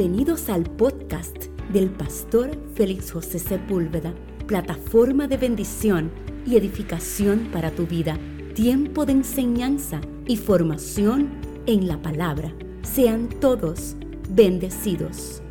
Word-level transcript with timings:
Bienvenidos 0.00 0.48
al 0.48 0.62
podcast 0.62 1.48
del 1.74 1.90
pastor 1.90 2.52
Félix 2.74 3.12
José 3.12 3.38
Sepúlveda, 3.38 4.14
plataforma 4.46 5.28
de 5.28 5.36
bendición 5.36 6.10
y 6.46 6.56
edificación 6.56 7.50
para 7.52 7.70
tu 7.70 7.86
vida, 7.86 8.18
tiempo 8.54 9.04
de 9.04 9.12
enseñanza 9.12 10.00
y 10.26 10.38
formación 10.38 11.28
en 11.66 11.86
la 11.86 12.00
palabra. 12.00 12.50
Sean 12.80 13.28
todos 13.28 13.94
bendecidos. 14.30 15.42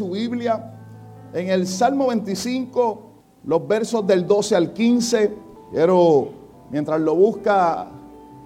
Su 0.00 0.08
Biblia 0.08 0.64
en 1.34 1.50
el 1.50 1.66
Salmo 1.66 2.06
25, 2.06 3.02
los 3.44 3.68
versos 3.68 4.06
del 4.06 4.26
12 4.26 4.56
al 4.56 4.72
15. 4.72 5.36
Quiero, 5.72 6.28
mientras 6.70 6.98
lo 7.02 7.14
busca, 7.14 7.86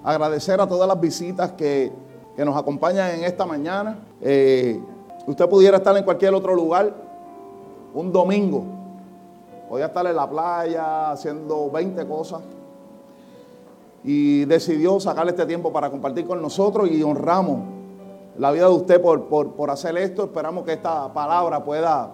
agradecer 0.03 0.61
a 0.61 0.67
todas 0.67 0.89
las 0.89 1.01
visitas 1.01 1.53
que, 1.53 1.93
que 2.35 2.45
nos 2.45 2.57
acompañan 2.57 3.13
en 3.13 3.23
esta 3.23 3.47
mañana. 3.47 4.01
Eh, 4.21 4.81
usted 5.29 5.49
pudiera 5.49 5.77
estar 5.77 5.97
en 5.97 6.03
cualquier 6.03 6.35
otro 6.35 6.57
lugar 6.57 6.93
un 7.95 8.11
domingo. 8.11 8.65
Podía 9.69 9.87
estar 9.87 10.05
en 10.09 10.17
la 10.17 10.29
playa 10.29 11.13
haciendo 11.13 11.71
20 11.71 12.05
cosas. 12.09 12.41
Y 14.03 14.45
decidió 14.47 14.99
sacarle 14.99 15.31
este 15.31 15.47
tiempo 15.47 15.73
para 15.73 15.89
compartir 15.89 16.27
con 16.27 16.43
nosotros 16.43 16.91
y 16.91 17.01
honramos 17.05 17.74
la 18.39 18.51
vida 18.51 18.67
de 18.67 18.73
usted 18.73 19.01
por, 19.01 19.29
por, 19.29 19.53
por 19.55 19.71
hacer 19.71 19.97
esto. 19.97 20.25
Esperamos 20.25 20.65
que 20.65 20.73
esta 20.73 21.13
palabra 21.13 21.63
pueda 21.65 22.11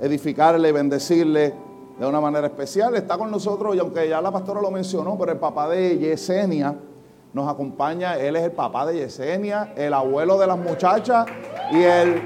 edificarle 0.00 0.72
bendecirle 0.72 1.54
de 1.98 2.06
una 2.06 2.20
manera 2.20 2.46
especial. 2.46 2.94
Está 2.94 3.18
con 3.18 3.30
nosotros, 3.30 3.76
y 3.76 3.78
aunque 3.78 4.08
ya 4.08 4.20
la 4.20 4.30
pastora 4.30 4.60
lo 4.60 4.70
mencionó, 4.70 5.16
pero 5.18 5.32
el 5.32 5.38
papá 5.38 5.68
de 5.68 5.98
Yesenia 5.98 6.74
nos 7.32 7.48
acompaña. 7.48 8.16
Él 8.16 8.36
es 8.36 8.44
el 8.44 8.52
papá 8.52 8.86
de 8.86 8.98
Yesenia, 8.98 9.72
el 9.76 9.92
abuelo 9.92 10.38
de 10.38 10.46
las 10.46 10.58
muchachas 10.58 11.26
y 11.70 11.82
el, 11.82 12.22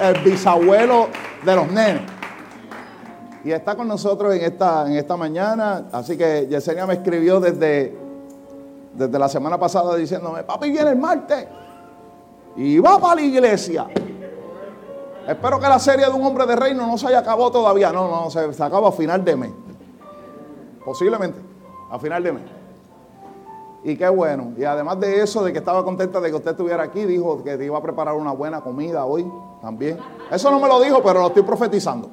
el 0.00 0.24
bisabuelo 0.24 1.08
de 1.44 1.56
los 1.56 1.70
nenes. 1.70 2.02
Y 3.44 3.52
está 3.52 3.76
con 3.76 3.86
nosotros 3.86 4.34
en 4.34 4.42
esta, 4.42 4.86
en 4.86 4.94
esta 4.94 5.16
mañana. 5.16 5.86
Así 5.92 6.16
que 6.16 6.46
Yesenia 6.48 6.86
me 6.86 6.94
escribió 6.94 7.40
desde, 7.40 7.96
desde 8.94 9.18
la 9.18 9.28
semana 9.28 9.58
pasada 9.58 9.94
diciéndome, 9.96 10.42
papi 10.42 10.70
viene 10.70 10.90
el 10.90 10.96
martes 10.96 11.46
y 12.56 12.78
va 12.78 12.98
para 12.98 13.16
la 13.16 13.22
iglesia. 13.22 13.86
Espero 15.26 15.58
que 15.58 15.68
la 15.68 15.78
serie 15.78 16.06
de 16.06 16.12
un 16.12 16.24
hombre 16.24 16.46
de 16.46 16.54
reino 16.54 16.86
no 16.86 16.98
se 16.98 17.06
haya 17.08 17.20
acabado 17.20 17.50
todavía. 17.50 17.90
No, 17.92 18.08
no, 18.08 18.30
se, 18.30 18.52
se 18.52 18.62
acaba 18.62 18.88
a 18.88 18.92
final 18.92 19.24
de 19.24 19.36
mes. 19.36 19.52
Posiblemente, 20.84 21.40
a 21.90 21.98
final 21.98 22.22
de 22.22 22.32
mes. 22.32 22.42
Y 23.84 23.96
qué 23.96 24.08
bueno. 24.08 24.52
Y 24.56 24.64
además 24.64 25.00
de 25.00 25.22
eso, 25.22 25.42
de 25.44 25.52
que 25.52 25.58
estaba 25.58 25.84
contenta 25.84 26.20
de 26.20 26.30
que 26.30 26.36
usted 26.36 26.52
estuviera 26.52 26.82
aquí, 26.82 27.04
dijo 27.04 27.42
que 27.42 27.56
te 27.56 27.64
iba 27.64 27.78
a 27.78 27.82
preparar 27.82 28.14
una 28.14 28.32
buena 28.32 28.60
comida 28.60 29.04
hoy 29.04 29.30
también. 29.60 29.98
Eso 30.30 30.50
no 30.50 30.58
me 30.58 30.68
lo 30.68 30.80
dijo, 30.80 31.02
pero 31.02 31.20
lo 31.20 31.26
estoy 31.28 31.42
profetizando. 31.42 32.10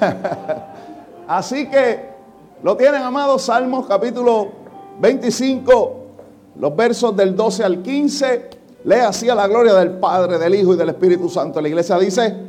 Así 1.28 1.68
que 1.68 2.12
lo 2.62 2.76
tienen, 2.76 3.02
amados, 3.02 3.42
Salmos 3.42 3.86
capítulo 3.86 4.48
25, 5.00 6.01
los 6.56 6.76
versos 6.76 7.16
del 7.16 7.34
12 7.34 7.64
al 7.64 7.82
15. 7.82 8.50
Lea 8.84 9.08
así 9.08 9.28
a 9.28 9.34
la 9.34 9.46
gloria 9.46 9.74
del 9.74 9.92
Padre, 9.92 10.38
del 10.38 10.54
Hijo 10.54 10.74
y 10.74 10.76
del 10.76 10.90
Espíritu 10.90 11.28
Santo. 11.28 11.60
La 11.60 11.68
iglesia 11.68 11.98
dice, 11.98 12.46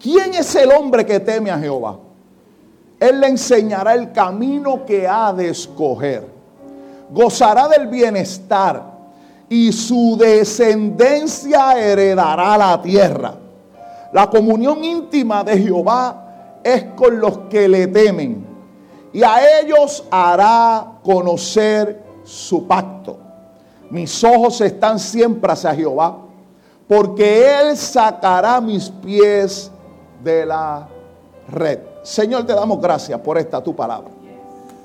¿quién 0.00 0.34
es 0.34 0.54
el 0.54 0.70
hombre 0.70 1.04
que 1.04 1.20
teme 1.20 1.50
a 1.50 1.58
Jehová? 1.58 1.98
Él 3.00 3.20
le 3.20 3.28
enseñará 3.28 3.94
el 3.94 4.12
camino 4.12 4.84
que 4.84 5.06
ha 5.06 5.32
de 5.32 5.50
escoger. 5.50 6.26
Gozará 7.10 7.68
del 7.68 7.86
bienestar 7.88 8.82
y 9.48 9.72
su 9.72 10.16
descendencia 10.18 11.78
heredará 11.78 12.58
la 12.58 12.82
tierra. 12.82 13.34
La 14.12 14.28
comunión 14.28 14.84
íntima 14.84 15.44
de 15.44 15.58
Jehová 15.58 16.60
es 16.62 16.84
con 16.96 17.18
los 17.20 17.38
que 17.50 17.68
le 17.68 17.86
temen 17.86 18.46
y 19.12 19.22
a 19.22 19.60
ellos 19.60 20.04
hará 20.10 20.98
conocer 21.02 22.07
su 22.28 22.66
pacto. 22.66 23.16
Mis 23.90 24.22
ojos 24.22 24.60
están 24.60 24.98
siempre 24.98 25.50
hacia 25.50 25.74
Jehová, 25.74 26.18
porque 26.86 27.60
Él 27.60 27.76
sacará 27.76 28.60
mis 28.60 28.90
pies 28.90 29.70
de 30.22 30.44
la 30.44 30.86
red. 31.48 31.78
Señor, 32.02 32.44
te 32.44 32.52
damos 32.52 32.80
gracias 32.80 33.18
por 33.20 33.38
esta 33.38 33.62
tu 33.62 33.74
palabra. 33.74 34.10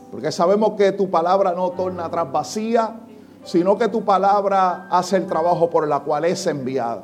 Porque 0.10 0.32
sabemos 0.32 0.74
que 0.78 0.94
tu 0.94 1.10
palabra 1.10 1.52
no 1.54 1.72
torna 1.72 2.06
atrás 2.06 2.32
vacía, 2.32 2.96
sino 3.44 3.78
que 3.78 3.90
tu 3.90 4.06
palabra 4.06 4.88
hace 4.90 5.18
el 5.18 5.28
trabajo 5.28 5.70
por 5.70 5.84
el 5.84 6.02
cual 6.02 6.26
es 6.26 6.48
enviada. 6.48 7.04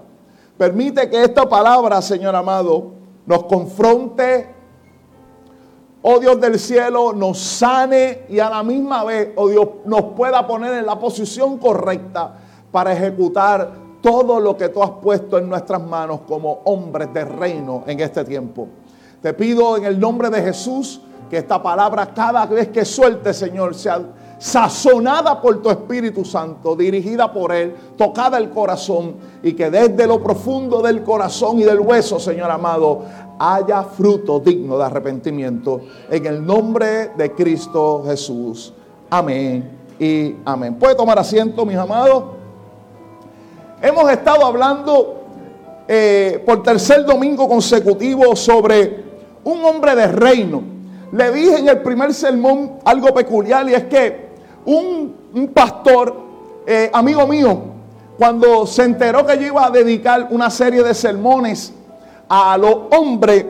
Permite 0.58 1.10
que 1.10 1.24
esta 1.24 1.50
palabra, 1.50 2.02
Señor 2.02 2.36
amado, 2.36 2.92
nos 3.26 3.44
confronte, 3.46 4.56
oh 6.02 6.20
Dios 6.20 6.40
del 6.40 6.60
cielo, 6.60 7.14
nos 7.14 7.40
sane 7.40 8.24
y 8.30 8.40
a 8.40 8.50
la 8.50 8.64
misma 8.64 9.04
vez, 9.04 9.32
oh 9.36 9.50
Dios, 9.50 9.68
nos 9.86 10.04
pueda 10.16 10.46
poner 10.48 10.74
en 10.74 10.86
la 10.86 10.98
posición 10.98 11.58
correcta 11.58 12.34
para 12.72 12.94
ejecutar 12.94 13.72
todo 14.02 14.40
lo 14.40 14.56
que 14.56 14.70
tú 14.70 14.82
has 14.82 14.92
puesto 14.92 15.38
en 15.38 15.50
nuestras 15.50 15.82
manos 15.82 16.22
como 16.28 16.62
hombres 16.66 17.14
de 17.14 17.26
reino 17.26 17.84
en 17.86 18.00
este 18.00 18.24
tiempo. 18.24 18.68
Te 19.22 19.34
pido 19.34 19.76
en 19.76 19.86
el 19.86 20.00
nombre 20.00 20.30
de 20.30 20.42
Jesús 20.42 21.02
que 21.30 21.38
esta 21.38 21.62
palabra 21.62 22.14
cada 22.14 22.46
vez 22.46 22.70
que 22.70 22.86
suelte, 22.86 23.34
Señor, 23.34 23.76
sea 23.76 24.02
sazonada 24.40 25.42
por 25.42 25.62
tu 25.62 25.70
Espíritu 25.70 26.24
Santo, 26.24 26.76
dirigida 26.76 27.32
por 27.32 27.52
Él, 27.52 27.76
tocada 27.98 28.38
el 28.38 28.50
corazón 28.50 29.16
y 29.44 29.52
que 29.52 29.70
desde 29.70 30.08
lo 30.08 30.24
profundo 30.24 30.82
del 30.82 31.04
corazón 31.04 31.60
y 31.60 31.64
del 31.64 31.82
hueso, 31.82 32.20
Señor 32.20 32.50
amado, 32.50 33.02
haya 33.40 33.84
fruto 33.84 34.40
digno 34.42 34.78
de 34.78 34.84
arrepentimiento. 34.84 35.82
En 36.12 36.26
el 36.26 36.46
nombre 36.46 37.12
de 37.18 37.32
Cristo 37.32 38.04
Jesús. 38.06 38.74
Amén 39.10 39.72
y 39.98 40.36
amén. 40.46 40.76
Puede 40.76 40.96
tomar 40.96 41.18
asiento, 41.18 41.66
mis 41.66 41.78
amados. 41.78 42.26
Hemos 43.82 44.12
estado 44.12 44.46
hablando 44.46 45.24
eh, 45.88 46.44
por 46.46 46.62
tercer 46.62 47.06
domingo 47.06 47.48
consecutivo 47.48 48.36
sobre 48.36 49.06
un 49.46 49.64
hombre 49.64 49.96
de 49.96 50.08
reino. 50.08 50.62
Le 51.14 51.32
dije 51.32 51.60
en 51.60 51.70
el 51.70 51.82
primer 51.82 52.14
sermón 52.14 52.74
algo 52.84 53.14
peculiar 53.14 53.68
y 53.70 53.74
es 53.74 53.86
que 53.86 54.30
un, 54.66 55.16
pastor, 55.54 56.16
eh, 56.68 56.90
amigo 56.94 57.26
mío, 57.26 57.58
cuando 58.18 58.68
se 58.68 58.84
enteró 58.84 59.26
que 59.26 59.38
yo 59.38 59.48
iba 59.48 59.66
a 59.66 59.72
dedicar 59.72 60.28
una 60.30 60.50
serie 60.50 60.84
de 60.84 60.94
sermones 60.94 61.74
a 62.30 62.58
los 62.58 62.78
hombres, 62.92 63.44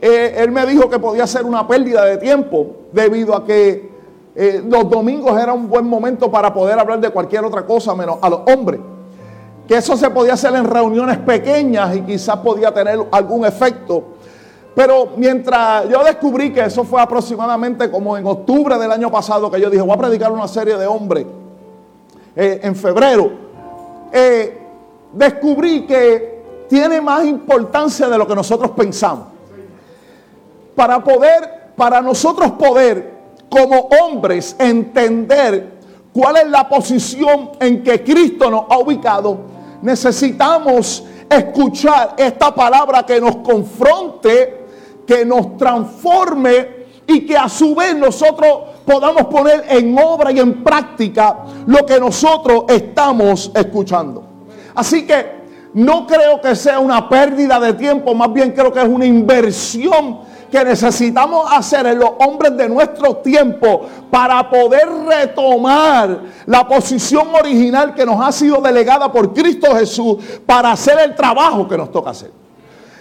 eh, 0.00 0.34
él 0.38 0.50
me 0.50 0.66
dijo 0.66 0.90
que 0.90 0.98
podía 0.98 1.26
ser 1.26 1.44
una 1.44 1.66
pérdida 1.66 2.04
de 2.04 2.18
tiempo 2.18 2.66
debido 2.92 3.34
a 3.34 3.44
que 3.44 3.90
eh, 4.34 4.62
los 4.66 4.88
domingos 4.90 5.40
era 5.40 5.52
un 5.52 5.68
buen 5.68 5.86
momento 5.86 6.30
para 6.30 6.52
poder 6.52 6.78
hablar 6.78 7.00
de 7.00 7.10
cualquier 7.10 7.44
otra 7.44 7.64
cosa 7.64 7.94
menos 7.94 8.18
a 8.20 8.28
los 8.28 8.40
hombres. 8.46 8.80
Que 9.66 9.76
eso 9.76 9.96
se 9.96 10.10
podía 10.10 10.34
hacer 10.34 10.54
en 10.54 10.64
reuniones 10.64 11.18
pequeñas 11.18 11.94
y 11.96 12.02
quizás 12.02 12.38
podía 12.38 12.72
tener 12.72 12.98
algún 13.10 13.44
efecto. 13.44 14.04
Pero 14.74 15.10
mientras 15.16 15.88
yo 15.88 16.02
descubrí 16.04 16.52
que 16.52 16.64
eso 16.64 16.84
fue 16.84 17.00
aproximadamente 17.00 17.90
como 17.90 18.16
en 18.16 18.26
octubre 18.26 18.78
del 18.78 18.92
año 18.92 19.10
pasado 19.10 19.50
que 19.50 19.60
yo 19.60 19.68
dije, 19.68 19.82
voy 19.82 19.94
a 19.94 19.98
predicar 19.98 20.30
una 20.30 20.46
serie 20.46 20.76
de 20.76 20.86
hombres 20.86 21.26
eh, 22.36 22.60
en 22.62 22.76
febrero, 22.76 23.30
descubrí 25.12 25.84
que 25.84 26.37
tiene 26.68 27.00
más 27.00 27.24
importancia 27.24 28.08
de 28.08 28.18
lo 28.18 28.26
que 28.26 28.34
nosotros 28.34 28.72
pensamos. 28.72 29.26
Para 30.74 31.02
poder, 31.02 31.72
para 31.76 32.00
nosotros 32.00 32.52
poder 32.52 33.18
como 33.48 33.88
hombres 34.02 34.54
entender 34.58 35.78
cuál 36.12 36.36
es 36.36 36.48
la 36.48 36.68
posición 36.68 37.50
en 37.60 37.82
que 37.82 38.04
Cristo 38.04 38.50
nos 38.50 38.64
ha 38.68 38.78
ubicado, 38.78 39.38
necesitamos 39.82 41.04
escuchar 41.28 42.14
esta 42.16 42.54
palabra 42.54 43.04
que 43.04 43.20
nos 43.20 43.36
confronte, 43.36 44.66
que 45.06 45.24
nos 45.24 45.56
transforme 45.56 46.78
y 47.06 47.26
que 47.26 47.36
a 47.36 47.48
su 47.48 47.74
vez 47.74 47.96
nosotros 47.96 48.60
podamos 48.84 49.24
poner 49.26 49.64
en 49.68 49.98
obra 49.98 50.30
y 50.30 50.38
en 50.38 50.62
práctica 50.62 51.44
lo 51.66 51.84
que 51.86 51.98
nosotros 51.98 52.64
estamos 52.68 53.50
escuchando. 53.54 54.24
Así 54.74 55.06
que 55.06 55.37
no 55.74 56.06
creo 56.06 56.40
que 56.40 56.56
sea 56.56 56.78
una 56.78 57.08
pérdida 57.08 57.60
de 57.60 57.74
tiempo, 57.74 58.14
más 58.14 58.32
bien 58.32 58.52
creo 58.52 58.72
que 58.72 58.80
es 58.80 58.88
una 58.88 59.06
inversión 59.06 60.20
que 60.50 60.64
necesitamos 60.64 61.46
hacer 61.52 61.86
en 61.86 61.98
los 61.98 62.10
hombres 62.20 62.56
de 62.56 62.68
nuestro 62.68 63.16
tiempo 63.16 63.82
para 64.10 64.48
poder 64.48 64.88
retomar 65.06 66.20
la 66.46 66.66
posición 66.66 67.28
original 67.34 67.94
que 67.94 68.06
nos 68.06 68.20
ha 68.20 68.32
sido 68.32 68.60
delegada 68.60 69.12
por 69.12 69.34
Cristo 69.34 69.74
Jesús 69.74 70.16
para 70.46 70.72
hacer 70.72 70.98
el 71.00 71.14
trabajo 71.14 71.68
que 71.68 71.76
nos 71.76 71.92
toca 71.92 72.10
hacer. 72.10 72.32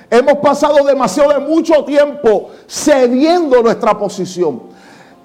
Hemos 0.09 0.35
pasado 0.35 0.85
demasiado 0.85 1.31
de 1.33 1.39
mucho 1.39 1.83
tiempo 1.83 2.49
cediendo 2.67 3.61
nuestra 3.61 3.97
posición. 3.97 4.61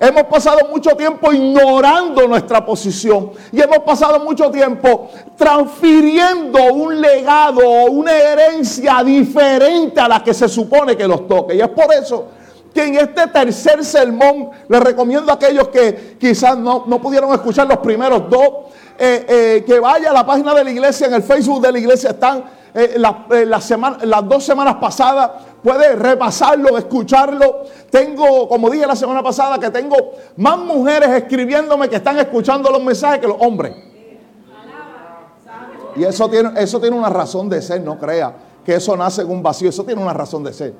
Hemos 0.05 0.25
pasado 0.25 0.67
mucho 0.69 0.97
tiempo 0.97 1.33
ignorando 1.33 2.27
nuestra 2.27 2.67
posición 2.67 3.31
y 3.53 3.61
hemos 3.61 3.79
pasado 3.85 4.19
mucho 4.19 4.51
tiempo 4.51 5.09
transfiriendo 5.37 6.59
un 6.75 7.01
legado 7.01 7.61
o 7.61 7.85
una 7.85 8.11
herencia 8.13 9.01
diferente 9.05 10.01
a 10.01 10.09
la 10.09 10.25
que 10.25 10.35
se 10.35 10.49
supone 10.49 10.97
que 10.97 11.07
nos 11.07 11.29
toque. 11.29 11.55
Y 11.55 11.61
es 11.61 11.69
por 11.69 11.95
eso 11.95 12.27
que 12.75 12.83
en 12.83 12.97
este 12.97 13.29
tercer 13.29 13.85
sermón 13.85 14.51
les 14.69 14.81
recomiendo 14.81 15.31
a 15.31 15.37
aquellos 15.37 15.69
que 15.69 16.17
quizás 16.19 16.59
no, 16.59 16.83
pudieron 17.01 17.33
escuchar 17.33 17.69
los 17.69 17.79
primeros 17.79 18.29
dos, 18.29 18.49
eh, 18.99 19.25
eh, 19.29 19.65
que 19.65 19.79
vaya 19.79 20.11
a 20.11 20.15
la 20.15 20.27
página 20.27 20.53
de 20.53 20.65
la 20.65 20.71
iglesia, 20.73 21.07
en 21.07 21.15
el 21.15 21.23
Facebook 21.23 21.63
de 21.63 21.71
la 21.71 21.79
iglesia 21.79 22.11
están 22.11 22.43
eh, 22.75 22.95
las 22.97 24.29
dos 24.29 24.45
semanas 24.45 24.77
pasadas 24.77 25.31
puede 25.63 25.95
repasarlo, 25.95 26.79
escucharlo. 26.79 27.65
Tengo, 27.91 28.49
como 28.49 28.71
dije 28.71 28.87
la 28.87 28.97
semana 28.97 29.23
pasada, 29.23 29.59
que 29.59 29.71
tengo 29.71 29.97
más 30.37 30.59
mujeres 30.59 31.09
escribiéndome 31.11 31.89
que 31.89 31.97
están 31.97 32.19
escuchando 32.19 32.71
los 32.71 32.83
mensajes 32.83 33.21
que 33.21 33.29
los 33.29 33.37
hombres. 33.41 33.75
Y 35.95 36.05
eso 36.05 36.29
tiene, 36.29 36.51
eso 36.57 36.81
tiene 36.81 36.97
una 36.97 37.11
razón 37.11 37.49
de 37.49 37.61
ser, 37.61 37.83
no 37.83 37.99
crea 37.99 38.35
que 38.65 38.75
eso 38.75 38.97
nace 38.97 39.23
en 39.23 39.31
un 39.31 39.43
vacío, 39.43 39.69
eso 39.69 39.85
tiene 39.85 40.01
una 40.01 40.13
razón 40.13 40.45
de 40.45 40.53
ser. 40.53 40.75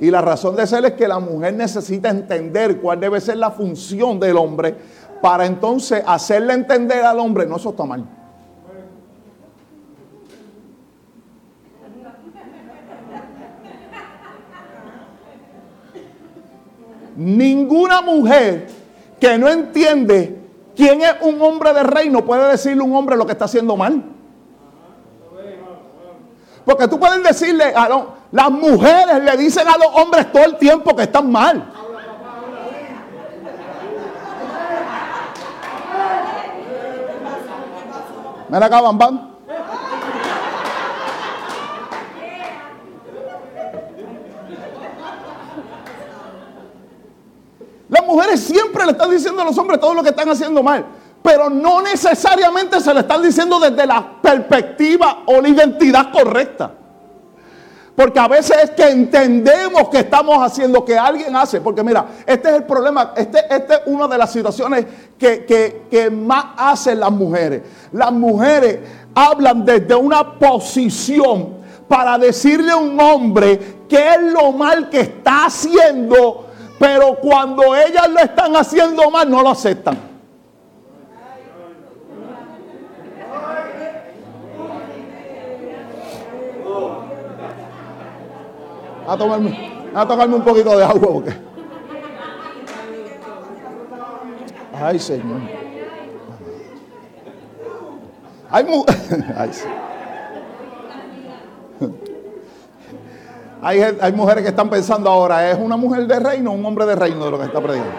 Y 0.00 0.10
la 0.10 0.20
razón 0.20 0.56
de 0.56 0.66
ser 0.66 0.84
es 0.84 0.92
que 0.92 1.08
la 1.08 1.18
mujer 1.18 1.54
necesita 1.54 2.08
entender 2.08 2.80
cuál 2.80 3.00
debe 3.00 3.20
ser 3.20 3.36
la 3.36 3.50
función 3.50 4.20
del 4.20 4.36
hombre 4.36 4.76
para 5.20 5.44
entonces 5.46 6.02
hacerle 6.06 6.54
entender 6.54 7.04
al 7.04 7.18
hombre, 7.18 7.46
no, 7.46 7.56
eso 7.56 7.70
está 7.70 7.84
mal. 7.84 8.04
Ninguna 17.18 18.00
mujer 18.00 18.68
que 19.18 19.36
no 19.38 19.48
entiende 19.48 20.40
quién 20.76 21.02
es 21.02 21.14
un 21.20 21.42
hombre 21.42 21.72
de 21.72 21.82
reino 21.82 22.24
puede 22.24 22.48
decirle 22.48 22.80
a 22.80 22.84
un 22.84 22.94
hombre 22.94 23.16
lo 23.16 23.26
que 23.26 23.32
está 23.32 23.46
haciendo 23.46 23.76
mal. 23.76 24.04
Porque 26.64 26.86
tú 26.86 26.96
puedes 27.00 27.20
decirle 27.24 27.64
a 27.74 27.88
los, 27.88 28.02
las 28.30 28.52
mujeres 28.52 29.20
le 29.24 29.36
dicen 29.36 29.66
a 29.66 29.76
los 29.76 29.88
hombres 29.94 30.30
todo 30.30 30.44
el 30.44 30.58
tiempo 30.58 30.94
que 30.94 31.02
están 31.02 31.28
mal. 31.28 31.72
Mira 38.48 38.66
acá, 38.66 38.80
van. 38.80 39.27
Las 47.88 48.06
mujeres 48.06 48.40
siempre 48.40 48.84
le 48.84 48.92
están 48.92 49.10
diciendo 49.10 49.42
a 49.42 49.44
los 49.44 49.56
hombres 49.56 49.80
todo 49.80 49.94
lo 49.94 50.02
que 50.02 50.10
están 50.10 50.28
haciendo 50.28 50.62
mal, 50.62 50.84
pero 51.22 51.48
no 51.48 51.80
necesariamente 51.80 52.80
se 52.80 52.92
le 52.92 53.00
están 53.00 53.22
diciendo 53.22 53.58
desde 53.58 53.86
la 53.86 54.20
perspectiva 54.20 55.22
o 55.26 55.40
la 55.40 55.48
identidad 55.48 56.12
correcta. 56.12 56.72
Porque 57.96 58.20
a 58.20 58.28
veces 58.28 58.56
es 58.62 58.70
que 58.70 58.88
entendemos 58.90 59.88
que 59.88 59.98
estamos 59.98 60.38
haciendo, 60.40 60.84
que 60.84 60.96
alguien 60.96 61.34
hace. 61.34 61.60
Porque 61.60 61.82
mira, 61.82 62.06
este 62.24 62.48
es 62.48 62.54
el 62.54 62.62
problema, 62.62 63.12
este, 63.16 63.40
este 63.50 63.74
es 63.74 63.80
una 63.86 64.06
de 64.06 64.16
las 64.16 64.30
situaciones 64.30 64.86
que, 65.18 65.44
que 65.90 66.08
más 66.08 66.44
hacen 66.56 67.00
las 67.00 67.10
mujeres. 67.10 67.62
Las 67.90 68.12
mujeres 68.12 68.78
hablan 69.12 69.64
desde 69.64 69.96
una 69.96 70.38
posición 70.38 71.56
para 71.88 72.18
decirle 72.18 72.70
a 72.70 72.76
un 72.76 73.00
hombre 73.00 73.78
qué 73.88 74.10
es 74.10 74.22
lo 74.32 74.52
mal 74.52 74.88
que 74.90 75.00
está 75.00 75.46
haciendo 75.46 76.47
pero 76.78 77.16
cuando 77.16 77.74
ellas 77.74 78.08
lo 78.08 78.20
están 78.20 78.54
haciendo 78.54 79.10
mal, 79.10 79.28
no 79.28 79.42
lo 79.42 79.50
aceptan. 79.50 79.98
A 89.06 89.16
tomarme, 89.16 89.72
a 89.94 90.06
tomarme 90.06 90.36
un 90.36 90.42
poquito 90.42 90.76
de 90.76 90.84
agua 90.84 91.08
porque. 91.12 91.32
Ay, 94.74 94.98
Señor. 94.98 95.40
Hay, 98.50 98.64
Ay, 99.36 99.50
Hay, 103.60 104.12
mujeres 104.12 104.44
que 104.44 104.50
están 104.50 104.70
pensando 104.70 105.10
ahora, 105.10 105.50
¿es 105.50 105.58
una 105.58 105.76
mujer 105.76 106.06
de 106.06 106.18
reino 106.20 106.52
o 106.52 106.54
un 106.54 106.64
hombre 106.64 106.86
de 106.86 106.94
reino 106.94 107.24
de 107.24 107.30
lo 107.30 107.38
que 107.38 107.46
está 107.46 107.60
predicando? 107.60 107.92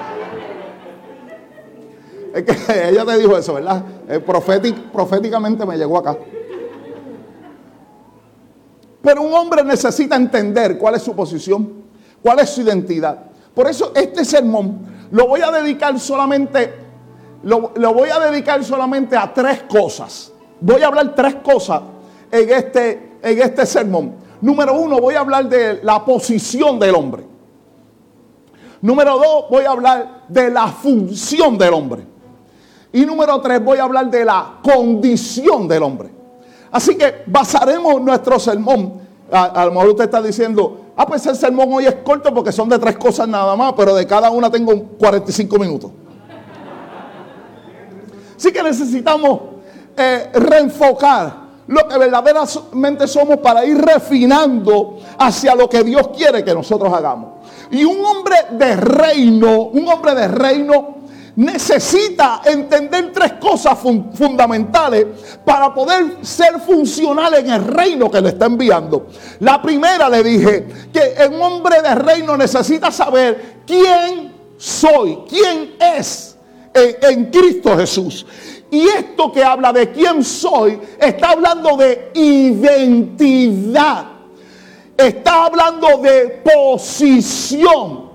Es 2.33 2.43
que 2.43 2.87
ella 2.89 3.05
te 3.05 3.17
dijo 3.17 3.37
eso, 3.37 3.55
¿verdad? 3.55 3.83
Eh, 4.07 4.19
proféticamente 4.19 5.65
me 5.65 5.77
llegó 5.77 5.97
acá. 5.97 6.17
Pero 9.01 9.21
un 9.21 9.33
hombre 9.33 9.63
necesita 9.63 10.15
entender 10.15 10.77
cuál 10.77 10.95
es 10.95 11.01
su 11.01 11.13
posición, 11.13 11.83
cuál 12.21 12.39
es 12.39 12.49
su 12.49 12.61
identidad. 12.61 13.17
Por 13.53 13.67
eso 13.67 13.91
este 13.95 14.23
sermón 14.23 14.87
lo 15.11 15.27
voy 15.27 15.41
a 15.41 15.51
dedicar 15.51 15.99
solamente, 15.99 16.73
lo, 17.43 17.73
lo 17.75 17.93
voy 17.93 18.09
a 18.09 18.19
dedicar 18.19 18.63
solamente 18.63 19.17
a 19.17 19.33
tres 19.33 19.63
cosas. 19.63 20.31
Voy 20.61 20.81
a 20.83 20.87
hablar 20.87 21.15
tres 21.15 21.35
cosas 21.35 21.81
en 22.31 22.49
este, 22.49 23.17
en 23.21 23.41
este 23.41 23.65
sermón. 23.65 24.28
Número 24.41 24.73
uno, 24.73 24.99
voy 24.99 25.15
a 25.15 25.19
hablar 25.19 25.49
de 25.49 25.81
la 25.83 26.03
posición 26.03 26.79
del 26.79 26.95
hombre. 26.95 27.23
Número 28.81 29.17
dos, 29.17 29.45
voy 29.49 29.65
a 29.65 29.71
hablar 29.71 30.23
de 30.29 30.49
la 30.49 30.67
función 30.67 31.57
del 31.57 31.73
hombre. 31.73 32.03
Y 32.93 33.05
número 33.05 33.39
tres, 33.41 33.63
voy 33.63 33.77
a 33.77 33.83
hablar 33.83 34.09
de 34.09 34.23
la 34.23 34.59
condición 34.63 35.67
del 35.67 35.83
hombre. 35.83 36.09
Así 36.71 36.95
que 36.95 37.23
basaremos 37.25 38.01
nuestro 38.01 38.39
sermón. 38.39 39.01
A, 39.31 39.65
lo 39.65 39.71
mejor 39.71 39.89
usted 39.89 40.05
está 40.05 40.21
diciendo, 40.21 40.85
ah, 40.95 41.05
pues 41.05 41.25
el 41.27 41.35
sermón 41.35 41.71
hoy 41.71 41.85
es 41.85 41.95
corto 41.95 42.33
porque 42.33 42.51
son 42.51 42.69
de 42.69 42.79
tres 42.79 42.97
cosas 42.97 43.27
nada 43.27 43.55
más, 43.55 43.73
pero 43.73 43.93
de 43.93 44.07
cada 44.07 44.31
una 44.31 44.49
tengo 44.49 44.73
45 44.97 45.59
minutos. 45.59 45.91
Así 48.35 48.51
que 48.53 48.63
necesitamos 48.63 49.41
eh, 49.97 50.31
reenfocar 50.33 51.38
lo 51.69 51.87
que 51.87 51.97
verdaderamente 51.99 53.07
somos 53.07 53.37
para 53.37 53.63
ir 53.63 53.77
refinando 53.77 54.97
hacia 55.19 55.53
lo 55.53 55.69
que 55.69 55.83
Dios 55.83 56.09
quiere 56.09 56.43
que 56.43 56.53
nosotros 56.53 56.91
hagamos. 56.91 57.29
Y 57.69 57.83
un 57.83 58.03
hombre 58.03 58.35
de 58.51 58.75
reino, 58.75 59.65
un 59.65 59.87
hombre 59.87 60.15
de 60.15 60.27
reino 60.27 60.95
necesita 61.35 62.41
entender 62.43 63.11
tres 63.13 63.33
cosas 63.33 63.77
fundamentales 63.77 65.05
para 65.45 65.71
poder 65.71 66.17
ser 66.23 66.59
funcional 66.59 67.35
en 67.35 67.51
el 67.51 67.63
reino 67.63 68.09
que 68.09 68.19
le 68.19 68.29
está 68.29 68.47
enviando. 68.47 69.05
La 69.39 69.61
primera 69.61 70.09
le 70.09 70.23
dije 70.23 70.67
que 70.91 71.27
un 71.27 71.39
hombre 71.39 71.83
de 71.83 71.93
reino 71.93 72.35
necesita 72.35 72.91
saber 72.91 73.61
quién 73.67 74.33
soy, 74.57 75.19
quién 75.29 75.75
es 75.79 76.35
en 76.73 77.25
Cristo 77.25 77.77
Jesús. 77.77 78.25
Y 78.71 78.81
esto 78.87 79.31
que 79.31 79.43
habla 79.43 79.73
de 79.73 79.91
quién 79.91 80.23
soy, 80.23 80.79
está 80.99 81.31
hablando 81.31 81.75
de 81.75 82.11
identidad. 82.13 84.05
Está 84.95 85.45
hablando 85.45 85.97
de 85.97 86.41
posición. 86.43 88.09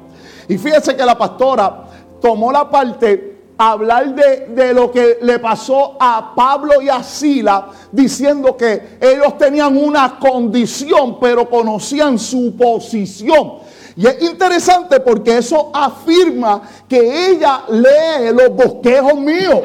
Y 0.48 0.58
fíjese 0.58 0.94
que 0.94 1.04
la 1.04 1.16
pastora 1.16 1.84
tomó 2.20 2.52
la 2.52 2.70
parte 2.70 3.34
hablar 3.56 4.14
de, 4.14 4.46
de, 4.48 4.74
lo 4.74 4.90
que 4.90 5.18
le 5.22 5.38
pasó 5.38 5.96
a 5.98 6.34
Pablo 6.34 6.82
y 6.82 6.88
a 6.88 7.02
Sila, 7.02 7.68
diciendo 7.90 8.56
que 8.56 8.98
ellos 9.00 9.38
tenían 9.38 9.76
una 9.76 10.18
condición, 10.18 11.18
pero 11.20 11.48
conocían 11.48 12.18
su 12.18 12.56
posición. 12.56 13.54
Y 13.96 14.06
es 14.06 14.22
interesante 14.22 15.00
porque 15.00 15.38
eso 15.38 15.70
afirma 15.72 16.62
que 16.88 17.30
ella 17.30 17.62
lee 17.68 18.32
los 18.32 18.50
bosquejos 18.50 19.14
míos. 19.14 19.60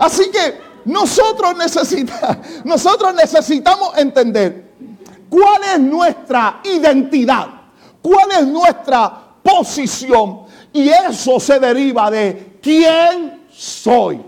Así 0.00 0.30
que 0.30 0.58
nosotros, 0.86 1.54
necesitamos 3.14 3.98
entender 3.98 4.70
cuál 5.28 5.62
es 5.74 5.78
nuestra 5.78 6.60
identidad, 6.64 7.48
cuál 8.00 8.32
es 8.32 8.46
nuestra 8.46 9.12
posición. 9.42 10.40
Y 10.72 10.88
eso 10.88 11.38
se 11.38 11.60
deriva 11.60 12.10
de 12.10 12.58
quién 12.62 13.46
soy. 13.52 14.24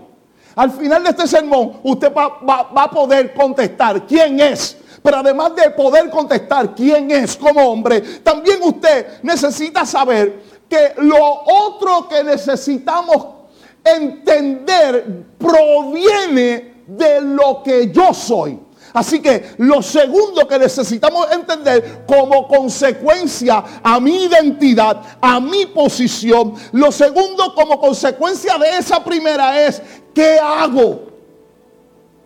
Al 0.55 0.71
final 0.71 1.03
de 1.03 1.09
este 1.09 1.25
sermón, 1.27 1.79
usted 1.81 2.13
va, 2.13 2.39
va 2.43 2.83
a 2.83 2.91
poder 2.91 3.33
contestar 3.33 4.05
quién 4.05 4.39
es. 4.39 4.77
Pero 5.01 5.17
además 5.17 5.55
de 5.55 5.71
poder 5.71 6.09
contestar 6.09 6.75
quién 6.75 7.09
es 7.09 7.35
como 7.35 7.61
hombre, 7.61 7.99
también 8.23 8.59
usted 8.61 9.21
necesita 9.23 9.85
saber 9.85 10.43
que 10.69 10.93
lo 10.97 11.43
otro 11.43 12.07
que 12.07 12.23
necesitamos 12.23 13.42
entender 13.83 15.25
proviene 15.37 16.83
de 16.87 17.21
lo 17.21 17.61
que 17.63 17.91
yo 17.91 18.13
soy. 18.13 18.59
Así 18.93 19.19
que 19.19 19.55
lo 19.57 19.81
segundo 19.81 20.47
que 20.47 20.59
necesitamos 20.59 21.31
entender 21.31 22.05
como 22.05 22.47
consecuencia 22.47 23.63
a 23.81 23.99
mi 23.99 24.25
identidad, 24.25 25.01
a 25.19 25.39
mi 25.39 25.65
posición, 25.65 26.53
lo 26.73 26.91
segundo 26.91 27.55
como 27.55 27.79
consecuencia 27.79 28.57
de 28.59 28.77
esa 28.77 29.03
primera 29.03 29.65
es, 29.65 29.81
¿qué 30.13 30.37
hago? 30.37 31.07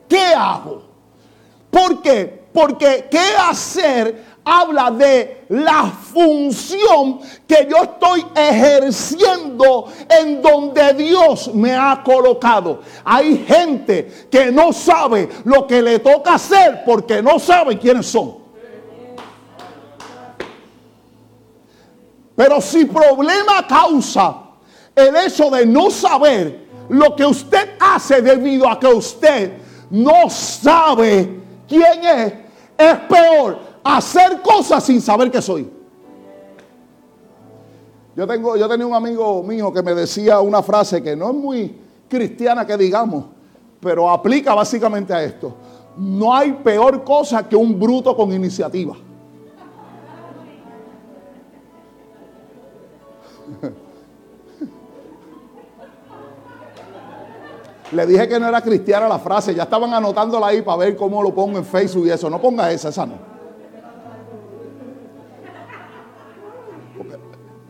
¿Qué 0.09 0.19
hago? 0.19 0.83
¿Por 1.71 2.01
qué? 2.01 2.47
Porque 2.51 3.07
¿qué 3.09 3.35
hacer 3.49 4.36
habla 4.47 4.89
de 4.91 5.45
la 5.49 5.83
función 5.85 7.19
que 7.45 7.67
yo 7.69 7.83
estoy 7.83 8.25
ejerciendo 8.33 9.91
en 10.09 10.41
donde 10.41 10.93
Dios 10.93 11.53
me 11.53 11.75
ha 11.75 12.01
colocado. 12.03 12.81
Hay 13.03 13.45
gente 13.45 14.27
que 14.31 14.49
no 14.51 14.71
sabe 14.71 15.27
lo 15.43 15.67
que 15.67 15.81
le 15.81 15.99
toca 15.99 16.35
hacer 16.35 16.83
porque 16.85 17.21
no 17.21 17.39
sabe 17.39 17.77
quiénes 17.77 18.05
son. 18.05 18.37
Pero 22.35 22.61
si 22.61 22.85
problema 22.85 23.67
causa 23.67 24.37
el 24.95 25.15
hecho 25.15 25.49
de 25.49 25.65
no 25.65 25.91
saber 25.91 26.67
lo 26.87 27.15
que 27.15 27.25
usted 27.25 27.75
hace 27.79 28.21
debido 28.21 28.69
a 28.69 28.79
que 28.79 28.87
usted 28.87 29.57
no 29.89 30.29
sabe 30.29 31.41
quién 31.67 32.05
es, 32.05 32.33
es 32.77 32.95
peor 33.09 33.66
hacer 33.95 34.41
cosas 34.41 34.83
sin 34.83 35.01
saber 35.01 35.31
que 35.31 35.41
soy. 35.41 35.69
Yo, 38.15 38.25
tengo, 38.25 38.57
yo 38.57 38.67
tenía 38.67 38.87
un 38.87 38.95
amigo 38.95 39.43
mío 39.43 39.71
que 39.71 39.83
me 39.83 39.93
decía 39.93 40.39
una 40.39 40.63
frase 40.63 41.03
que 41.03 41.15
no 41.15 41.29
es 41.29 41.35
muy 41.35 41.77
cristiana 42.09 42.65
que 42.65 42.75
digamos, 42.75 43.25
pero 43.79 44.09
aplica 44.09 44.55
básicamente 44.55 45.13
a 45.13 45.23
esto. 45.23 45.53
No 45.97 46.33
hay 46.33 46.53
peor 46.53 47.03
cosa 47.03 47.47
que 47.47 47.55
un 47.55 47.79
bruto 47.79 48.15
con 48.15 48.33
iniciativa. 48.33 48.95
Le 57.91 58.05
dije 58.05 58.27
que 58.27 58.39
no 58.39 58.47
era 58.47 58.61
cristiana 58.61 59.07
la 59.07 59.19
frase, 59.19 59.55
ya 59.55 59.63
estaban 59.63 59.93
anotándola 59.93 60.47
ahí 60.47 60.61
para 60.61 60.77
ver 60.77 60.95
cómo 60.95 61.23
lo 61.23 61.33
pongo 61.33 61.57
en 61.57 61.65
Facebook 61.65 62.07
y 62.07 62.09
eso. 62.09 62.29
No 62.29 62.41
ponga 62.41 62.71
esa, 62.71 62.89
esa 62.89 63.05
no. 63.05 63.36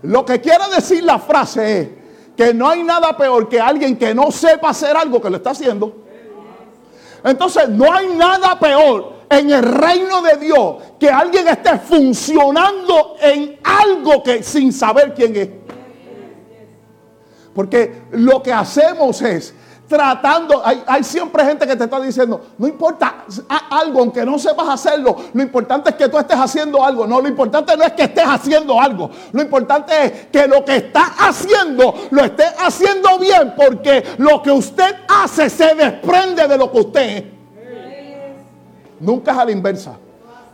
Lo 0.08 0.24
que 0.24 0.40
quiere 0.40 0.64
decir 0.74 1.04
la 1.04 1.20
frase 1.20 1.82
es 1.82 1.90
que 2.38 2.54
no 2.54 2.70
hay 2.70 2.82
nada 2.82 3.18
peor 3.18 3.50
que 3.50 3.60
alguien 3.60 3.98
que 3.98 4.16
no 4.16 4.32
sepa 4.32 4.70
hacer 4.70 4.96
algo 4.96 5.22
que 5.22 5.30
lo 5.30 5.36
está 5.36 5.50
haciendo. 5.50 6.06
Entonces 7.26 7.68
no 7.68 7.92
hay 7.92 8.08
nada 8.16 8.58
peor 8.58 9.18
en 9.30 9.52
el 9.52 9.64
reino 9.64 10.22
de 10.22 10.38
Dios 10.38 10.78
que 10.98 11.10
alguien 11.10 11.46
esté 11.50 11.78
funcionando 11.80 13.18
en 13.20 13.60
algo 13.62 14.24
que 14.24 14.44
sin 14.44 14.72
saber 14.72 15.14
quién 15.14 15.36
es. 15.36 15.50
Porque 17.54 18.04
lo 18.12 18.42
que 18.42 18.54
hacemos 18.54 19.22
es 19.22 19.54
tratando, 19.88 20.62
hay, 20.65 21.03
siempre 21.03 21.44
gente 21.46 21.65
que 21.65 21.75
te 21.75 21.86
está 21.86 22.00
diciendo, 22.00 22.41
no 22.58 22.67
importa 22.67 23.25
algo, 23.70 24.00
aunque 24.01 24.25
no 24.25 24.38
sepas 24.38 24.67
hacerlo, 24.67 25.15
lo 25.34 25.41
importante 25.41 25.91
es 25.91 25.96
que 25.96 26.10
tú 26.10 26.17
estés 26.17 26.38
haciendo 26.38 26.84
algo. 26.84 27.08
No, 27.08 27.22
lo 27.22 27.27
importante 27.27 27.75
no 27.77 27.84
es 27.84 27.94
que 27.94 28.03
estés 28.03 28.25
haciendo 28.25 28.79
algo, 28.79 29.10
lo 29.32 29.41
importante 29.41 29.94
es 30.03 30.12
que 30.27 30.48
lo 30.48 30.63
que 30.65 30.77
estás 30.77 31.10
haciendo 31.20 31.94
lo 32.12 32.24
estés 32.24 32.53
haciendo 32.60 33.17
bien, 33.17 33.53
porque 33.56 34.03
lo 34.17 34.41
que 34.41 34.51
usted 34.51 34.96
hace 35.08 35.50
se 35.50 35.74
desprende 35.74 36.48
de 36.48 36.58
lo 36.58 36.72
que 36.72 36.79
usted 36.79 37.17
es. 37.17 37.24
Nunca 39.00 39.32
es 39.32 39.38
a 39.38 39.46
la 39.46 39.51
inversa. 39.51 39.98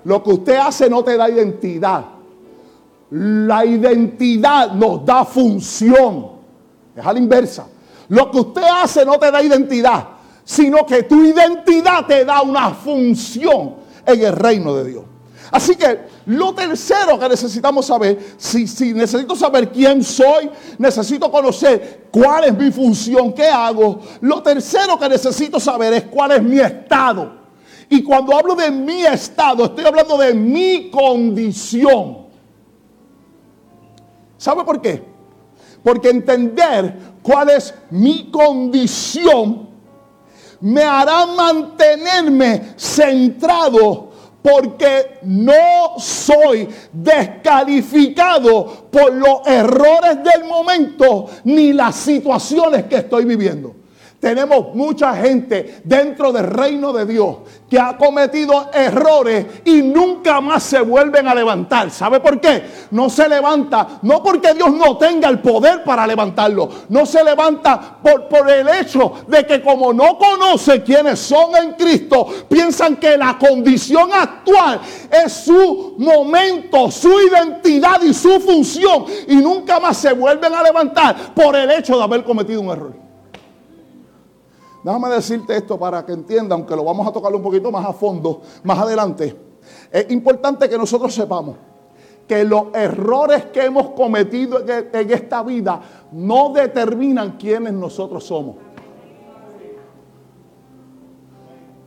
Lo 0.03 0.21
que 0.21 0.31
usted 0.31 0.57
hace 0.57 0.89
no 0.89 1.03
te 1.03 1.15
da 1.15 1.29
identidad. 1.29 2.03
La 3.09 3.65
identidad 3.65 4.71
nos 4.73 5.05
da 5.05 5.23
función. 5.23 6.31
Es 6.95 7.05
a 7.05 7.13
la 7.13 7.19
inversa. 7.19 7.67
Lo 8.13 8.29
que 8.29 8.39
usted 8.39 8.61
hace 8.61 9.03
no 9.03 9.17
te 9.17 9.31
da 9.31 9.41
identidad, 9.41 10.07
sino 10.43 10.85
que 10.85 11.01
tu 11.01 11.25
identidad 11.25 12.05
te 12.05 12.23
da 12.23 12.43
una 12.43 12.69
función 12.69 13.73
en 14.05 14.21
el 14.21 14.33
reino 14.33 14.75
de 14.75 14.83
Dios. 14.83 15.03
Así 15.49 15.75
que 15.75 15.99
lo 16.27 16.53
tercero 16.53 17.17
que 17.17 17.27
necesitamos 17.27 17.87
saber, 17.87 18.35
si, 18.37 18.67
si, 18.67 18.93
necesito 18.93 19.35
saber 19.35 19.71
quién 19.71 20.03
soy, 20.03 20.47
necesito 20.77 21.31
conocer 21.31 22.09
cuál 22.11 22.43
es 22.43 22.55
mi 22.55 22.69
función, 22.69 23.33
qué 23.33 23.47
hago. 23.47 24.01
Lo 24.21 24.43
tercero 24.43 24.99
que 24.99 25.09
necesito 25.09 25.59
saber 25.59 25.93
es 25.93 26.03
cuál 26.03 26.33
es 26.33 26.43
mi 26.43 26.59
estado. 26.59 27.33
Y 27.89 28.03
cuando 28.03 28.37
hablo 28.37 28.53
de 28.53 28.69
mi 28.69 29.07
estado, 29.07 29.65
estoy 29.65 29.85
hablando 29.85 30.19
de 30.19 30.35
mi 30.35 30.91
condición. 30.91 32.27
¿Sabe 34.37 34.63
por 34.63 34.79
qué? 34.79 35.03
Porque 35.83 36.09
entender 36.09 37.12
cuál 37.23 37.49
es 37.49 37.73
mi 37.89 38.29
condición, 38.29 39.69
me 40.61 40.83
hará 40.83 41.25
mantenerme 41.25 42.73
centrado 42.77 44.11
porque 44.41 45.19
no 45.23 45.97
soy 45.97 46.67
descalificado 46.91 48.87
por 48.91 49.13
los 49.13 49.39
errores 49.45 50.17
del 50.23 50.47
momento 50.47 51.29
ni 51.45 51.73
las 51.73 51.95
situaciones 51.95 52.83
que 52.85 52.97
estoy 52.97 53.25
viviendo. 53.25 53.82
Tenemos 54.23 54.73
mucha 54.73 55.13
gente 55.17 55.81
dentro 55.83 56.31
del 56.31 56.45
reino 56.45 56.93
de 56.93 57.05
Dios 57.05 57.39
que 57.69 57.77
ha 57.77 57.97
cometido 57.97 58.69
errores 58.73 59.45
y 59.65 59.81
nunca 59.81 60.39
más 60.39 60.63
se 60.63 60.79
vuelven 60.79 61.27
a 61.27 61.35
levantar. 61.35 61.91
¿Sabe 61.91 62.21
por 62.21 62.39
qué? 62.39 62.63
No 62.91 63.09
se 63.09 63.27
levanta, 63.27 63.99
no 64.01 64.23
porque 64.23 64.53
Dios 64.53 64.71
no 64.71 64.97
tenga 64.97 65.27
el 65.27 65.39
poder 65.39 65.83
para 65.83 66.07
levantarlo, 66.07 66.69
no 66.87 67.05
se 67.05 67.21
levanta 67.21 67.97
por, 68.01 68.49
el 68.49 68.69
hecho 68.69 69.25
de 69.27 69.45
que 69.45 69.61
como 69.61 69.91
no 69.91 70.17
conoce 70.17 70.81
quiénes 70.83 71.19
son 71.19 71.57
en 71.57 71.73
Cristo, 71.73 72.25
piensan 72.47 72.95
que 72.95 73.17
la 73.17 73.37
condición 73.37 74.09
actual 74.13 74.79
es 75.11 75.33
su 75.33 75.95
momento, 75.97 76.89
su 76.89 77.11
identidad 77.27 78.01
y 78.01 78.13
su 78.13 78.39
función 78.39 79.03
y 79.27 79.35
nunca 79.35 79.81
más 79.81 79.97
se 79.97 80.13
vuelven 80.13 80.53
a 80.53 80.63
levantar 80.63 81.33
por 81.35 81.57
el 81.57 81.69
hecho 81.71 81.97
de 81.97 82.03
haber 82.03 82.23
cometido 82.23 82.61
un 82.61 82.69
error. 82.69 83.02
Déjame 84.83 85.09
decirte 85.09 85.55
esto 85.55 85.79
para 85.79 86.05
que 86.05 86.11
entienda, 86.11 86.55
aunque 86.55 86.75
lo 86.75 86.83
vamos 86.83 87.07
a 87.07 87.11
tocar 87.11 87.33
un 87.33 87.41
poquito 87.41 87.71
más 87.71 87.85
a 87.85 87.93
fondo 87.93 88.41
más 88.63 88.77
adelante. 88.79 89.35
Es 89.91 90.11
importante 90.11 90.67
que 90.67 90.77
nosotros 90.77 91.13
sepamos 91.13 91.55
que 92.27 92.43
los 92.43 92.65
errores 92.73 93.45
que 93.45 93.63
hemos 93.65 93.89
cometido 93.91 94.59
en 94.59 95.11
esta 95.11 95.43
vida 95.43 95.81
no 96.11 96.51
determinan 96.53 97.37
quiénes 97.37 97.73
nosotros 97.73 98.25
somos. 98.25 98.55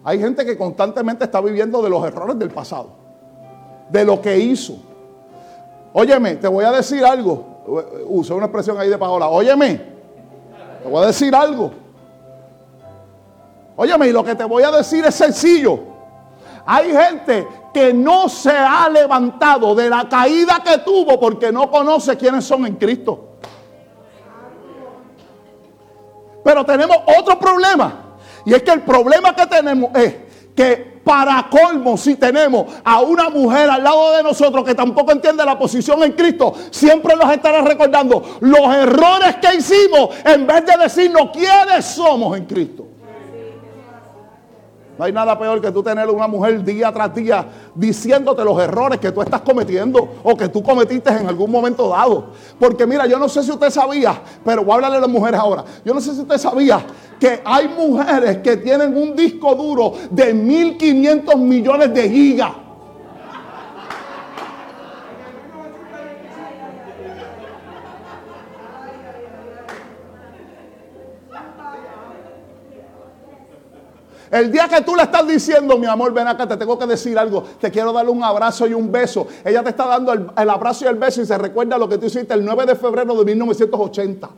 Hay 0.04 0.20
gente 0.20 0.44
que 0.44 0.56
constantemente 0.56 1.24
está 1.24 1.40
viviendo 1.40 1.82
de 1.82 1.90
los 1.90 2.04
errores 2.06 2.38
del 2.38 2.50
pasado, 2.50 2.90
de 3.90 4.04
lo 4.04 4.20
que 4.20 4.38
hizo. 4.38 4.76
Óyeme, 5.92 6.36
te 6.36 6.48
voy 6.48 6.64
a 6.64 6.70
decir 6.70 7.04
algo. 7.04 7.44
Usé 8.06 8.32
una 8.32 8.46
expresión 8.46 8.78
ahí 8.78 8.88
de 8.88 8.98
Paola. 8.98 9.28
Óyeme, 9.28 9.80
te 10.82 10.88
voy 10.88 11.02
a 11.02 11.06
decir 11.08 11.34
algo. 11.34 11.85
Óyeme, 13.76 14.08
y 14.08 14.12
lo 14.12 14.24
que 14.24 14.34
te 14.34 14.44
voy 14.44 14.62
a 14.62 14.70
decir 14.70 15.04
es 15.04 15.14
sencillo. 15.14 15.78
Hay 16.64 16.90
gente 16.90 17.46
que 17.72 17.92
no 17.92 18.28
se 18.28 18.50
ha 18.50 18.88
levantado 18.88 19.74
de 19.74 19.88
la 19.90 20.08
caída 20.08 20.62
que 20.64 20.78
tuvo 20.78 21.20
porque 21.20 21.52
no 21.52 21.70
conoce 21.70 22.16
quiénes 22.16 22.44
son 22.44 22.66
en 22.66 22.76
Cristo. 22.76 23.36
Pero 26.42 26.64
tenemos 26.64 26.96
otro 27.18 27.38
problema. 27.38 28.16
Y 28.44 28.54
es 28.54 28.62
que 28.62 28.70
el 28.70 28.82
problema 28.82 29.34
que 29.34 29.46
tenemos 29.46 29.90
es 29.94 30.14
que 30.54 30.96
para 31.04 31.48
colmo, 31.48 31.96
si 31.96 32.16
tenemos 32.16 32.66
a 32.82 33.00
una 33.00 33.28
mujer 33.28 33.68
al 33.68 33.84
lado 33.84 34.16
de 34.16 34.22
nosotros 34.22 34.64
que 34.64 34.74
tampoco 34.74 35.12
entiende 35.12 35.44
la 35.44 35.58
posición 35.58 36.02
en 36.02 36.12
Cristo, 36.12 36.52
siempre 36.70 37.14
nos 37.14 37.30
estará 37.30 37.60
recordando 37.60 38.38
los 38.40 38.74
errores 38.74 39.36
que 39.36 39.54
hicimos 39.54 40.10
en 40.24 40.46
vez 40.46 40.64
de 40.66 40.76
decirnos 40.78 41.30
quiénes 41.32 41.84
somos 41.84 42.36
en 42.36 42.46
Cristo. 42.46 42.95
No 44.98 45.04
hay 45.04 45.12
nada 45.12 45.38
peor 45.38 45.60
que 45.60 45.70
tú 45.70 45.82
tener 45.82 46.08
una 46.08 46.26
mujer 46.26 46.64
día 46.64 46.90
tras 46.92 47.14
día 47.14 47.46
diciéndote 47.74 48.42
los 48.44 48.58
errores 48.60 48.98
que 48.98 49.12
tú 49.12 49.20
estás 49.20 49.42
cometiendo 49.42 50.16
o 50.22 50.36
que 50.36 50.48
tú 50.48 50.62
cometiste 50.62 51.10
en 51.10 51.28
algún 51.28 51.50
momento 51.50 51.88
dado. 51.88 52.28
Porque 52.58 52.86
mira, 52.86 53.06
yo 53.06 53.18
no 53.18 53.28
sé 53.28 53.42
si 53.42 53.50
usted 53.50 53.70
sabía, 53.70 54.20
pero 54.44 54.64
voy 54.64 54.72
a 54.72 54.74
hablarle 54.76 54.98
a 54.98 55.00
las 55.00 55.10
mujeres 55.10 55.38
ahora. 55.38 55.64
Yo 55.84 55.92
no 55.92 56.00
sé 56.00 56.14
si 56.14 56.20
usted 56.20 56.38
sabía 56.38 56.84
que 57.20 57.40
hay 57.44 57.68
mujeres 57.68 58.38
que 58.38 58.56
tienen 58.56 58.96
un 58.96 59.14
disco 59.14 59.54
duro 59.54 59.92
de 60.10 60.34
1.500 60.34 61.36
millones 61.36 61.92
de 61.92 62.08
gigas. 62.08 62.65
El 74.36 74.52
día 74.52 74.68
que 74.68 74.82
tú 74.82 74.94
le 74.94 75.04
estás 75.04 75.26
diciendo, 75.26 75.78
mi 75.78 75.86
amor, 75.86 76.12
ven 76.12 76.28
acá, 76.28 76.46
te 76.46 76.58
tengo 76.58 76.78
que 76.78 76.86
decir 76.86 77.18
algo, 77.18 77.42
te 77.58 77.70
quiero 77.70 77.90
darle 77.90 78.10
un 78.10 78.22
abrazo 78.22 78.66
y 78.66 78.74
un 78.74 78.92
beso. 78.92 79.26
Ella 79.42 79.62
te 79.62 79.70
está 79.70 79.86
dando 79.86 80.12
el, 80.12 80.50
abrazo 80.50 80.84
y 80.84 80.88
el 80.88 80.96
beso 80.96 81.22
y 81.22 81.26
se 81.26 81.38
recuerda 81.38 81.78
lo 81.78 81.88
que 81.88 81.96
tú 81.96 82.04
hiciste 82.04 82.34
el 82.34 82.44
9 82.44 82.66
de 82.66 82.74
febrero 82.74 83.14
de 83.14 83.24
1980. 83.24 84.28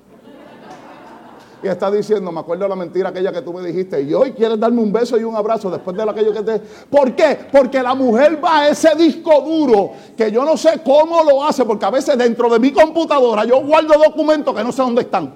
Y 1.60 1.66
está 1.66 1.90
diciendo, 1.90 2.30
me 2.30 2.38
acuerdo 2.38 2.68
la 2.68 2.76
mentira 2.76 3.08
aquella 3.08 3.32
que 3.32 3.42
tú 3.42 3.52
me 3.52 3.66
dijiste, 3.66 4.00
y 4.00 4.14
hoy 4.14 4.30
quieres 4.30 4.60
darme 4.60 4.80
un 4.80 4.92
beso 4.92 5.18
y 5.18 5.24
un 5.24 5.34
abrazo 5.34 5.68
después 5.68 5.96
de 5.96 6.04
aquello 6.04 6.32
que 6.32 6.42
te... 6.42 6.60
¿Por 6.88 7.16
qué? 7.16 7.36
Porque 7.50 7.82
la 7.82 7.96
mujer 7.96 8.38
va 8.42 8.60
a 8.60 8.68
ese 8.68 8.94
disco 8.94 9.40
duro, 9.40 9.90
que 10.16 10.30
yo 10.30 10.44
no 10.44 10.56
sé 10.56 10.80
cómo 10.84 11.24
lo 11.24 11.42
hace, 11.42 11.64
porque 11.64 11.84
a 11.84 11.90
veces 11.90 12.16
dentro 12.16 12.48
de 12.48 12.60
mi 12.60 12.70
computadora 12.70 13.44
yo 13.44 13.60
guardo 13.62 13.94
documentos 13.98 14.54
que 14.54 14.62
no 14.62 14.70
sé 14.70 14.80
dónde 14.82 15.02
están. 15.02 15.32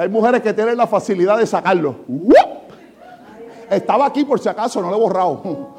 Hay 0.00 0.08
mujeres 0.08 0.40
que 0.40 0.54
tienen 0.54 0.76
la 0.76 0.86
facilidad 0.86 1.38
de 1.38 1.46
sacarlo. 1.46 1.96
Estaba 3.68 4.06
aquí 4.06 4.24
por 4.24 4.40
si 4.40 4.48
acaso, 4.48 4.80
no 4.80 4.90
lo 4.90 4.96
he 4.96 5.00
borrado. 5.00 5.42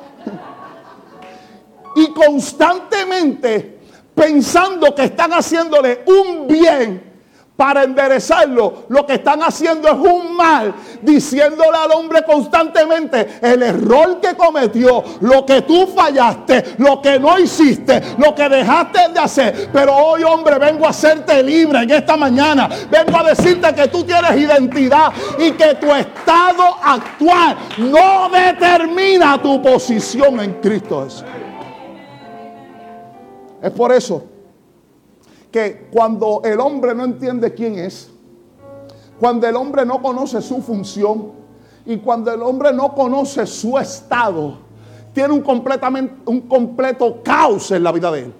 y 1.95 2.13
constantemente 2.13 3.79
pensando 4.13 4.93
que 4.93 5.05
están 5.05 5.31
haciéndole 5.31 6.03
un 6.05 6.47
bien 6.47 7.10
para 7.61 7.83
enderezarlo, 7.83 8.85
lo 8.89 9.05
que 9.05 9.13
están 9.13 9.43
haciendo 9.43 9.87
es 9.87 9.93
un 9.93 10.35
mal, 10.35 10.73
diciéndole 11.03 11.77
al 11.77 11.91
hombre 11.91 12.23
constantemente 12.23 13.37
el 13.39 13.61
error 13.61 14.19
que 14.19 14.35
cometió, 14.35 15.03
lo 15.19 15.45
que 15.45 15.61
tú 15.61 15.85
fallaste, 15.85 16.73
lo 16.79 16.99
que 16.99 17.19
no 17.19 17.37
hiciste, 17.37 18.01
lo 18.17 18.33
que 18.33 18.49
dejaste 18.49 19.09
de 19.13 19.19
hacer. 19.19 19.69
Pero 19.71 19.95
hoy, 19.95 20.23
hombre, 20.23 20.57
vengo 20.57 20.87
a 20.87 20.89
hacerte 20.89 21.43
libre 21.43 21.83
en 21.83 21.91
esta 21.91 22.17
mañana. 22.17 22.67
Vengo 22.89 23.15
a 23.15 23.25
decirte 23.25 23.75
que 23.75 23.89
tú 23.89 24.03
tienes 24.05 24.35
identidad 24.37 25.13
y 25.37 25.51
que 25.51 25.75
tu 25.75 25.93
estado 25.93 26.63
actual 26.81 27.57
no 27.77 28.27
determina 28.29 29.39
tu 29.39 29.61
posición 29.61 30.39
en 30.39 30.53
Cristo 30.53 31.03
Jesús. 31.03 31.25
Es 33.61 33.69
por 33.69 33.91
eso 33.91 34.30
que 35.51 35.89
cuando 35.91 36.41
el 36.43 36.59
hombre 36.59 36.95
no 36.95 37.03
entiende 37.03 37.53
quién 37.53 37.77
es, 37.77 38.09
cuando 39.19 39.47
el 39.47 39.55
hombre 39.55 39.85
no 39.85 40.01
conoce 40.01 40.41
su 40.41 40.61
función 40.61 41.33
y 41.85 41.97
cuando 41.97 42.33
el 42.33 42.41
hombre 42.41 42.73
no 42.73 42.95
conoce 42.95 43.45
su 43.45 43.77
estado, 43.77 44.57
tiene 45.13 45.33
un, 45.33 45.41
completamente, 45.41 46.15
un 46.25 46.41
completo 46.41 47.21
caos 47.21 47.69
en 47.71 47.83
la 47.83 47.91
vida 47.91 48.09
de 48.11 48.19
él. 48.21 48.33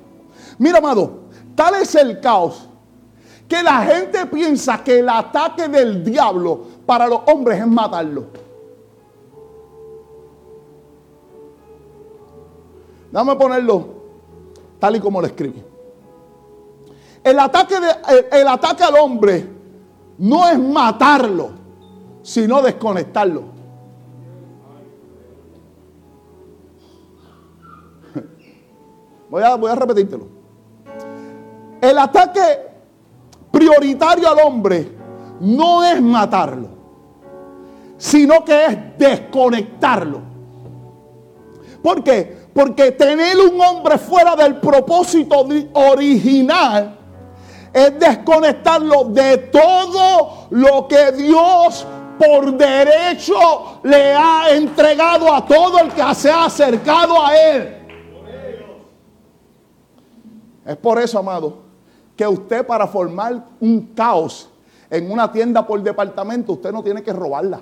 Mira, 0.58 0.78
amado, 0.78 1.20
tal 1.54 1.76
es 1.76 1.94
el 1.96 2.20
caos 2.20 2.70
que 3.48 3.62
la 3.62 3.82
gente 3.84 4.26
piensa 4.28 4.82
que 4.82 5.00
el 5.00 5.10
ataque 5.10 5.68
del 5.68 6.04
diablo 6.06 6.62
para 6.86 7.06
los 7.08 7.20
hombres 7.28 7.60
es 7.60 7.68
matarlo. 7.68 8.28
Dame 13.12 13.36
ponerlo 13.36 13.88
tal 14.80 14.96
y 14.96 15.00
como 15.02 15.20
lo 15.20 15.28
escribí. 15.28 15.71
El 17.24 17.40
ataque, 17.40 17.76
de, 17.80 17.88
el, 18.32 18.48
ataque 18.48 18.84
al 18.84 18.96
hombre 18.96 19.48
no 20.18 20.50
es 20.50 20.58
matarlo, 20.58 21.52
sino 22.24 22.62
desconectarlo. 22.64 23.44
Voy 29.30 29.44
a, 29.44 29.56
voy 29.56 29.72
a 29.72 29.76
repetírtelo. 29.76 30.28
El 31.80 31.98
ataque 31.98 32.42
prioritario 33.52 34.30
al 34.30 34.40
hombre 34.46 34.92
no 35.40 35.84
es 35.84 36.02
matarlo, 36.02 36.70
sino 37.98 38.44
que 38.44 38.66
es 38.66 38.98
desconectarlo. 38.98 40.22
¿Por 41.82 42.04
qué? 42.04 42.42
Porque 42.54 42.92
tener 42.92 43.38
un 43.38 43.60
hombre 43.62 43.98
fuera 43.98 44.36
del 44.36 44.58
propósito 44.60 45.48
original 45.74 47.00
es 47.74 48.00
desconectarlo 48.00 49.06
de 49.06 49.38
todo 49.38 50.48
lo 50.52 50.88
que 50.88 51.12
Dios 51.14 51.86
por 52.18 52.54
derecho 52.54 53.80
le 53.84 54.14
ha 54.14 54.52
entregado 54.52 55.34
a 55.34 55.46
todo 55.46 55.80
el 55.80 55.92
que 55.92 56.16
se 56.16 56.30
ha 56.30 56.46
acercado 56.46 57.26
a 57.26 57.36
Él. 57.36 57.78
Es 60.66 60.78
por 60.78 61.00
eso, 61.00 61.18
amado, 61.18 61.58
que 62.16 62.28
usted 62.28 62.66
para 62.66 62.86
formar 62.86 63.44
un 63.60 63.94
caos 63.96 64.50
en 64.90 65.10
una 65.10 65.32
tienda 65.32 65.66
por 65.66 65.82
departamento, 65.82 66.54
usted 66.54 66.72
no 66.72 66.84
tiene 66.84 67.02
que 67.02 67.14
robarla. 67.14 67.62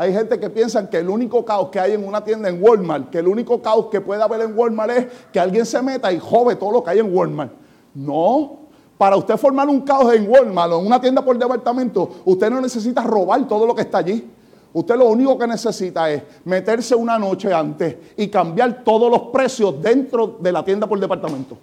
Hay 0.00 0.14
gente 0.14 0.40
que 0.40 0.48
piensa 0.48 0.88
que 0.88 0.96
el 0.96 1.10
único 1.10 1.44
caos 1.44 1.68
que 1.68 1.78
hay 1.78 1.92
en 1.92 2.08
una 2.08 2.24
tienda 2.24 2.48
en 2.48 2.62
Walmart, 2.62 3.10
que 3.10 3.18
el 3.18 3.28
único 3.28 3.60
caos 3.60 3.88
que 3.90 4.00
puede 4.00 4.22
haber 4.22 4.40
en 4.40 4.58
Walmart 4.58 4.90
es 4.92 5.06
que 5.30 5.38
alguien 5.38 5.66
se 5.66 5.82
meta 5.82 6.10
y 6.10 6.18
jove 6.18 6.56
todo 6.56 6.72
lo 6.72 6.82
que 6.82 6.88
hay 6.88 7.00
en 7.00 7.14
Walmart. 7.14 7.52
No. 7.92 8.60
Para 8.96 9.14
usted 9.16 9.36
formar 9.36 9.68
un 9.68 9.82
caos 9.82 10.14
en 10.14 10.26
Walmart 10.26 10.72
o 10.72 10.80
en 10.80 10.86
una 10.86 10.98
tienda 10.98 11.22
por 11.22 11.36
departamento, 11.36 12.12
usted 12.24 12.48
no 12.48 12.62
necesita 12.62 13.02
robar 13.02 13.46
todo 13.46 13.66
lo 13.66 13.74
que 13.74 13.82
está 13.82 13.98
allí. 13.98 14.26
Usted 14.72 14.96
lo 14.96 15.06
único 15.06 15.36
que 15.36 15.46
necesita 15.46 16.10
es 16.10 16.22
meterse 16.46 16.94
una 16.94 17.18
noche 17.18 17.52
antes 17.52 17.94
y 18.16 18.28
cambiar 18.28 18.82
todos 18.82 19.10
los 19.10 19.24
precios 19.30 19.82
dentro 19.82 20.38
de 20.40 20.50
la 20.50 20.64
tienda 20.64 20.86
por 20.86 20.98
departamento. 20.98 21.58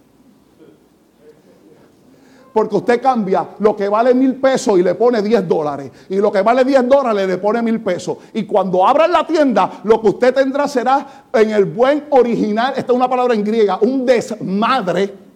Porque 2.57 2.75
usted 2.77 2.99
cambia 2.99 3.49
lo 3.59 3.75
que 3.75 3.87
vale 3.87 4.15
mil 4.15 4.37
pesos 4.37 4.79
y 4.79 4.81
le 4.81 4.95
pone 4.95 5.21
10 5.21 5.47
dólares. 5.47 5.91
Y 6.09 6.15
lo 6.15 6.31
que 6.31 6.41
vale 6.41 6.63
10 6.63 6.87
dólares 6.87 7.27
le 7.27 7.37
pone 7.37 7.61
mil 7.61 7.81
pesos. 7.81 8.17
Y 8.33 8.45
cuando 8.47 8.83
abran 8.87 9.11
la 9.11 9.27
tienda, 9.27 9.81
lo 9.83 10.01
que 10.01 10.07
usted 10.07 10.33
tendrá 10.33 10.67
será 10.67 11.25
en 11.33 11.51
el 11.51 11.65
buen 11.65 12.05
original, 12.09 12.73
esta 12.75 12.93
es 12.93 12.97
una 12.97 13.07
palabra 13.07 13.35
en 13.35 13.43
griega, 13.43 13.77
un 13.79 14.07
desmadre 14.07 15.26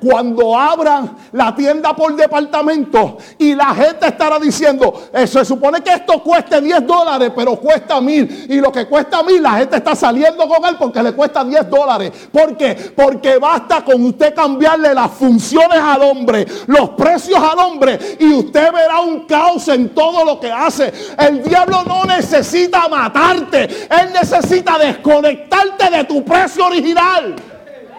cuando 0.00 0.58
abran 0.58 1.16
la 1.32 1.54
tienda 1.54 1.94
por 1.94 2.14
departamento 2.14 3.18
y 3.38 3.54
la 3.54 3.74
gente 3.74 4.06
estará 4.08 4.38
diciendo, 4.38 5.08
se 5.26 5.44
supone 5.44 5.80
que 5.80 5.92
esto 5.92 6.22
cueste 6.22 6.60
10 6.60 6.86
dólares, 6.86 7.32
pero 7.34 7.56
cuesta 7.56 8.00
mil. 8.00 8.46
Y 8.48 8.60
lo 8.60 8.70
que 8.72 8.86
cuesta 8.86 9.22
mil, 9.22 9.42
la 9.42 9.52
gente 9.52 9.76
está 9.76 9.94
saliendo 9.94 10.48
con 10.48 10.64
él 10.64 10.76
porque 10.78 11.02
le 11.02 11.12
cuesta 11.12 11.44
10 11.44 11.70
dólares. 11.70 12.12
¿Por 12.32 12.56
qué? 12.56 12.74
Porque 12.94 13.38
basta 13.38 13.84
con 13.84 14.04
usted 14.04 14.34
cambiarle 14.34 14.94
las 14.94 15.10
funciones 15.10 15.78
al 15.78 16.02
hombre, 16.02 16.46
los 16.66 16.90
precios 16.90 17.38
al 17.38 17.58
hombre, 17.58 17.98
y 18.18 18.32
usted 18.32 18.72
verá 18.72 19.00
un 19.00 19.26
caos 19.26 19.68
en 19.68 19.90
todo 19.94 20.24
lo 20.24 20.40
que 20.40 20.50
hace. 20.50 20.92
El 21.18 21.42
diablo 21.42 21.82
no 21.84 22.04
necesita 22.04 22.88
matarte, 22.88 23.64
él 23.64 24.12
necesita 24.12 24.78
desconectarte 24.78 25.90
de 25.90 26.04
tu 26.04 26.24
precio 26.24 26.66
original. 26.66 27.34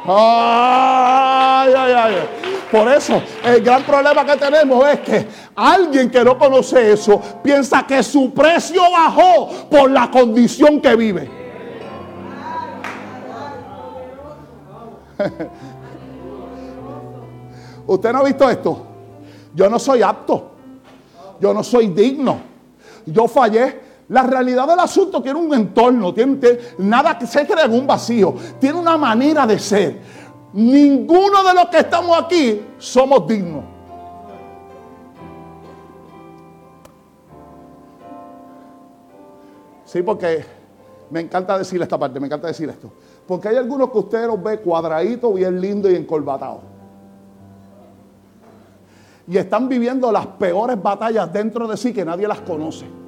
Ay, 0.05 1.73
ay, 1.77 1.93
ay. 1.93 2.15
Por 2.71 2.87
eso, 2.87 3.21
el 3.43 3.61
gran 3.61 3.83
problema 3.83 4.25
que 4.25 4.37
tenemos 4.37 4.87
es 4.87 4.99
que 4.99 5.27
alguien 5.55 6.09
que 6.09 6.23
no 6.23 6.37
conoce 6.37 6.93
eso 6.93 7.19
piensa 7.43 7.85
que 7.85 8.01
su 8.03 8.33
precio 8.33 8.81
bajó 8.91 9.49
por 9.69 9.91
la 9.91 10.09
condición 10.09 10.79
que 10.79 10.95
vive. 10.95 11.29
¿Usted 17.87 18.13
no 18.13 18.19
ha 18.19 18.23
visto 18.23 18.49
esto? 18.49 18.85
Yo 19.53 19.69
no 19.69 19.79
soy 19.79 20.01
apto. 20.01 20.51
Yo 21.39 21.53
no 21.53 21.63
soy 21.63 21.87
digno. 21.87 22.39
Yo 23.05 23.27
fallé 23.27 23.88
la 24.09 24.23
realidad 24.23 24.67
del 24.67 24.79
asunto 24.79 25.21
tiene 25.21 25.39
un 25.39 25.53
entorno, 25.53 26.13
tiene, 26.13 26.39
nada 26.79 27.17
que 27.17 27.27
se 27.27 27.45
crea 27.45 27.65
en 27.65 27.73
un 27.73 27.85
vacío, 27.85 28.33
tiene 28.59 28.79
una 28.79 28.97
manera 28.97 29.45
de 29.45 29.59
ser. 29.59 30.01
Ninguno 30.53 31.43
de 31.43 31.53
los 31.53 31.67
que 31.67 31.77
estamos 31.77 32.19
aquí 32.19 32.59
somos 32.79 33.27
dignos. 33.27 33.63
Sí, 39.85 40.01
porque 40.01 40.43
me 41.11 41.19
encanta 41.19 41.57
decir 41.57 41.79
esta 41.79 41.97
parte, 41.97 42.19
me 42.19 42.25
encanta 42.25 42.47
decir 42.47 42.67
esto. 42.67 42.91
Porque 43.27 43.49
hay 43.49 43.57
algunos 43.57 43.91
que 43.91 43.97
usted 43.99 44.25
los 44.25 44.41
ve 44.41 44.59
cuadraditos, 44.59 45.35
bien 45.35 45.61
lindos 45.61 45.91
y 45.91 45.95
encorbatados. 45.95 46.61
Y 49.27 49.37
están 49.37 49.69
viviendo 49.69 50.11
las 50.11 50.25
peores 50.25 50.81
batallas 50.81 51.31
dentro 51.31 51.67
de 51.67 51.77
sí 51.77 51.93
que 51.93 52.03
nadie 52.03 52.27
las 52.27 52.41
conoce. 52.41 52.98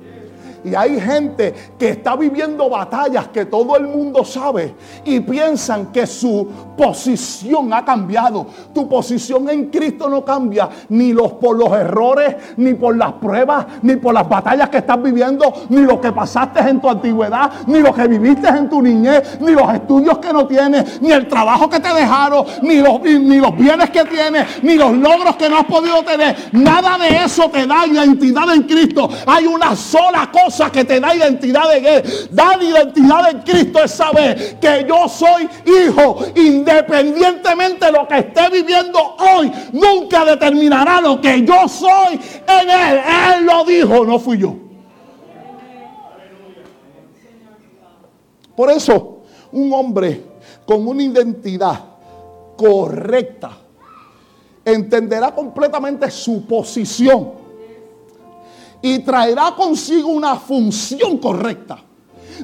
Y 0.64 0.76
hay 0.76 1.00
gente 1.00 1.54
que 1.80 1.90
está 1.90 2.16
viviendo 2.16 2.70
batallas 2.70 3.30
que 3.30 3.46
todo 3.46 3.76
el 3.78 3.88
mundo 3.88 4.24
sabe 4.24 4.76
y 5.04 5.20
piensan 5.20 5.88
que 5.88 6.06
su 6.06 6.48
posición 6.78 7.74
ha 7.74 7.84
cambiado. 7.84 8.46
Tu 8.74 8.88
posición 8.88 9.50
en 9.50 9.72
Cristo 9.72 10.08
no 10.08 10.24
cambia 10.24 10.70
ni 10.90 11.14
los, 11.14 11.34
por 11.34 11.58
los 11.58 11.72
errores, 11.74 12.36
ni 12.58 12.76
por 12.76 12.96
las 12.96 13.14
pruebas, 13.14 13.66
ni 13.82 13.96
por 13.96 14.14
las 14.14 14.30
batallas 14.30 14.70
que 14.70 14.78
estás 14.78 15.02
viviendo, 15.02 15.52
ni 15.70 15.82
lo 15.82 16.00
que 16.00 16.12
pasaste 16.12 16.60
en 16.60 16.80
tu 16.80 16.90
antigüedad, 16.90 17.52
ni 17.66 17.80
lo 17.80 17.94
que 17.94 18.08
viviste 18.08 18.48
en 18.48 18.70
tu 18.70 18.84
niñez, 18.84 19.40
ni 19.42 19.54
los 19.54 19.74
estudios 19.74 20.20
que 20.20 20.32
no 20.32 20.46
tienes, 20.46 21.02
ni 21.02 21.12
el 21.12 21.28
trabajo 21.28 21.68
que 21.70 21.80
te 21.80 21.92
dejaron, 21.92 22.46
ni 22.62 22.76
los, 22.76 23.02
ni 23.02 23.38
los 23.38 23.58
bienes 23.58 23.90
que 23.90 24.06
tienes, 24.06 24.62
ni 24.62 24.76
los 24.76 24.92
logros 24.94 25.36
que 25.38 25.50
no 25.50 25.58
has 25.58 25.66
podido 25.66 26.04
tener. 26.04 26.36
Nada 26.52 27.00
de 27.00 27.24
eso 27.26 27.50
te 27.50 27.66
da 27.66 27.88
identidad 27.88 28.54
en 28.54 28.64
Cristo. 28.64 29.10
Hay 29.26 29.48
una 29.48 29.76
sola 29.76 30.30
cosa 30.32 30.51
que 30.72 30.84
te 30.86 31.00
da 31.00 31.16
identidad 31.16 31.76
en 31.76 31.86
Él. 31.86 32.04
Dar 32.32 32.62
identidad 32.62 33.30
en 33.30 33.40
Cristo 33.40 33.84
es 33.84 33.92
saber 33.92 34.60
que 34.60 34.86
yo 34.88 35.08
soy 35.08 35.50
hijo, 35.66 36.20
independientemente 36.36 37.86
de 37.86 37.92
lo 37.92 38.08
que 38.08 38.20
esté 38.20 38.50
viviendo 38.50 39.00
hoy, 39.18 39.52
nunca 39.74 40.26
determinará 40.26 41.02
lo 41.02 41.20
que 41.22 41.44
yo 41.44 41.68
soy 41.68 42.20
en 42.48 42.70
Él. 42.70 43.02
Él 43.36 43.46
lo 43.46 43.64
dijo, 43.66 44.06
no 44.06 44.20
fui 44.20 44.38
yo. 44.38 44.56
Por 48.56 48.70
eso, 48.70 49.24
un 49.52 49.72
hombre 49.74 50.24
con 50.66 50.88
una 50.88 51.04
identidad 51.04 51.80
correcta 52.56 53.58
entenderá 54.64 55.34
completamente 55.34 56.10
su 56.12 56.46
posición 56.46 57.41
y 58.82 59.00
traerá 59.00 59.54
consigo 59.56 60.10
una 60.10 60.36
función 60.36 61.18
correcta. 61.18 61.80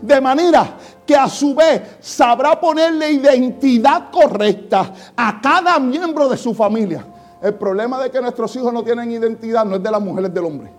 De 0.02 0.22
manera 0.22 0.78
que 1.06 1.16
a 1.16 1.28
su 1.28 1.56
vez 1.56 1.98
sabrá 2.00 2.60
ponerle 2.60 3.12
identidad 3.12 4.12
correcta 4.12 4.94
a 5.16 5.40
cada 5.42 5.80
miembro 5.80 6.28
de 6.28 6.38
su 6.38 6.54
familia. 6.54 7.06
El 7.42 7.56
problema 7.56 8.02
de 8.02 8.12
que 8.12 8.22
nuestros 8.22 8.56
hijos 8.56 8.74
no 8.74 8.84
tienen 8.84 9.12
identidad 9.12 9.66
no 9.66 9.76
es 9.76 9.84
de 9.84 9.92
las 9.92 10.02
mujeres, 10.02 10.34
del 10.34 10.46
hombre. 10.46 10.72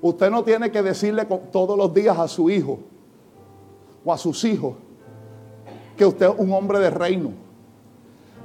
Usted 0.00 0.30
no 0.30 0.44
tiene 0.44 0.70
que 0.70 0.82
decirle 0.82 1.24
todos 1.24 1.76
los 1.76 1.92
días 1.92 2.18
a 2.18 2.28
su 2.28 2.48
hijo 2.50 2.78
o 4.04 4.12
a 4.12 4.18
sus 4.18 4.44
hijos 4.44 4.74
que 5.96 6.06
usted 6.06 6.26
es 6.26 6.34
un 6.38 6.52
hombre 6.52 6.78
de 6.78 6.90
reino. 6.90 7.32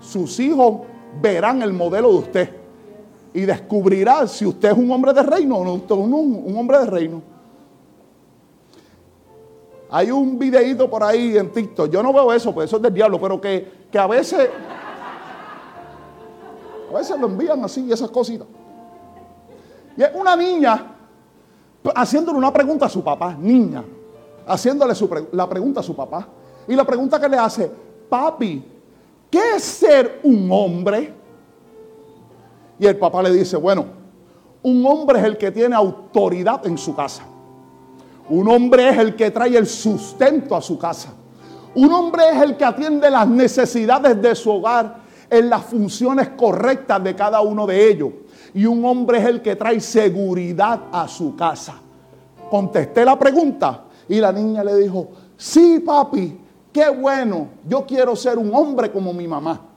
Sus 0.01 0.39
hijos 0.39 0.81
verán 1.21 1.61
el 1.61 1.71
modelo 1.71 2.11
de 2.11 2.17
usted 2.17 2.49
y 3.33 3.41
descubrirán 3.41 4.27
si 4.27 4.45
usted 4.45 4.71
es 4.71 4.77
un 4.77 4.91
hombre 4.91 5.13
de 5.13 5.21
reino 5.21 5.57
o 5.57 5.63
no, 5.63 5.95
un, 5.95 6.57
hombre 6.57 6.79
de 6.79 6.85
reino. 6.87 7.21
Hay 9.91 10.09
un 10.09 10.39
videíto 10.39 10.89
por 10.89 11.03
ahí 11.03 11.37
en 11.37 11.51
TikTok. 11.51 11.89
Yo 11.91 12.01
no 12.01 12.11
veo 12.11 12.33
eso, 12.33 12.51
pues 12.51 12.69
eso 12.69 12.77
es 12.77 12.81
del 12.81 12.93
diablo, 12.93 13.21
pero 13.21 13.39
que, 13.39 13.85
que 13.91 13.99
a 13.99 14.07
veces. 14.07 14.49
A 16.89 16.97
veces 16.97 17.19
lo 17.19 17.27
envían 17.27 17.63
así, 17.63 17.91
esas 17.91 18.09
cositas. 18.09 18.47
Y 19.95 20.01
es 20.01 20.09
una 20.15 20.35
niña 20.35 20.92
haciéndole 21.95 22.37
una 22.37 22.53
pregunta 22.53 22.85
a 22.85 22.89
su 22.89 23.03
papá, 23.03 23.35
niña, 23.37 23.83
haciéndole 24.47 24.93
la 25.31 25.49
pregunta 25.49 25.81
a 25.81 25.83
su 25.83 25.95
papá. 25.95 26.27
Y 26.67 26.75
la 26.75 26.85
pregunta 26.85 27.19
que 27.19 27.27
le 27.27 27.37
hace, 27.37 27.69
papi, 28.09 28.63
¿qué 29.29 29.55
es 29.55 29.63
ser 29.63 30.21
un 30.23 30.49
hombre? 30.51 31.13
Y 32.79 32.85
el 32.85 32.97
papá 32.97 33.21
le 33.21 33.31
dice, 33.31 33.57
bueno, 33.57 33.85
un 34.63 34.85
hombre 34.85 35.19
es 35.19 35.25
el 35.25 35.37
que 35.37 35.51
tiene 35.51 35.75
autoridad 35.75 36.65
en 36.65 36.77
su 36.77 36.95
casa. 36.95 37.23
Un 38.29 38.47
hombre 38.47 38.89
es 38.89 38.97
el 38.97 39.15
que 39.15 39.31
trae 39.31 39.57
el 39.57 39.67
sustento 39.67 40.55
a 40.55 40.61
su 40.61 40.77
casa. 40.77 41.13
Un 41.75 41.91
hombre 41.91 42.29
es 42.29 42.41
el 42.41 42.55
que 42.55 42.63
atiende 42.63 43.09
las 43.09 43.27
necesidades 43.27 44.21
de 44.21 44.35
su 44.35 44.51
hogar 44.51 45.03
en 45.29 45.49
las 45.49 45.63
funciones 45.65 46.29
correctas 46.29 47.03
de 47.03 47.15
cada 47.15 47.41
uno 47.41 47.65
de 47.65 47.89
ellos 47.89 48.11
y 48.53 48.65
un 48.65 48.85
hombre 48.85 49.19
es 49.19 49.25
el 49.25 49.41
que 49.41 49.55
trae 49.55 49.79
seguridad 49.79 50.83
a 50.91 51.07
su 51.07 51.35
casa. 51.35 51.75
Contesté 52.49 53.03
la 53.03 53.17
pregunta 53.17 53.85
y 54.07 54.19
la 54.19 54.31
niña 54.31 54.63
le 54.63 54.75
dijo, 54.75 55.09
sí 55.37 55.79
papi, 55.79 56.39
qué 56.71 56.89
bueno, 56.89 57.47
yo 57.67 57.85
quiero 57.85 58.15
ser 58.15 58.37
un 58.37 58.53
hombre 58.53 58.91
como 58.91 59.13
mi 59.13 59.27
mamá. 59.27 59.72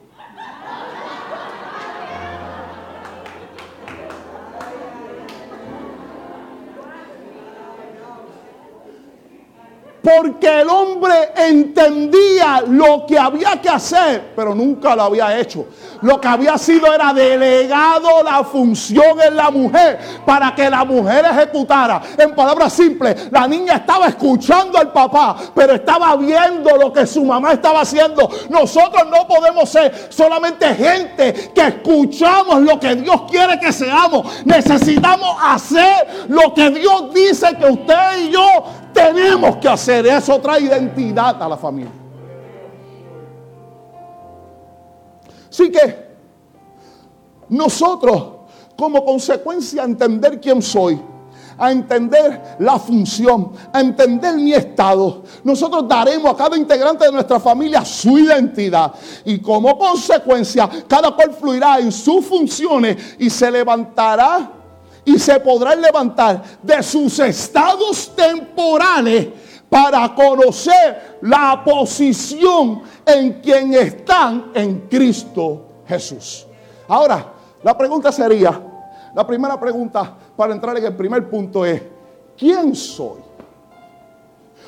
Porque 10.06 10.60
el 10.60 10.68
hombre 10.68 11.32
entendía 11.34 12.62
lo 12.64 13.04
que 13.06 13.18
había 13.18 13.60
que 13.60 13.68
hacer, 13.68 14.34
pero 14.36 14.54
nunca 14.54 14.94
lo 14.94 15.02
había 15.02 15.36
hecho. 15.36 15.66
Lo 16.02 16.20
que 16.20 16.28
había 16.28 16.56
sido 16.58 16.92
era 16.94 17.12
delegado 17.12 18.22
la 18.22 18.44
función 18.44 19.20
en 19.20 19.34
la 19.34 19.50
mujer 19.50 19.98
para 20.24 20.54
que 20.54 20.70
la 20.70 20.84
mujer 20.84 21.24
ejecutara. 21.24 22.00
En 22.18 22.36
palabras 22.36 22.72
simples, 22.74 23.32
la 23.32 23.48
niña 23.48 23.78
estaba 23.78 24.06
escuchando 24.06 24.78
al 24.78 24.92
papá, 24.92 25.38
pero 25.52 25.74
estaba 25.74 26.14
viendo 26.14 26.76
lo 26.76 26.92
que 26.92 27.04
su 27.04 27.24
mamá 27.24 27.54
estaba 27.54 27.80
haciendo. 27.80 28.30
Nosotros 28.48 29.08
no 29.10 29.26
podemos 29.26 29.68
ser 29.68 30.06
solamente 30.10 30.72
gente 30.72 31.50
que 31.52 31.62
escuchamos 31.66 32.60
lo 32.60 32.78
que 32.78 32.94
Dios 32.94 33.22
quiere 33.28 33.58
que 33.58 33.72
seamos. 33.72 34.44
Necesitamos 34.44 35.36
hacer 35.42 36.26
lo 36.28 36.54
que 36.54 36.70
Dios 36.70 37.12
dice 37.12 37.56
que 37.56 37.66
usted 37.66 38.18
y 38.20 38.30
yo 38.30 38.85
tenemos 38.96 39.56
que 39.58 39.68
hacer. 39.68 40.06
Eso 40.06 40.40
trae 40.40 40.62
identidad 40.62 41.40
a 41.40 41.48
la 41.48 41.56
familia. 41.56 41.92
Así 45.50 45.70
que 45.70 46.06
nosotros, 47.48 48.24
como 48.76 49.04
consecuencia, 49.04 49.82
a 49.82 49.84
entender 49.84 50.40
quién 50.40 50.60
soy, 50.60 51.00
a 51.58 51.70
entender 51.70 52.56
la 52.58 52.78
función, 52.78 53.52
a 53.72 53.80
entender 53.80 54.34
mi 54.36 54.52
estado, 54.52 55.22
nosotros 55.44 55.88
daremos 55.88 56.32
a 56.32 56.36
cada 56.36 56.56
integrante 56.56 57.06
de 57.06 57.12
nuestra 57.12 57.40
familia 57.40 57.84
su 57.84 58.18
identidad. 58.18 58.92
Y 59.24 59.38
como 59.38 59.78
consecuencia, 59.78 60.68
cada 60.86 61.12
cual 61.12 61.32
fluirá 61.32 61.78
en 61.78 61.92
sus 61.92 62.26
funciones 62.26 63.16
y 63.18 63.30
se 63.30 63.50
levantará 63.50 64.55
y 65.06 65.18
se 65.20 65.38
podrán 65.38 65.80
levantar 65.80 66.42
de 66.60 66.82
sus 66.82 67.20
estados 67.20 68.12
temporales 68.14 69.28
para 69.70 70.12
conocer 70.14 71.18
la 71.22 71.62
posición 71.64 72.82
en 73.06 73.40
quien 73.40 73.72
están 73.74 74.50
en 74.52 74.80
Cristo 74.90 75.62
Jesús. 75.86 76.44
Ahora, 76.88 77.32
la 77.62 77.78
pregunta 77.78 78.10
sería, 78.10 78.60
la 79.14 79.24
primera 79.24 79.58
pregunta 79.58 80.12
para 80.36 80.52
entrar 80.52 80.76
en 80.76 80.86
el 80.86 80.96
primer 80.96 81.30
punto 81.30 81.64
es, 81.64 81.80
¿quién 82.36 82.74
soy? 82.74 83.20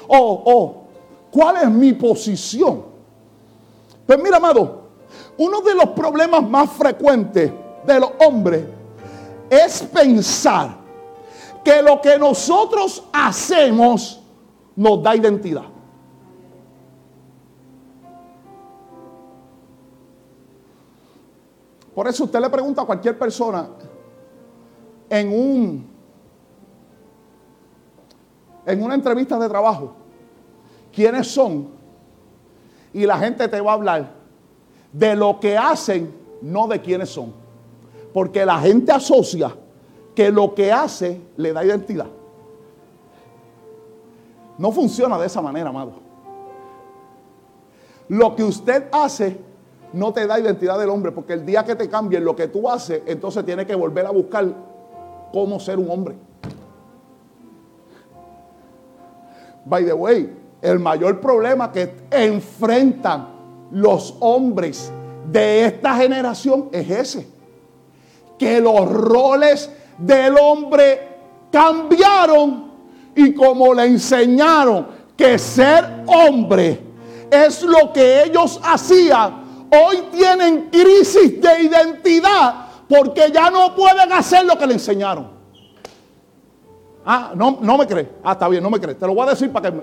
O, 0.07 0.43
o 0.47 0.85
¿cuál 1.33 1.57
es 1.57 1.69
mi 1.69 1.95
posición? 1.95 2.85
Pues 4.07 4.23
mira, 4.23 4.37
amado, 4.37 4.83
uno 5.37 5.61
de 5.63 5.75
los 5.75 5.89
problemas 5.91 6.49
más 6.49 6.71
frecuentes 6.71 7.53
de 7.85 8.01
los 8.01 8.11
hombres 8.25 8.78
es 9.51 9.83
pensar 9.83 10.77
que 11.65 11.83
lo 11.83 12.01
que 12.01 12.19
nosotros 12.19 13.05
hacemos 13.13 14.21
nos 14.77 15.03
da 15.03 15.17
identidad. 15.17 15.65
Por 21.95 22.07
eso 22.07 22.25
usted 22.25 22.41
le 22.41 22.49
pregunta 22.49 22.83
a 22.83 22.85
cualquier 22.87 23.19
persona 23.19 23.69
en 25.11 25.33
un 25.33 25.99
en 28.65 28.83
una 28.83 28.95
entrevista 28.95 29.39
de 29.39 29.49
trabajo 29.49 29.95
quiénes 30.93 31.27
son 31.27 31.69
y 32.93 33.07
la 33.07 33.19
gente 33.19 33.49
te 33.49 33.61
va 33.61 33.73
a 33.73 33.75
hablar 33.75 34.11
de 34.93 35.17
lo 35.17 35.41
que 35.41 35.57
hacen, 35.57 36.15
no 36.43 36.67
de 36.67 36.81
quiénes 36.81 37.11
son. 37.11 37.33
Porque 38.19 38.45
la 38.45 38.59
gente 38.59 38.91
asocia 38.91 39.55
que 40.13 40.33
lo 40.33 40.53
que 40.53 40.73
hace 40.73 41.21
le 41.37 41.53
da 41.53 41.65
identidad. 41.65 42.09
No 44.59 44.73
funciona 44.73 45.17
de 45.17 45.27
esa 45.29 45.41
manera, 45.41 45.69
amado. 45.69 45.93
Lo 48.09 48.35
que 48.35 48.43
usted 48.43 48.87
hace 48.91 49.39
no 49.93 50.13
te 50.13 50.27
da 50.27 50.41
identidad 50.41 50.81
del 50.81 50.89
hombre, 50.89 51.13
porque 51.13 51.35
el 51.35 51.47
día 51.47 51.65
que 51.65 51.77
te 51.77 51.89
cambien 51.89 52.25
lo 52.25 52.35
que 52.35 52.49
tú 52.49 52.69
haces, 52.69 53.03
entonces 53.07 53.45
tienes 53.45 53.67
que 53.67 53.77
volver 53.77 54.05
a 54.05 54.11
buscar 54.11 54.49
cómo 55.33 55.61
ser 55.61 55.79
un 55.79 55.89
hombre. 55.89 56.17
By 59.65 59.85
the 59.85 59.93
way, 59.93 60.37
el 60.61 60.81
mayor 60.81 61.21
problema 61.21 61.71
que 61.71 61.95
enfrentan 62.11 63.29
los 63.71 64.17
hombres 64.19 64.93
de 65.31 65.67
esta 65.67 65.95
generación 65.95 66.69
es 66.73 66.91
ese. 66.91 67.38
Que 68.39 68.61
los 68.61 68.91
roles 68.91 69.71
del 69.99 70.37
hombre 70.39 71.09
cambiaron 71.51 72.71
y 73.15 73.35
como 73.35 73.75
le 73.75 73.85
enseñaron 73.85 74.87
que 75.17 75.39
ser 75.39 76.05
hombre 76.07 76.81
es 77.31 77.63
lo 77.63 77.93
que 77.93 78.25
ellos 78.25 78.61
hacían, 78.63 79.69
hoy 79.71 80.05
tienen 80.13 80.71
crisis 80.71 81.41
de 81.41 81.63
identidad 81.63 82.67
porque 82.89 83.31
ya 83.33 83.51
no 83.51 83.75
pueden 83.75 84.13
hacer 84.13 84.47
lo 84.47 84.57
que 84.57 84.67
le 84.67 84.75
enseñaron. 84.75 85.39
Ah, 87.05 87.33
no, 87.35 87.59
no 87.61 87.79
me 87.79 87.87
crees. 87.87 88.09
Ah, 88.23 88.33
está 88.33 88.49
bien, 88.49 88.63
no 88.63 88.71
me 88.71 88.81
crees. 88.81 88.99
Te 88.99 89.07
lo 89.07 89.15
voy 89.15 89.27
a 89.27 89.31
decir 89.31 89.51
para 89.53 89.71
que... 89.71 89.83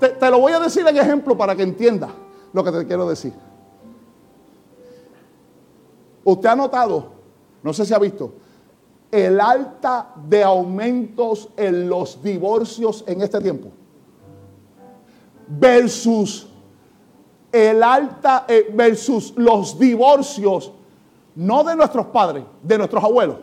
te, 0.00 0.08
te 0.08 0.30
lo 0.30 0.38
voy 0.38 0.52
a 0.52 0.60
decir 0.60 0.86
en 0.86 0.96
ejemplo 0.96 1.36
para 1.36 1.54
que 1.54 1.62
entiendas 1.62 2.10
lo 2.52 2.64
que 2.64 2.72
te 2.72 2.86
quiero 2.86 3.08
decir. 3.08 3.32
Usted 6.24 6.48
ha 6.48 6.56
notado, 6.56 7.12
no 7.64 7.72
sé 7.72 7.84
si 7.84 7.92
ha 7.92 7.98
visto, 7.98 8.34
el 9.10 9.40
alta 9.40 10.12
de 10.28 10.44
aumentos 10.44 11.48
en 11.56 11.88
los 11.88 12.22
divorcios 12.22 13.02
en 13.06 13.22
este 13.22 13.40
tiempo 13.40 13.70
versus 15.48 16.48
el 17.50 17.82
alta 17.82 18.44
eh, 18.48 18.70
versus 18.74 19.32
los 19.36 19.78
divorcios 19.78 20.72
no 21.36 21.64
de 21.64 21.74
nuestros 21.74 22.06
padres, 22.06 22.44
de 22.62 22.78
nuestros 22.78 23.02
abuelos. 23.02 23.38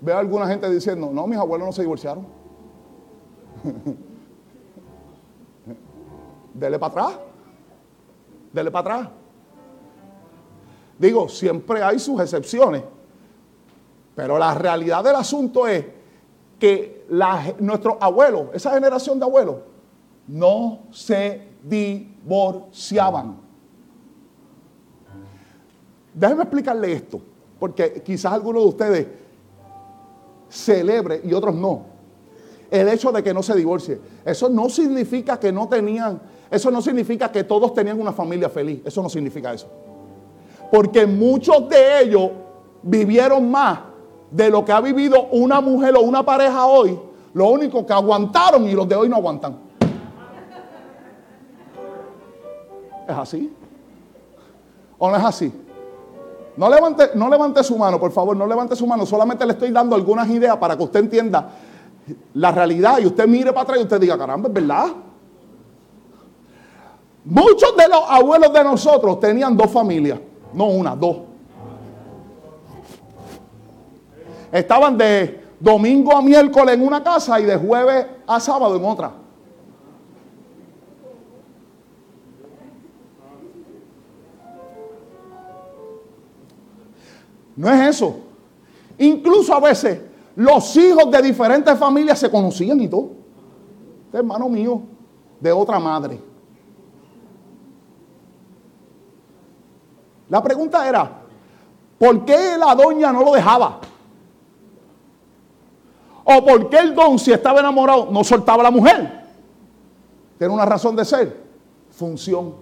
Veo 0.00 0.16
a 0.16 0.20
alguna 0.20 0.46
gente 0.48 0.68
diciendo, 0.70 1.10
no, 1.12 1.26
mis 1.26 1.38
abuelos 1.38 1.66
no 1.66 1.72
se 1.72 1.82
divorciaron. 1.82 2.26
Dele 6.54 6.78
para 6.78 6.90
atrás. 6.90 7.18
Dele 8.52 8.70
para 8.70 8.96
atrás. 8.96 9.21
Digo, 11.02 11.28
siempre 11.28 11.82
hay 11.82 11.98
sus 11.98 12.20
excepciones. 12.20 12.84
Pero 14.14 14.38
la 14.38 14.54
realidad 14.54 15.02
del 15.02 15.16
asunto 15.16 15.66
es 15.66 15.84
que 16.60 17.04
nuestros 17.58 17.96
abuelos, 17.98 18.50
esa 18.52 18.70
generación 18.70 19.18
de 19.18 19.24
abuelos, 19.24 19.56
no 20.28 20.84
se 20.92 21.48
divorciaban. 21.64 23.36
Déjenme 26.14 26.42
explicarle 26.44 26.92
esto, 26.92 27.20
porque 27.58 28.00
quizás 28.04 28.34
algunos 28.34 28.62
de 28.62 28.68
ustedes 28.68 29.06
celebre 30.48 31.20
y 31.24 31.32
otros 31.32 31.52
no. 31.52 31.86
El 32.70 32.88
hecho 32.88 33.10
de 33.10 33.24
que 33.24 33.34
no 33.34 33.42
se 33.42 33.56
divorcie, 33.56 34.00
eso 34.24 34.48
no 34.48 34.70
significa 34.70 35.40
que 35.40 35.50
no 35.50 35.68
tenían, 35.68 36.20
eso 36.48 36.70
no 36.70 36.80
significa 36.80 37.32
que 37.32 37.42
todos 37.42 37.74
tenían 37.74 38.00
una 38.00 38.12
familia 38.12 38.48
feliz, 38.48 38.82
eso 38.84 39.02
no 39.02 39.08
significa 39.08 39.52
eso. 39.52 39.68
Porque 40.72 41.06
muchos 41.06 41.68
de 41.68 42.00
ellos 42.00 42.30
vivieron 42.82 43.50
más 43.50 43.80
de 44.30 44.48
lo 44.48 44.64
que 44.64 44.72
ha 44.72 44.80
vivido 44.80 45.24
una 45.30 45.60
mujer 45.60 45.94
o 45.94 46.00
una 46.00 46.24
pareja 46.24 46.64
hoy. 46.64 46.98
Lo 47.34 47.48
único 47.50 47.84
que 47.84 47.92
aguantaron 47.92 48.66
y 48.66 48.72
los 48.72 48.88
de 48.88 48.96
hoy 48.96 49.06
no 49.06 49.16
aguantan. 49.16 49.58
¿Es 53.06 53.14
así? 53.14 53.52
¿O 54.96 55.10
no 55.10 55.16
es 55.18 55.22
así? 55.22 55.52
No 56.56 56.70
levante, 56.70 57.10
no 57.16 57.28
levante 57.28 57.62
su 57.62 57.76
mano, 57.76 58.00
por 58.00 58.10
favor, 58.10 58.34
no 58.34 58.46
levante 58.46 58.74
su 58.74 58.86
mano. 58.86 59.04
Solamente 59.04 59.44
le 59.44 59.52
estoy 59.52 59.72
dando 59.72 59.94
algunas 59.94 60.26
ideas 60.30 60.56
para 60.56 60.74
que 60.74 60.84
usted 60.84 61.00
entienda 61.00 61.50
la 62.32 62.50
realidad 62.50 62.98
y 62.98 63.04
usted 63.04 63.28
mire 63.28 63.52
para 63.52 63.64
atrás 63.64 63.78
y 63.78 63.82
usted 63.82 64.00
diga, 64.00 64.16
caramba, 64.16 64.48
es 64.48 64.54
verdad. 64.54 64.86
Muchos 67.26 67.76
de 67.76 67.88
los 67.88 68.04
abuelos 68.08 68.50
de 68.54 68.64
nosotros 68.64 69.20
tenían 69.20 69.54
dos 69.54 69.70
familias. 69.70 70.31
No 70.52 70.66
una, 70.66 70.94
dos. 70.94 71.18
Estaban 74.50 74.98
de 74.98 75.42
domingo 75.58 76.14
a 76.16 76.20
miércoles 76.20 76.74
en 76.74 76.86
una 76.86 77.02
casa 77.02 77.40
y 77.40 77.44
de 77.44 77.56
jueves 77.56 78.06
a 78.26 78.38
sábado 78.38 78.76
en 78.76 78.84
otra. 78.84 79.12
No 87.56 87.70
es 87.70 87.96
eso. 87.96 88.16
Incluso 88.98 89.54
a 89.54 89.60
veces 89.60 90.00
los 90.34 90.76
hijos 90.76 91.10
de 91.10 91.22
diferentes 91.22 91.78
familias 91.78 92.18
se 92.18 92.30
conocían 92.30 92.80
y 92.80 92.88
todo. 92.88 93.10
Este 94.06 94.18
hermano 94.18 94.48
mío 94.48 94.82
de 95.40 95.52
otra 95.52 95.78
madre. 95.78 96.31
La 100.32 100.42
pregunta 100.42 100.88
era, 100.88 101.10
¿por 101.98 102.24
qué 102.24 102.56
la 102.56 102.74
doña 102.74 103.12
no 103.12 103.22
lo 103.22 103.32
dejaba? 103.32 103.80
¿O 106.24 106.42
por 106.42 106.70
qué 106.70 106.78
el 106.78 106.94
don, 106.94 107.18
si 107.18 107.32
estaba 107.32 107.60
enamorado, 107.60 108.08
no 108.10 108.24
soltaba 108.24 108.62
a 108.62 108.64
la 108.64 108.70
mujer? 108.70 109.26
Tiene 110.38 110.54
una 110.54 110.64
razón 110.64 110.96
de 110.96 111.04
ser. 111.04 111.38
Función. 111.90 112.54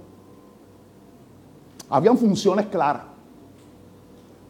Habían 1.88 2.18
funciones 2.18 2.66
claras. 2.66 3.02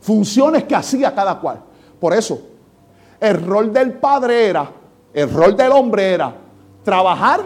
Funciones 0.00 0.64
que 0.64 0.74
hacía 0.74 1.14
cada 1.14 1.38
cual. 1.38 1.60
Por 2.00 2.14
eso, 2.14 2.40
el 3.20 3.44
rol 3.44 3.70
del 3.70 3.98
padre 3.98 4.46
era, 4.46 4.66
el 5.12 5.30
rol 5.30 5.54
del 5.54 5.72
hombre 5.72 6.14
era 6.14 6.34
trabajar 6.82 7.42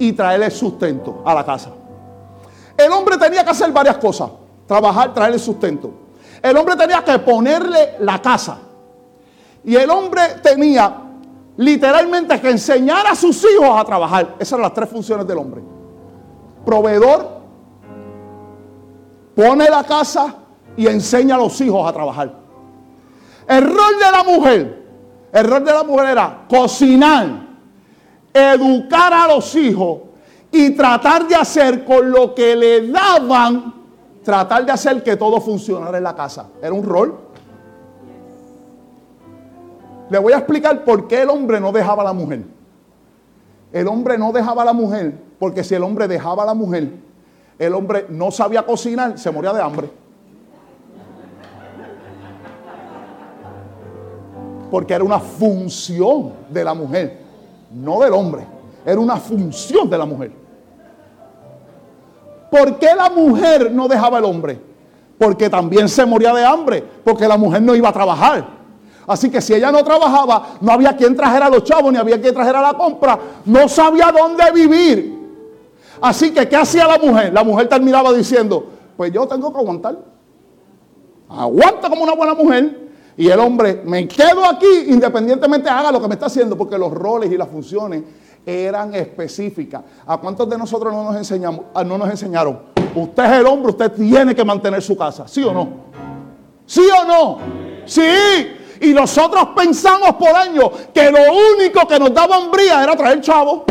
y 0.00 0.12
traerle 0.14 0.50
sustento 0.50 1.22
a 1.24 1.32
la 1.32 1.46
casa. 1.46 1.70
El 2.76 2.90
hombre 2.90 3.16
tenía 3.16 3.44
que 3.44 3.50
hacer 3.50 3.70
varias 3.70 3.98
cosas 3.98 4.30
trabajar, 4.66 5.14
traerle 5.14 5.38
sustento. 5.38 5.90
El 6.42 6.56
hombre 6.56 6.76
tenía 6.76 7.02
que 7.02 7.18
ponerle 7.18 7.96
la 8.00 8.20
casa. 8.20 8.58
Y 9.64 9.74
el 9.74 9.90
hombre 9.90 10.22
tenía 10.42 11.02
literalmente 11.56 12.40
que 12.40 12.50
enseñar 12.50 13.06
a 13.06 13.14
sus 13.14 13.44
hijos 13.44 13.68
a 13.70 13.84
trabajar. 13.84 14.36
Esas 14.38 14.52
eran 14.52 14.62
las 14.62 14.74
tres 14.74 14.88
funciones 14.88 15.26
del 15.26 15.38
hombre. 15.38 15.62
Proveedor, 16.64 17.36
pone 19.34 19.68
la 19.68 19.84
casa 19.84 20.34
y 20.76 20.86
enseña 20.86 21.34
a 21.36 21.38
los 21.38 21.60
hijos 21.60 21.88
a 21.88 21.92
trabajar. 21.92 22.32
El 23.46 23.64
rol 23.64 23.98
de 23.98 24.10
la 24.10 24.24
mujer, 24.24 24.86
el 25.32 25.44
rol 25.44 25.64
de 25.64 25.72
la 25.72 25.84
mujer 25.84 26.06
era 26.08 26.44
cocinar, 26.48 27.28
educar 28.32 29.12
a 29.12 29.28
los 29.28 29.54
hijos 29.54 30.00
y 30.50 30.70
tratar 30.70 31.26
de 31.28 31.34
hacer 31.34 31.84
con 31.84 32.10
lo 32.10 32.34
que 32.34 32.56
le 32.56 32.88
daban 32.88 33.74
tratar 34.26 34.66
de 34.66 34.72
hacer 34.72 35.04
que 35.04 35.16
todo 35.16 35.40
funcionara 35.40 35.98
en 35.98 36.02
la 36.02 36.12
casa. 36.12 36.48
Era 36.60 36.72
un 36.72 36.82
rol. 36.82 37.16
Le 40.10 40.18
voy 40.18 40.32
a 40.32 40.38
explicar 40.38 40.82
por 40.84 41.06
qué 41.06 41.22
el 41.22 41.30
hombre 41.30 41.60
no 41.60 41.70
dejaba 41.70 42.02
a 42.02 42.06
la 42.06 42.12
mujer. 42.12 42.42
El 43.72 43.86
hombre 43.86 44.18
no 44.18 44.32
dejaba 44.32 44.62
a 44.62 44.64
la 44.64 44.72
mujer 44.72 45.16
porque 45.38 45.62
si 45.62 45.76
el 45.76 45.84
hombre 45.84 46.08
dejaba 46.08 46.42
a 46.42 46.46
la 46.46 46.54
mujer, 46.54 46.90
el 47.56 47.72
hombre 47.72 48.06
no 48.08 48.32
sabía 48.32 48.66
cocinar, 48.66 49.16
se 49.16 49.30
moría 49.30 49.52
de 49.52 49.62
hambre. 49.62 49.90
Porque 54.72 54.92
era 54.92 55.04
una 55.04 55.20
función 55.20 56.32
de 56.50 56.64
la 56.64 56.74
mujer, 56.74 57.20
no 57.70 58.00
del 58.00 58.12
hombre. 58.12 58.44
Era 58.84 58.98
una 58.98 59.18
función 59.18 59.88
de 59.88 59.96
la 59.96 60.04
mujer. 60.04 60.45
¿Por 62.50 62.78
qué 62.78 62.94
la 62.94 63.10
mujer 63.10 63.72
no 63.72 63.88
dejaba 63.88 64.18
al 64.18 64.24
hombre? 64.24 64.60
Porque 65.18 65.48
también 65.48 65.88
se 65.88 66.04
moría 66.04 66.32
de 66.34 66.44
hambre, 66.44 66.84
porque 67.04 67.26
la 67.26 67.36
mujer 67.36 67.62
no 67.62 67.74
iba 67.74 67.88
a 67.88 67.92
trabajar. 67.92 68.46
Así 69.06 69.30
que 69.30 69.40
si 69.40 69.54
ella 69.54 69.70
no 69.70 69.84
trabajaba, 69.84 70.58
no 70.60 70.72
había 70.72 70.96
quien 70.96 71.14
trajera 71.14 71.46
a 71.46 71.50
los 71.50 71.64
chavos, 71.64 71.92
ni 71.92 71.98
había 71.98 72.20
quien 72.20 72.34
trajera 72.34 72.60
la 72.60 72.74
compra, 72.74 73.18
no 73.44 73.68
sabía 73.68 74.12
dónde 74.12 74.44
vivir. 74.52 75.16
Así 76.00 76.32
que, 76.32 76.48
¿qué 76.48 76.56
hacía 76.56 76.86
la 76.86 76.98
mujer? 76.98 77.32
La 77.32 77.44
mujer 77.44 77.68
terminaba 77.68 78.12
diciendo, 78.12 78.66
pues 78.96 79.12
yo 79.12 79.26
tengo 79.26 79.52
que 79.52 79.58
aguantar. 79.58 79.96
Aguanta 81.28 81.88
como 81.88 82.02
una 82.02 82.14
buena 82.14 82.34
mujer. 82.34 82.86
Y 83.16 83.28
el 83.28 83.40
hombre, 83.40 83.80
me 83.84 84.06
quedo 84.06 84.44
aquí 84.44 84.66
independientemente 84.88 85.70
haga 85.70 85.90
lo 85.90 86.02
que 86.02 86.08
me 86.08 86.14
está 86.14 86.26
haciendo, 86.26 86.56
porque 86.56 86.76
los 86.76 86.92
roles 86.92 87.32
y 87.32 87.36
las 87.38 87.48
funciones 87.48 88.02
eran 88.46 88.94
específicas. 88.94 89.82
¿A 90.06 90.16
cuántos 90.18 90.48
de 90.48 90.56
nosotros 90.56 90.92
no 90.94 91.02
nos, 91.02 91.16
enseñamos, 91.16 91.66
ah, 91.74 91.82
no 91.82 91.98
nos 91.98 92.08
enseñaron? 92.08 92.60
Usted 92.94 93.24
es 93.24 93.32
el 93.32 93.46
hombre, 93.46 93.72
usted 93.72 93.92
tiene 93.92 94.34
que 94.34 94.44
mantener 94.44 94.80
su 94.80 94.96
casa. 94.96 95.26
¿Sí 95.26 95.42
o 95.42 95.52
no? 95.52 95.68
¿Sí 96.64 96.82
o 97.02 97.04
no? 97.04 97.38
Sí. 97.84 98.02
Y 98.80 98.92
nosotros 98.92 99.48
pensamos 99.56 100.14
por 100.14 100.28
años 100.28 100.70
que 100.94 101.10
lo 101.10 101.18
único 101.54 101.86
que 101.88 101.98
nos 101.98 102.14
daba 102.14 102.38
hombría 102.38 102.84
era 102.84 102.96
traer 102.96 103.20
chavo. 103.20 103.64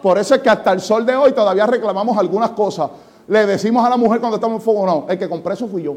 Por 0.00 0.16
eso 0.18 0.34
es 0.34 0.40
que 0.40 0.48
hasta 0.48 0.72
el 0.72 0.80
sol 0.80 1.04
de 1.04 1.14
hoy 1.14 1.32
todavía 1.32 1.66
reclamamos 1.66 2.16
algunas 2.16 2.50
cosas. 2.50 2.90
Le 3.28 3.44
decimos 3.44 3.84
a 3.84 3.90
la 3.90 3.96
mujer 3.98 4.20
cuando 4.20 4.36
estamos 4.36 4.56
en 4.56 4.62
fuego, 4.62 4.86
no, 4.86 5.06
el 5.08 5.18
que 5.18 5.28
compré 5.28 5.54
eso 5.54 5.68
fui 5.68 5.82
yo. 5.82 5.96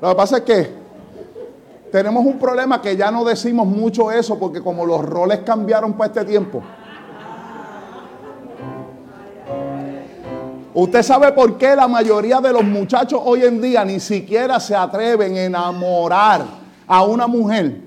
Lo 0.00 0.10
que 0.10 0.14
pasa 0.14 0.38
es 0.38 0.42
que 0.42 0.86
tenemos 1.90 2.24
un 2.24 2.38
problema 2.38 2.82
que 2.82 2.96
ya 2.96 3.10
no 3.10 3.24
decimos 3.24 3.66
mucho 3.66 4.10
eso 4.10 4.38
porque 4.38 4.60
como 4.60 4.84
los 4.84 5.02
roles 5.02 5.40
cambiaron 5.40 5.94
para 5.94 6.08
este 6.08 6.24
tiempo. 6.24 6.62
Usted 10.74 11.02
sabe 11.02 11.32
por 11.32 11.56
qué 11.56 11.74
la 11.74 11.88
mayoría 11.88 12.38
de 12.42 12.52
los 12.52 12.62
muchachos 12.62 13.18
hoy 13.24 13.44
en 13.44 13.62
día 13.62 13.82
ni 13.82 13.98
siquiera 13.98 14.60
se 14.60 14.76
atreven 14.76 15.34
a 15.34 15.44
enamorar 15.44 16.44
a 16.86 17.02
una 17.02 17.26
mujer. 17.26 17.80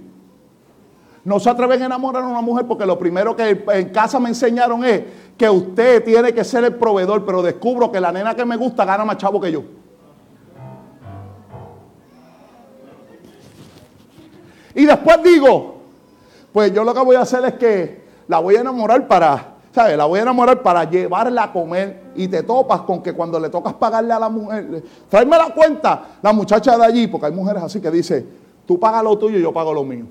No 1.24 1.39
se 1.39 1.52
atreven 1.52 1.84
a 1.84 1.86
enamorar 1.86 2.24
a 2.24 2.28
una 2.28 2.41
mujer 2.41 2.65
porque 2.65 2.88
lo 2.88 2.98
primero 2.98 3.36
que 3.36 3.63
en 3.74 3.89
casa 3.89 4.19
me 4.19 4.30
enseñaron 4.30 4.84
es 4.84 5.04
que 5.38 5.48
usted 5.48 6.04
tiene 6.04 6.34
que 6.34 6.43
ser 6.43 6.63
el 6.63 6.74
proveedor, 6.74 7.24
pero 7.24 7.43
descubro 7.43 7.91
que 7.91 8.02
la 8.02 8.12
nena 8.12 8.34
que 8.34 8.43
me 8.43 8.56
gusta 8.56 8.86
gana 8.86 9.06
más 9.06 9.17
chavo 9.17 9.39
que 9.39 9.52
yo. 9.52 9.62
Y 14.80 14.86
después 14.86 15.22
digo, 15.22 15.76
pues 16.54 16.74
yo 16.74 16.86
lo 16.86 16.94
que 16.94 17.02
voy 17.02 17.18
a 17.18 17.22
hacer 17.24 17.44
es 17.44 17.56
que 17.56 18.02
la 18.30 18.39
voy 18.39 18.56
a 18.56 18.62
enamorar 18.62 19.10
para, 19.10 19.56
¿sabes? 19.76 19.98
La 19.98 20.06
voy 20.06 20.20
a 20.20 20.22
enamorar 20.22 20.63
para 20.63 20.89
llevarla 20.89 21.44
a 21.44 21.52
comer 21.52 22.04
y 22.15 22.30
te 22.30 22.44
topas 22.44 22.80
con 22.84 23.04
que 23.04 23.12
cuando 23.12 23.42
le 23.42 23.50
tocas 23.50 23.74
pagarle 23.74 24.13
a 24.13 24.20
la 24.20 24.30
mujer, 24.30 24.82
tráeme 25.10 25.38
la 25.38 25.54
cuenta, 25.54 26.04
la 26.22 26.32
muchacha 26.32 26.78
de 26.78 26.86
allí, 26.86 27.08
porque 27.08 27.26
hay 27.26 27.34
mujeres 27.34 27.62
así 27.62 27.82
que 27.82 27.92
dice, 27.92 28.26
tú 28.65 28.80
pagas 28.80 29.04
lo 29.04 29.18
tuyo 29.18 29.38
y 29.38 29.42
yo 29.42 29.52
pago 29.52 29.74
lo 29.74 29.84
mío. 29.84 30.06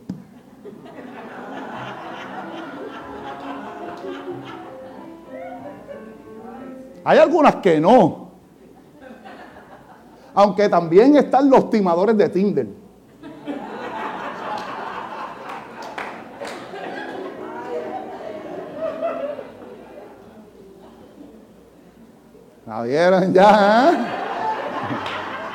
Hay 7.05 7.17
algunas 7.17 7.57
que 7.57 7.81
no. 7.81 8.33
Aunque 10.35 10.69
también 10.69 11.17
están 11.17 11.49
los 11.49 11.71
timadores 11.71 12.19
de 12.19 12.29
Tinder. 12.29 12.88
¿La 22.69 22.83
vieron 22.83 23.33
ya? 23.33 23.91
¿eh? 23.93 23.97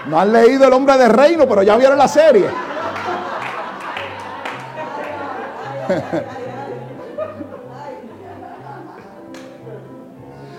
No 0.07 0.19
han 0.19 0.33
leído 0.33 0.65
El 0.65 0.73
hombre 0.73 0.97
de 0.97 1.07
reino, 1.07 1.47
pero 1.47 1.61
ya 1.61 1.77
vieron 1.77 1.95
la 1.97 2.07
serie. 2.07 2.49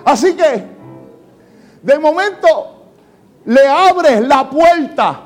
Así 0.05 0.37
que, 0.37 0.65
de 1.83 1.99
momento, 1.99 2.85
le 3.47 3.67
abres 3.67 4.21
la 4.21 4.49
puerta 4.49 5.23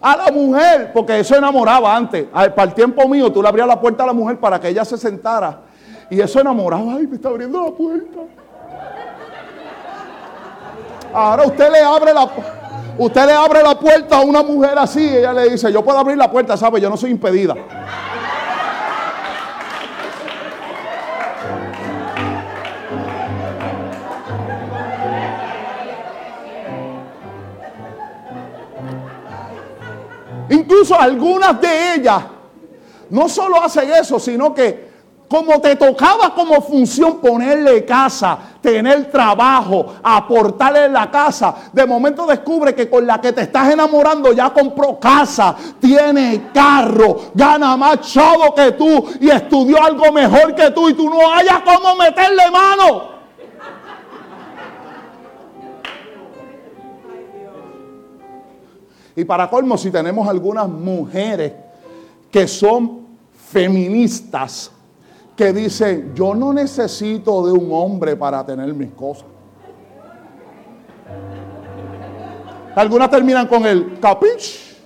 a 0.00 0.16
la 0.16 0.30
mujer, 0.30 0.92
porque 0.92 1.18
eso 1.20 1.34
enamoraba 1.36 1.96
antes. 1.96 2.26
Para 2.26 2.62
el 2.62 2.74
tiempo 2.74 3.08
mío, 3.08 3.32
tú 3.32 3.42
le 3.42 3.48
abrías 3.48 3.66
la 3.66 3.80
puerta 3.80 4.04
a 4.04 4.06
la 4.06 4.12
mujer 4.12 4.38
para 4.38 4.60
que 4.60 4.68
ella 4.68 4.84
se 4.84 4.96
sentara. 4.96 5.62
Y 6.10 6.20
eso 6.20 6.38
enamoraba. 6.40 6.94
Ay, 6.96 7.06
me 7.08 7.16
está 7.16 7.28
abriendo 7.28 7.60
la 7.64 7.70
puerta. 7.72 8.20
Ahora 11.12 11.44
usted 11.44 11.70
le 11.70 11.80
abre 11.80 12.12
la 12.14 12.28
usted 12.98 13.26
le 13.26 13.32
abre 13.32 13.62
la 13.62 13.78
puerta 13.78 14.18
a 14.18 14.20
una 14.20 14.42
mujer 14.42 14.78
así 14.78 15.00
y 15.00 15.16
ella 15.16 15.32
le 15.32 15.50
dice, 15.50 15.72
"Yo 15.72 15.82
puedo 15.82 15.98
abrir 15.98 16.16
la 16.16 16.30
puerta, 16.30 16.56
¿sabe? 16.56 16.80
Yo 16.80 16.90
no 16.90 16.96
soy 16.96 17.10
impedida." 17.10 17.54
Incluso 30.50 30.98
algunas 30.98 31.60
de 31.60 31.94
ellas 31.94 32.22
no 33.08 33.28
solo 33.28 33.62
hacen 33.62 33.90
eso, 33.92 34.18
sino 34.18 34.52
que 34.52 34.89
como 35.30 35.60
te 35.60 35.76
tocaba 35.76 36.34
como 36.34 36.60
función 36.60 37.20
ponerle 37.20 37.84
casa, 37.84 38.36
tener 38.60 39.12
trabajo, 39.12 39.94
aportarle 40.02 40.88
la 40.88 41.08
casa, 41.08 41.54
de 41.72 41.86
momento 41.86 42.26
descubre 42.26 42.74
que 42.74 42.90
con 42.90 43.06
la 43.06 43.20
que 43.20 43.32
te 43.32 43.42
estás 43.42 43.72
enamorando 43.72 44.32
ya 44.32 44.50
compró 44.50 44.98
casa, 44.98 45.54
tiene 45.78 46.50
carro, 46.52 47.30
gana 47.32 47.76
más 47.76 48.00
chavo 48.00 48.52
que 48.56 48.72
tú 48.72 49.06
y 49.20 49.30
estudió 49.30 49.80
algo 49.80 50.10
mejor 50.10 50.52
que 50.52 50.72
tú 50.72 50.88
y 50.88 50.94
tú 50.94 51.08
no 51.08 51.32
hayas 51.32 51.60
cómo 51.60 51.94
meterle 51.94 52.50
mano. 52.50 53.10
Y 59.14 59.24
para 59.24 59.48
colmo, 59.48 59.78
si 59.78 59.92
tenemos 59.92 60.28
algunas 60.28 60.68
mujeres 60.68 61.52
que 62.32 62.48
son 62.48 63.06
feministas, 63.52 64.72
que 65.40 65.54
dicen, 65.54 66.12
yo 66.14 66.34
no 66.34 66.52
necesito 66.52 67.46
de 67.46 67.52
un 67.54 67.70
hombre 67.72 68.14
para 68.14 68.44
tener 68.44 68.74
mis 68.74 68.90
cosas. 68.92 69.24
Algunas 72.76 73.08
terminan 73.08 73.46
con 73.46 73.64
el 73.64 73.98
capich. 73.98 74.76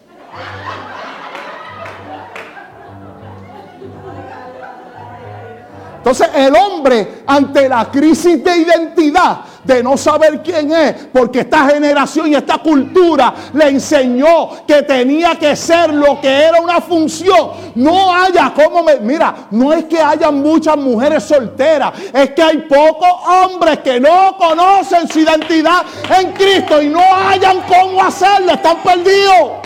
Entonces 5.96 6.30
el 6.36 6.54
hombre 6.54 7.24
ante 7.26 7.68
la 7.68 7.90
crisis 7.90 8.44
de 8.44 8.56
identidad, 8.56 9.40
de 9.64 9.82
no 9.82 9.96
saber 9.96 10.42
quién 10.42 10.72
es, 10.72 10.94
porque 11.12 11.40
esta 11.40 11.68
generación 11.68 12.28
y 12.28 12.34
esta 12.34 12.58
cultura 12.58 13.34
le 13.52 13.68
enseñó 13.68 14.64
que 14.66 14.82
tenía 14.82 15.36
que 15.36 15.56
ser 15.56 15.92
lo 15.92 16.20
que 16.20 16.28
era 16.28 16.60
una 16.60 16.80
función. 16.80 17.50
No 17.74 18.14
haya 18.14 18.52
como 18.54 18.82
me, 18.82 18.96
mira, 18.96 19.34
no 19.50 19.72
es 19.72 19.84
que 19.84 20.00
haya 20.00 20.30
muchas 20.30 20.76
mujeres 20.76 21.24
solteras, 21.24 21.92
es 22.12 22.30
que 22.30 22.42
hay 22.42 22.58
pocos 22.58 23.12
hombres 23.26 23.78
que 23.78 23.98
no 23.98 24.36
conocen 24.38 25.08
su 25.08 25.20
identidad 25.20 25.82
en 26.18 26.32
Cristo 26.32 26.82
y 26.82 26.88
no 26.88 27.00
hayan 27.00 27.62
cómo 27.62 28.02
hacerlo, 28.02 28.52
están 28.52 28.76
perdidos. 28.78 29.64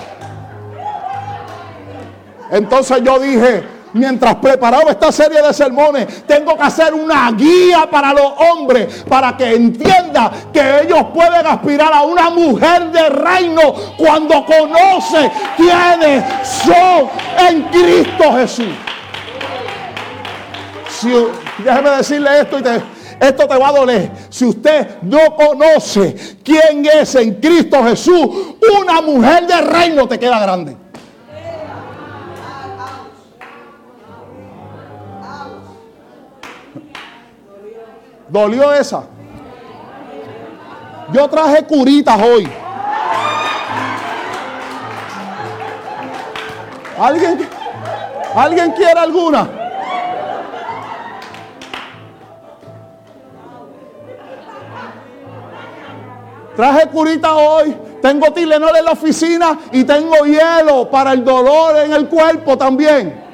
Entonces 2.50 3.02
yo 3.04 3.18
dije, 3.18 3.77
mientras 3.92 4.36
preparaba 4.36 4.90
esta 4.90 5.12
serie 5.12 5.42
de 5.42 5.52
sermones, 5.52 6.26
tengo 6.26 6.56
que 6.56 6.62
hacer 6.62 6.94
una 6.94 7.30
guía 7.32 7.88
para 7.90 8.12
los 8.12 8.32
hombres, 8.50 9.04
para 9.08 9.36
que 9.36 9.54
entiendan 9.54 10.30
que 10.52 10.82
ellos 10.82 11.06
pueden 11.14 11.46
aspirar 11.46 11.92
a 11.92 12.02
una 12.02 12.30
mujer 12.30 12.90
de 12.90 13.08
reino 13.08 13.74
cuando 13.96 14.44
conoce 14.44 15.30
quiénes 15.56 16.24
son 16.64 17.08
en 17.48 17.62
Cristo 17.64 18.32
Jesús. 18.34 18.74
déjeme 21.58 21.90
decirle 21.90 22.40
esto 22.40 22.58
y 22.58 22.62
esto 23.20 23.48
te 23.48 23.58
va 23.58 23.68
a 23.68 23.72
doler. 23.72 24.10
Si 24.30 24.44
usted 24.44 25.02
no 25.02 25.34
conoce 25.34 26.36
quién 26.44 26.86
es 26.86 27.14
en 27.16 27.34
Cristo 27.34 27.82
Jesús, 27.84 28.28
una 28.80 29.00
mujer 29.00 29.46
de 29.46 29.60
reino 29.60 30.06
te 30.06 30.18
queda 30.18 30.38
grande. 30.40 30.87
¿Dolió 38.28 38.72
esa? 38.74 39.04
Yo 41.12 41.28
traje 41.28 41.64
curitas 41.64 42.20
hoy. 42.20 42.48
¿Alguien, 47.00 47.48
¿Alguien 48.34 48.72
quiere 48.72 49.00
alguna? 49.00 49.48
Traje 56.54 56.88
curita 56.88 57.34
hoy. 57.36 57.76
Tengo 58.02 58.32
Tilenol 58.32 58.76
en 58.76 58.84
la 58.84 58.90
oficina 58.92 59.58
y 59.72 59.84
tengo 59.84 60.24
hielo 60.24 60.90
para 60.90 61.12
el 61.12 61.24
dolor 61.24 61.76
en 61.76 61.92
el 61.92 62.08
cuerpo 62.08 62.58
también. 62.58 63.27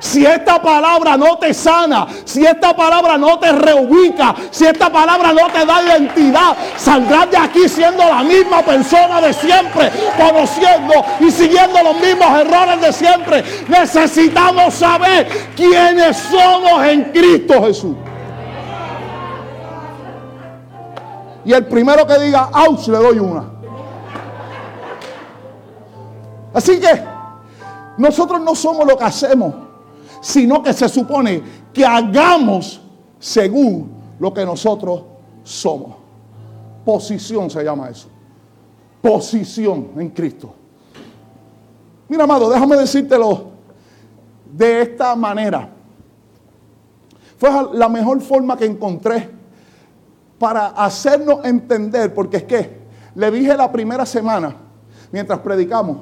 Si 0.00 0.24
esta 0.24 0.60
palabra 0.60 1.16
no 1.16 1.38
te 1.38 1.54
sana, 1.54 2.06
si 2.24 2.44
esta 2.44 2.74
palabra 2.74 3.16
no 3.16 3.38
te 3.38 3.52
reubica, 3.52 4.34
si 4.50 4.64
esta 4.64 4.90
palabra 4.90 5.32
no 5.32 5.46
te 5.52 5.64
da 5.64 5.82
identidad, 5.82 6.56
saldrás 6.76 7.30
de 7.30 7.36
aquí 7.36 7.68
siendo 7.68 8.04
la 8.04 8.22
misma 8.24 8.62
persona 8.62 9.20
de 9.20 9.32
siempre, 9.32 9.92
conociendo 10.16 10.94
y 11.20 11.30
siguiendo 11.30 11.82
los 11.82 11.96
mismos 12.00 12.40
errores 12.40 12.80
de 12.80 12.92
siempre. 12.92 13.44
Necesitamos 13.68 14.74
saber 14.74 15.28
quiénes 15.54 16.16
somos 16.16 16.84
en 16.84 17.04
Cristo 17.12 17.62
Jesús. 17.62 17.94
y 21.44 21.52
el 21.52 21.66
primero 21.66 22.06
que 22.06 22.18
diga, 22.18 22.50
ouch, 22.52 22.88
le 22.88 22.98
doy 22.98 23.18
una. 23.18 23.44
Así 26.52 26.80
que 26.80 27.02
nosotros 27.98 28.40
no 28.40 28.54
somos 28.54 28.86
lo 28.86 28.96
que 28.96 29.04
hacemos, 29.04 29.54
sino 30.20 30.62
que 30.62 30.72
se 30.72 30.88
supone 30.88 31.42
que 31.72 31.84
hagamos 31.84 32.80
según 33.18 33.90
lo 34.18 34.32
que 34.32 34.44
nosotros 34.44 35.02
somos. 35.42 35.96
Posición 36.84 37.50
se 37.50 37.62
llama 37.62 37.88
eso. 37.88 38.08
Posición 39.00 39.88
en 39.96 40.10
Cristo. 40.10 40.54
Mira, 42.08 42.24
amado, 42.24 42.50
déjame 42.50 42.76
decírtelo 42.76 43.50
de 44.52 44.82
esta 44.82 45.14
manera. 45.14 45.68
Fue 47.38 47.50
la 47.72 47.88
mejor 47.88 48.20
forma 48.20 48.56
que 48.56 48.66
encontré 48.66 49.30
para 50.38 50.68
hacernos 50.68 51.44
entender, 51.44 52.12
porque 52.12 52.38
es 52.38 52.44
que 52.44 52.80
le 53.14 53.30
dije 53.30 53.56
la 53.56 53.70
primera 53.70 54.04
semana, 54.04 54.54
mientras 55.12 55.38
predicamos, 55.40 55.98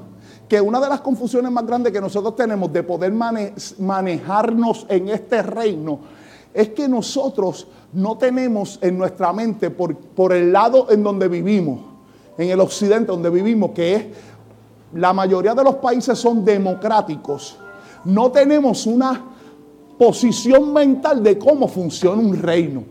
que 0.48 0.60
una 0.60 0.80
de 0.80 0.88
las 0.88 1.00
confusiones 1.00 1.52
más 1.52 1.66
grandes 1.66 1.92
que 1.92 2.00
nosotros 2.00 2.34
tenemos 2.34 2.72
de 2.72 2.82
poder 2.82 3.12
manejarnos 3.12 4.86
en 4.88 5.10
este 5.10 5.42
reino 5.42 6.00
es 6.54 6.70
que 6.70 6.88
nosotros 6.88 7.68
no 7.92 8.16
tenemos 8.16 8.78
en 8.80 8.96
nuestra 8.96 9.32
mente 9.32 9.70
por, 9.70 9.94
por 9.96 10.32
el 10.32 10.52
lado 10.52 10.86
en 10.90 11.02
donde 11.02 11.28
vivimos, 11.28 11.80
en 12.38 12.50
el 12.50 12.60
occidente 12.60 13.12
donde 13.12 13.30
vivimos, 13.30 13.70
que 13.72 13.94
es 13.94 14.06
la 14.94 15.12
mayoría 15.12 15.54
de 15.54 15.64
los 15.64 15.76
países 15.76 16.18
son 16.18 16.44
democráticos, 16.44 17.58
no 18.04 18.30
tenemos 18.30 18.86
una 18.86 19.22
posición 19.98 20.72
mental 20.72 21.22
de 21.22 21.38
cómo 21.38 21.68
funciona 21.68 22.22
un 22.22 22.40
reino. 22.40 22.84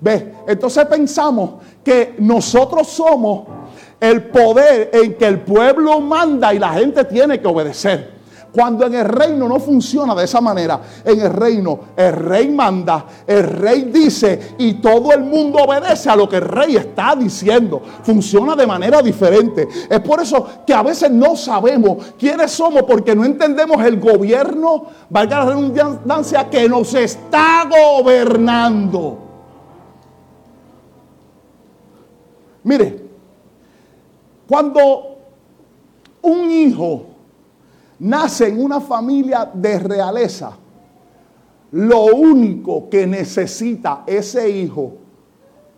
¿Ves? 0.00 0.24
Entonces 0.46 0.84
pensamos 0.86 1.54
que 1.84 2.16
nosotros 2.18 2.88
somos 2.88 3.57
el 4.00 4.24
poder 4.24 4.90
en 4.92 5.14
que 5.14 5.26
el 5.26 5.40
pueblo 5.40 6.00
manda 6.00 6.54
y 6.54 6.58
la 6.58 6.72
gente 6.74 7.04
tiene 7.04 7.40
que 7.40 7.48
obedecer. 7.48 8.18
Cuando 8.52 8.86
en 8.86 8.94
el 8.94 9.04
reino 9.04 9.46
no 9.46 9.60
funciona 9.60 10.14
de 10.14 10.24
esa 10.24 10.40
manera, 10.40 10.80
en 11.04 11.20
el 11.20 11.32
reino 11.32 11.80
el 11.94 12.12
rey 12.12 12.48
manda, 12.48 13.04
el 13.26 13.44
rey 13.44 13.90
dice 13.92 14.54
y 14.58 14.74
todo 14.74 15.12
el 15.12 15.20
mundo 15.20 15.58
obedece 15.58 16.08
a 16.08 16.16
lo 16.16 16.28
que 16.28 16.36
el 16.36 16.42
rey 16.42 16.76
está 16.76 17.14
diciendo. 17.14 17.82
Funciona 18.02 18.56
de 18.56 18.66
manera 18.66 19.02
diferente. 19.02 19.68
Es 19.88 20.00
por 20.00 20.20
eso 20.20 20.46
que 20.66 20.72
a 20.72 20.82
veces 20.82 21.10
no 21.10 21.36
sabemos 21.36 22.14
quiénes 22.18 22.50
somos 22.50 22.84
porque 22.84 23.14
no 23.14 23.24
entendemos 23.24 23.84
el 23.84 24.00
gobierno, 24.00 24.86
valga 25.10 25.40
la 25.40 25.44
redundancia, 25.50 26.48
que 26.48 26.68
nos 26.68 26.94
está 26.94 27.68
gobernando. 27.68 29.18
Mire, 32.64 33.07
cuando 34.48 35.18
un 36.22 36.50
hijo 36.50 37.06
nace 37.98 38.48
en 38.48 38.64
una 38.64 38.80
familia 38.80 39.50
de 39.52 39.78
realeza, 39.78 40.52
lo 41.72 42.06
único 42.06 42.88
que 42.88 43.06
necesita 43.06 44.04
ese 44.06 44.48
hijo 44.48 44.94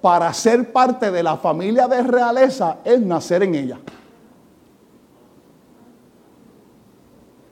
para 0.00 0.32
ser 0.32 0.72
parte 0.72 1.10
de 1.10 1.22
la 1.22 1.36
familia 1.36 1.88
de 1.88 2.02
realeza 2.02 2.78
es 2.84 3.00
nacer 3.00 3.42
en 3.42 3.54
ella. 3.56 3.78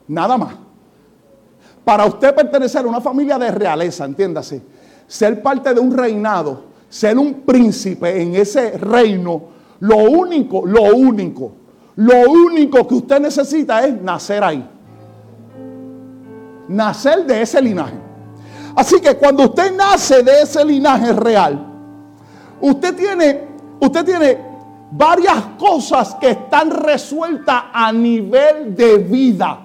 Nada 0.07 0.37
más. 0.37 0.55
Para 1.83 2.05
usted 2.05 2.33
pertenecer 2.33 2.85
a 2.85 2.87
una 2.87 3.01
familia 3.01 3.37
de 3.37 3.51
realeza, 3.51 4.05
entiéndase, 4.05 4.61
ser 5.05 5.41
parte 5.41 5.73
de 5.73 5.79
un 5.79 5.95
reinado, 5.95 6.63
ser 6.87 7.17
un 7.17 7.41
príncipe 7.41 8.21
en 8.21 8.35
ese 8.35 8.77
reino, 8.77 9.58
lo 9.79 9.97
único, 9.97 10.65
lo 10.65 10.95
único 10.95 11.59
lo 11.99 12.31
único 12.31 12.87
que 12.87 12.95
usted 12.95 13.19
necesita 13.19 13.85
es 13.85 14.01
nacer 14.01 14.41
ahí. 14.41 14.65
Nacer 16.69 17.25
de 17.25 17.41
ese 17.41 17.61
linaje. 17.61 17.97
Así 18.73 19.01
que 19.01 19.17
cuando 19.17 19.43
usted 19.43 19.75
nace 19.75 20.23
de 20.23 20.43
ese 20.43 20.63
linaje 20.63 21.11
real, 21.11 21.59
usted 22.61 22.95
tiene, 22.95 23.47
usted 23.81 24.05
tiene 24.05 24.37
varias 24.91 25.43
cosas 25.57 26.15
que 26.15 26.29
están 26.29 26.71
resueltas 26.71 27.63
a 27.73 27.91
nivel 27.91 28.73
de 28.73 28.99
vida. 28.99 29.59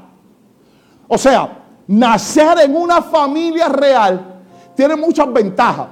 O 1.06 1.16
sea, 1.16 1.56
nacer 1.86 2.58
en 2.64 2.74
una 2.74 3.00
familia 3.00 3.68
real 3.68 4.40
tiene 4.74 4.96
muchas 4.96 5.32
ventajas. 5.32 5.86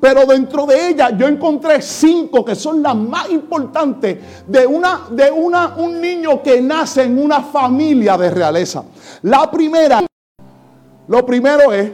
Pero 0.00 0.26
dentro 0.26 0.64
de 0.64 0.90
ella 0.90 1.10
yo 1.16 1.26
encontré 1.26 1.82
cinco 1.82 2.44
que 2.44 2.54
son 2.54 2.82
las 2.82 2.94
más 2.94 3.30
importantes 3.30 4.18
de, 4.46 4.66
una, 4.66 5.06
de 5.10 5.30
una, 5.30 5.74
un 5.76 6.00
niño 6.00 6.42
que 6.42 6.60
nace 6.60 7.02
en 7.02 7.18
una 7.18 7.42
familia 7.42 8.16
de 8.16 8.30
realeza. 8.30 8.84
La 9.22 9.50
primera, 9.50 10.04
lo 11.08 11.26
primero 11.26 11.72
es 11.72 11.92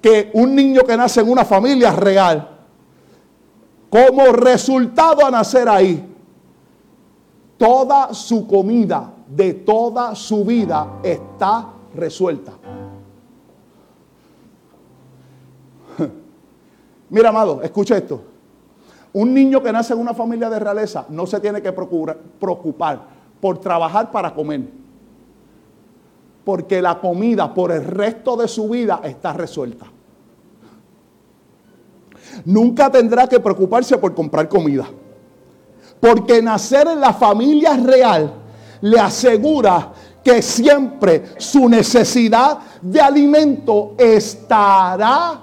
que 0.00 0.30
un 0.34 0.54
niño 0.54 0.82
que 0.82 0.96
nace 0.96 1.20
en 1.20 1.30
una 1.30 1.44
familia 1.44 1.90
real, 1.92 2.56
como 3.88 4.26
resultado 4.26 5.24
a 5.24 5.30
nacer 5.30 5.68
ahí, 5.68 6.04
toda 7.56 8.12
su 8.12 8.46
comida 8.46 9.12
de 9.26 9.54
toda 9.54 10.14
su 10.14 10.44
vida 10.44 11.00
está 11.02 11.66
resuelta. 11.94 12.52
Mira, 17.10 17.30
amado, 17.30 17.62
escucha 17.62 17.96
esto. 17.96 18.22
Un 19.12 19.32
niño 19.32 19.62
que 19.62 19.72
nace 19.72 19.94
en 19.94 20.00
una 20.00 20.14
familia 20.14 20.50
de 20.50 20.58
realeza 20.58 21.06
no 21.08 21.26
se 21.26 21.40
tiene 21.40 21.62
que 21.62 21.72
preocupar 21.72 23.00
por 23.40 23.58
trabajar 23.58 24.10
para 24.10 24.34
comer. 24.34 24.62
Porque 26.44 26.80
la 26.80 26.98
comida 27.00 27.52
por 27.52 27.72
el 27.72 27.84
resto 27.84 28.36
de 28.36 28.48
su 28.48 28.68
vida 28.68 29.00
está 29.04 29.32
resuelta. 29.32 29.86
Nunca 32.44 32.90
tendrá 32.90 33.26
que 33.26 33.40
preocuparse 33.40 33.98
por 33.98 34.14
comprar 34.14 34.48
comida. 34.48 34.86
Porque 36.00 36.40
nacer 36.42 36.86
en 36.88 37.00
la 37.00 37.12
familia 37.12 37.76
real 37.76 38.32
le 38.82 39.00
asegura 39.00 39.92
que 40.22 40.42
siempre 40.42 41.24
su 41.38 41.68
necesidad 41.68 42.58
de 42.82 43.00
alimento 43.00 43.94
estará 43.98 45.40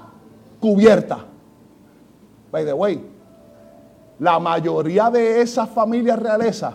cubierta. 0.59 1.24
By 2.55 2.63
the 2.63 2.71
way, 2.71 3.03
la 4.17 4.39
mayoría 4.39 5.09
de 5.09 5.41
esas 5.41 5.69
familias 5.69 6.17
realezas 6.17 6.73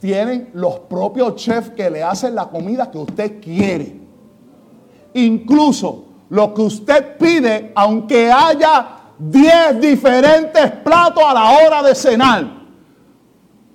tienen 0.00 0.50
los 0.54 0.80
propios 0.80 1.36
chefs 1.36 1.70
que 1.70 1.88
le 1.88 2.02
hacen 2.02 2.34
la 2.34 2.48
comida 2.48 2.90
que 2.90 2.98
usted 2.98 3.40
quiere. 3.40 3.96
Incluso 5.14 6.06
lo 6.30 6.52
que 6.52 6.62
usted 6.62 7.16
pide, 7.16 7.70
aunque 7.76 8.32
haya 8.32 8.88
10 9.20 9.80
diferentes 9.80 10.68
platos 10.82 11.22
a 11.24 11.32
la 11.32 11.58
hora 11.64 11.80
de 11.80 11.94
cenar. 11.94 12.44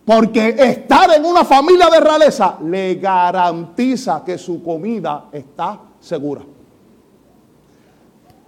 Porque 0.03 0.49
estar 0.49 1.09
en 1.15 1.23
una 1.23 1.45
familia 1.45 1.87
de 1.89 2.01
realeza 2.01 2.57
le 2.65 2.95
garantiza 2.95 4.25
que 4.25 4.37
su 4.37 4.61
comida 4.61 5.27
está 5.31 5.79
segura. 6.01 6.41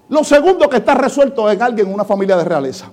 Lo 0.10 0.24
segundo 0.24 0.68
que 0.70 0.78
está 0.78 0.96
resuelto 0.96 1.50
en 1.50 1.62
alguien 1.62 1.88
en 1.88 1.94
una 1.94 2.04
familia 2.04 2.36
de 2.36 2.44
realeza. 2.44 2.92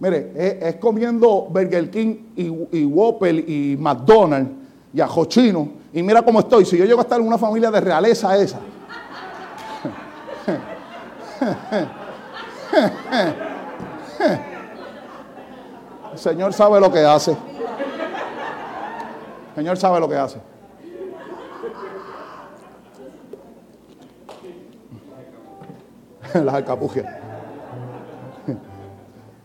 Mire, 0.00 0.32
es, 0.60 0.76
comiendo 0.76 1.46
Burger 1.50 1.90
King 1.90 2.16
y, 2.36 2.78
y 2.78 2.84
Whopper 2.84 3.34
y 3.48 3.76
McDonald's 3.78 4.50
y 4.92 5.00
ajochino. 5.00 5.68
Y 5.92 6.02
mira 6.02 6.22
cómo 6.22 6.40
estoy. 6.40 6.64
Si 6.64 6.76
yo 6.76 6.84
llego 6.84 7.00
a 7.00 7.02
estar 7.02 7.20
en 7.20 7.26
una 7.26 7.38
familia 7.38 7.70
de 7.70 7.80
realeza 7.80 8.36
esa. 8.36 8.58
El 16.12 16.18
Señor 16.18 16.52
sabe 16.52 16.80
lo 16.80 16.90
que 16.90 17.00
hace. 17.00 17.32
El 17.32 17.36
Señor 19.54 19.76
sabe 19.76 20.00
lo 20.00 20.08
que 20.08 20.16
hace. 20.16 20.53
las 26.42 26.54
alcapugias. 26.54 27.06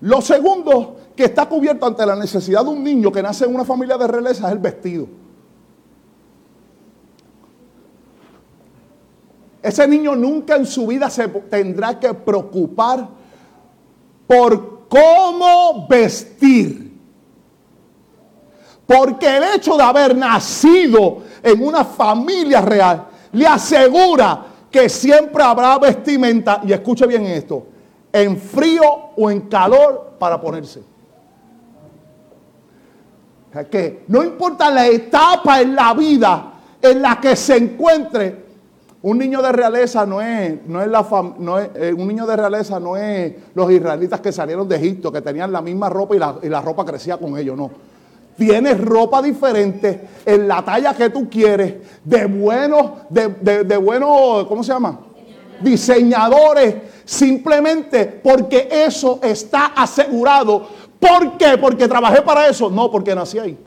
Lo 0.02 0.22
segundo 0.22 0.98
que 1.16 1.26
está 1.26 1.48
cubierto 1.48 1.86
ante 1.86 2.06
la 2.06 2.16
necesidad 2.16 2.64
de 2.64 2.70
un 2.70 2.84
niño 2.84 3.12
que 3.12 3.22
nace 3.22 3.46
en 3.46 3.54
una 3.54 3.66
familia 3.66 3.98
de 3.98 4.08
realeza 4.08 4.48
es 4.48 4.54
el 4.54 4.60
vestido. 4.60 5.08
Ese 9.62 9.86
niño 9.88 10.16
nunca 10.16 10.56
en 10.56 10.66
su 10.66 10.88
vida 10.88 11.10
se 11.10 11.28
tendrá 11.28 12.00
que 12.00 12.14
preocupar 12.14 13.10
por 14.26 14.88
cómo 14.88 15.86
vestir. 15.88 16.98
Porque 18.88 19.38
el 19.38 19.44
hecho 19.56 19.76
de 19.76 19.84
haber 19.84 20.16
nacido 20.16 21.18
en 21.44 21.62
una 21.62 21.84
familia 21.84 22.62
real 22.62 23.08
le 23.34 23.46
asegura 23.46 24.46
que 24.72 24.90
siempre 24.90 25.44
habrá 25.44 25.78
vestimenta, 25.78 26.62
y 26.64 26.74
escuche 26.74 27.06
bien 27.08 27.26
esto, 27.26 27.66
en 28.12 28.38
frío 28.38 28.84
o 29.16 29.30
en 29.30 29.42
calor 29.42 30.14
para 30.20 30.40
ponerse. 30.40 30.82
que 33.70 34.04
no 34.08 34.24
importa 34.24 34.70
la 34.70 34.88
etapa 34.88 35.62
en 35.62 35.76
la 35.76 35.94
vida 35.94 36.54
en 36.82 37.02
la 37.02 37.20
que 37.20 37.36
se 37.36 37.58
encuentre, 37.58 38.50
un 39.02 39.18
niño 39.18 39.42
de 39.42 39.52
realeza 39.52 40.06
no 40.06 40.22
es, 40.22 40.60
no 40.68 40.82
es 40.82 40.88
la 40.88 41.06
no 41.40 41.58
es, 41.58 41.70
eh, 41.76 41.94
un 41.94 42.08
niño 42.08 42.26
de 42.26 42.36
realeza 42.36 42.80
no 42.80 42.98
es 42.98 43.34
los 43.56 43.72
israelitas 43.72 44.20
que 44.20 44.32
salieron 44.32 44.68
de 44.68 44.76
Egipto, 44.76 45.12
que 45.12 45.22
tenían 45.22 45.52
la 45.52 45.62
misma 45.62 45.90
ropa 45.90 46.16
y 46.16 46.20
la, 46.20 46.36
y 46.44 46.50
la 46.50 46.62
ropa 46.62 46.86
crecía 46.86 47.18
con 47.18 47.38
ellos, 47.38 47.58
no. 47.58 47.72
Tienes 48.40 48.80
ropa 48.80 49.22
diferente 49.22 50.08
en 50.26 50.48
la 50.48 50.64
talla 50.64 50.94
que 50.94 51.10
tú 51.10 51.30
quieres, 51.30 51.76
de 52.06 52.26
buenos, 52.26 52.92
de, 53.10 53.28
de, 53.28 53.64
de 53.66 53.78
buenos, 53.78 54.48
¿cómo 54.48 54.64
se 54.64 54.72
llama? 54.72 54.98
Diseñadores, 55.60 56.76
simplemente 57.04 58.06
porque 58.06 58.70
eso 58.72 59.20
está 59.22 59.74
asegurado. 59.76 60.70
¿Por 60.98 61.38
qué? 61.38 61.58
Porque 61.60 61.86
trabajé 61.90 62.22
para 62.22 62.48
eso. 62.48 62.70
No, 62.70 62.90
porque 62.90 63.14
nací 63.14 63.38
ahí. 63.38 63.58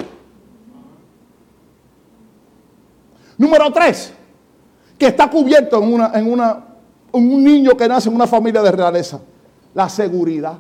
Número 3.37 3.71
tres 3.73 4.15
que 4.97 5.09
está 5.09 5.29
cubierto 5.29 5.83
en, 5.83 5.93
una, 5.93 6.13
en, 6.15 6.33
una, 6.33 6.65
un 7.13 7.45
niño 7.45 7.77
que 7.77 7.87
nace 7.87 8.09
en 8.09 8.15
una 8.15 8.27
familia 8.27 8.63
de 8.63 8.73
realeza. 8.73 9.21
La 9.75 9.91
seguridad. 9.91 10.57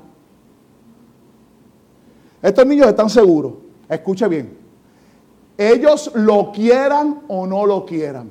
Estos 2.42 2.66
niños 2.66 2.88
están 2.88 3.08
seguros. 3.08 3.61
Escuche 3.92 4.26
bien. 4.26 4.56
Ellos 5.58 6.10
lo 6.14 6.50
quieran 6.50 7.24
o 7.28 7.46
no 7.46 7.66
lo 7.66 7.84
quieran. 7.84 8.30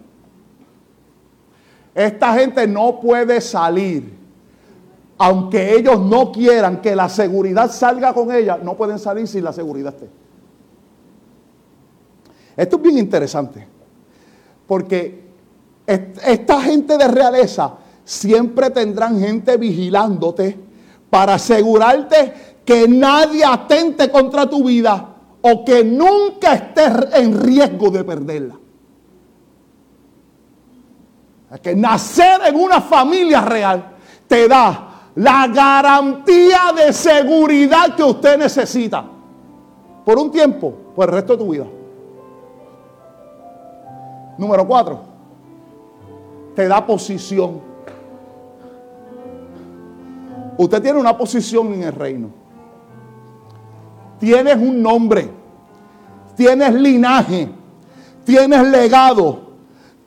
Esta 1.94 2.34
gente 2.34 2.66
no 2.66 3.00
puede 3.00 3.40
salir. 3.42 4.12
Aunque 5.20 5.76
ellos 5.76 6.00
no 6.00 6.32
quieran 6.32 6.82
que 6.82 6.96
la 6.96 7.08
seguridad 7.08 7.70
salga 7.70 8.12
con 8.12 8.32
ella, 8.32 8.58
no 8.58 8.76
pueden 8.76 8.98
salir 8.98 9.28
sin 9.28 9.44
la 9.44 9.54
seguridad 9.54 9.94
esté. 9.94 10.10
Esto 12.58 12.78
es 12.78 12.82
bien 12.82 12.98
interesante. 12.98 13.68
Porque 14.66 15.26
esta 15.86 16.62
gente 16.62 16.98
de 16.98 17.08
realeza 17.08 17.76
siempre 18.04 18.72
tendrán 18.72 19.20
gente 19.20 19.58
vigilándote 19.58 20.58
para 21.12 21.36
asegurarte 21.36 22.34
que 22.66 22.88
nadie 22.88 23.46
atente 23.46 24.10
contra 24.10 24.50
tu 24.50 24.64
vida 24.64 25.11
o 25.42 25.66
que 25.66 25.84
nunca 25.84 26.54
estés 26.54 27.14
en 27.14 27.40
riesgo 27.42 27.90
de 27.90 28.04
perderla. 28.04 28.58
que 31.62 31.76
nacer 31.76 32.42
en 32.46 32.56
una 32.56 32.80
familia 32.80 33.42
real 33.42 33.92
te 34.26 34.48
da 34.48 35.10
la 35.16 35.48
garantía 35.48 36.72
de 36.74 36.94
seguridad 36.94 37.94
que 37.94 38.04
usted 38.04 38.38
necesita 38.38 39.04
por 40.06 40.18
un 40.18 40.32
tiempo, 40.32 40.74
por 40.96 41.10
el 41.10 41.16
resto 41.16 41.34
de 41.34 41.44
tu 41.44 41.52
vida. 41.52 41.66
Número 44.38 44.66
cuatro 44.66 45.12
te 46.56 46.68
da 46.68 46.86
posición. 46.86 47.62
Usted 50.58 50.82
tiene 50.82 51.00
una 51.00 51.18
posición 51.18 51.74
en 51.74 51.84
el 51.84 51.94
reino. 51.94 52.41
Tienes 54.22 54.56
un 54.56 54.84
nombre. 54.84 55.28
Tienes 56.36 56.74
linaje. 56.76 57.50
Tienes 58.24 58.68
legado. 58.68 59.40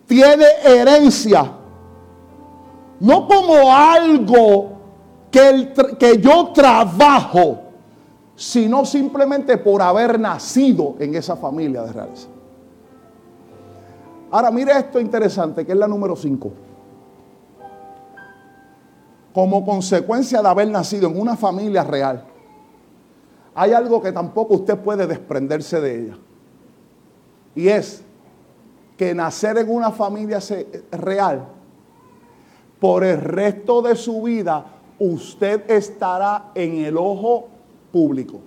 Tienes 0.07 0.49
herencia. 0.65 1.51
No 3.01 3.27
como 3.27 3.75
algo 3.75 4.71
que, 5.33 6.21
yo 6.21 6.53
trabajo, 6.55 7.63
sino 8.37 8.85
simplemente 8.85 9.59
por 9.59 9.83
haber 9.83 10.21
nacido 10.21 10.95
en 11.01 11.17
esa 11.17 11.35
familia 11.35 11.83
de 11.83 11.93
realeza. 11.93 12.29
Ahora 14.31 14.53
mire 14.53 14.79
esto 14.79 15.01
interesante, 15.01 15.67
que 15.67 15.73
es 15.73 15.79
la 15.79 15.89
número 15.89 16.15
5. 16.15 16.53
Como 19.35 19.65
consecuencia 19.65 20.41
de 20.41 20.49
haber 20.49 20.69
nacido 20.69 21.09
en 21.09 21.21
una 21.21 21.37
familia 21.37 21.83
real, 21.83 22.25
hay 23.55 23.73
algo 23.73 24.03
que 24.03 24.13
tampoco 24.13 24.55
usted 24.55 24.79
puede 24.79 25.07
desprenderse 25.07 25.81
de 25.81 26.01
ella. 26.01 26.19
Y 27.55 27.69
es 27.69 28.03
que 28.97 29.15
nacer 29.15 29.59
en 29.59 29.71
una 29.71 29.91
familia 29.91 30.41
real, 30.91 31.49
por 32.81 33.05
el 33.05 33.21
resto 33.21 33.81
de 33.81 33.97
su 33.97 34.23
vida, 34.23 34.67
usted 34.99 35.71
estará 35.71 36.51
en 36.55 36.85
el 36.85 36.97
ojo 36.97 37.49
público. 37.93 38.41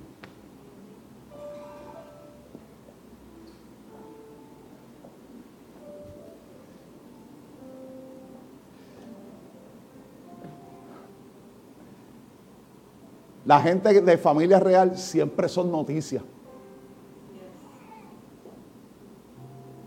La 13.48 13.62
gente 13.62 14.02
de 14.02 14.18
familia 14.18 14.60
real 14.60 14.98
siempre 14.98 15.48
son 15.48 15.72
noticias. 15.72 16.22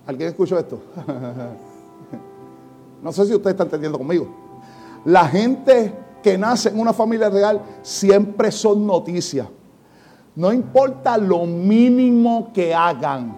¿Alguien 0.06 0.30
escuchó 0.30 0.58
esto? 0.58 0.80
no 3.02 3.12
sé 3.12 3.26
si 3.26 3.34
usted 3.34 3.50
está 3.50 3.64
entendiendo 3.64 3.98
conmigo. 3.98 4.28
La 5.04 5.28
gente 5.28 5.92
que 6.22 6.38
nace 6.38 6.70
en 6.70 6.80
una 6.80 6.94
familia 6.94 7.28
real 7.28 7.60
siempre 7.82 8.50
son 8.50 8.86
noticias. 8.86 9.46
No 10.36 10.54
importa 10.54 11.18
lo 11.18 11.44
mínimo 11.44 12.50
que 12.54 12.74
hagan. 12.74 13.36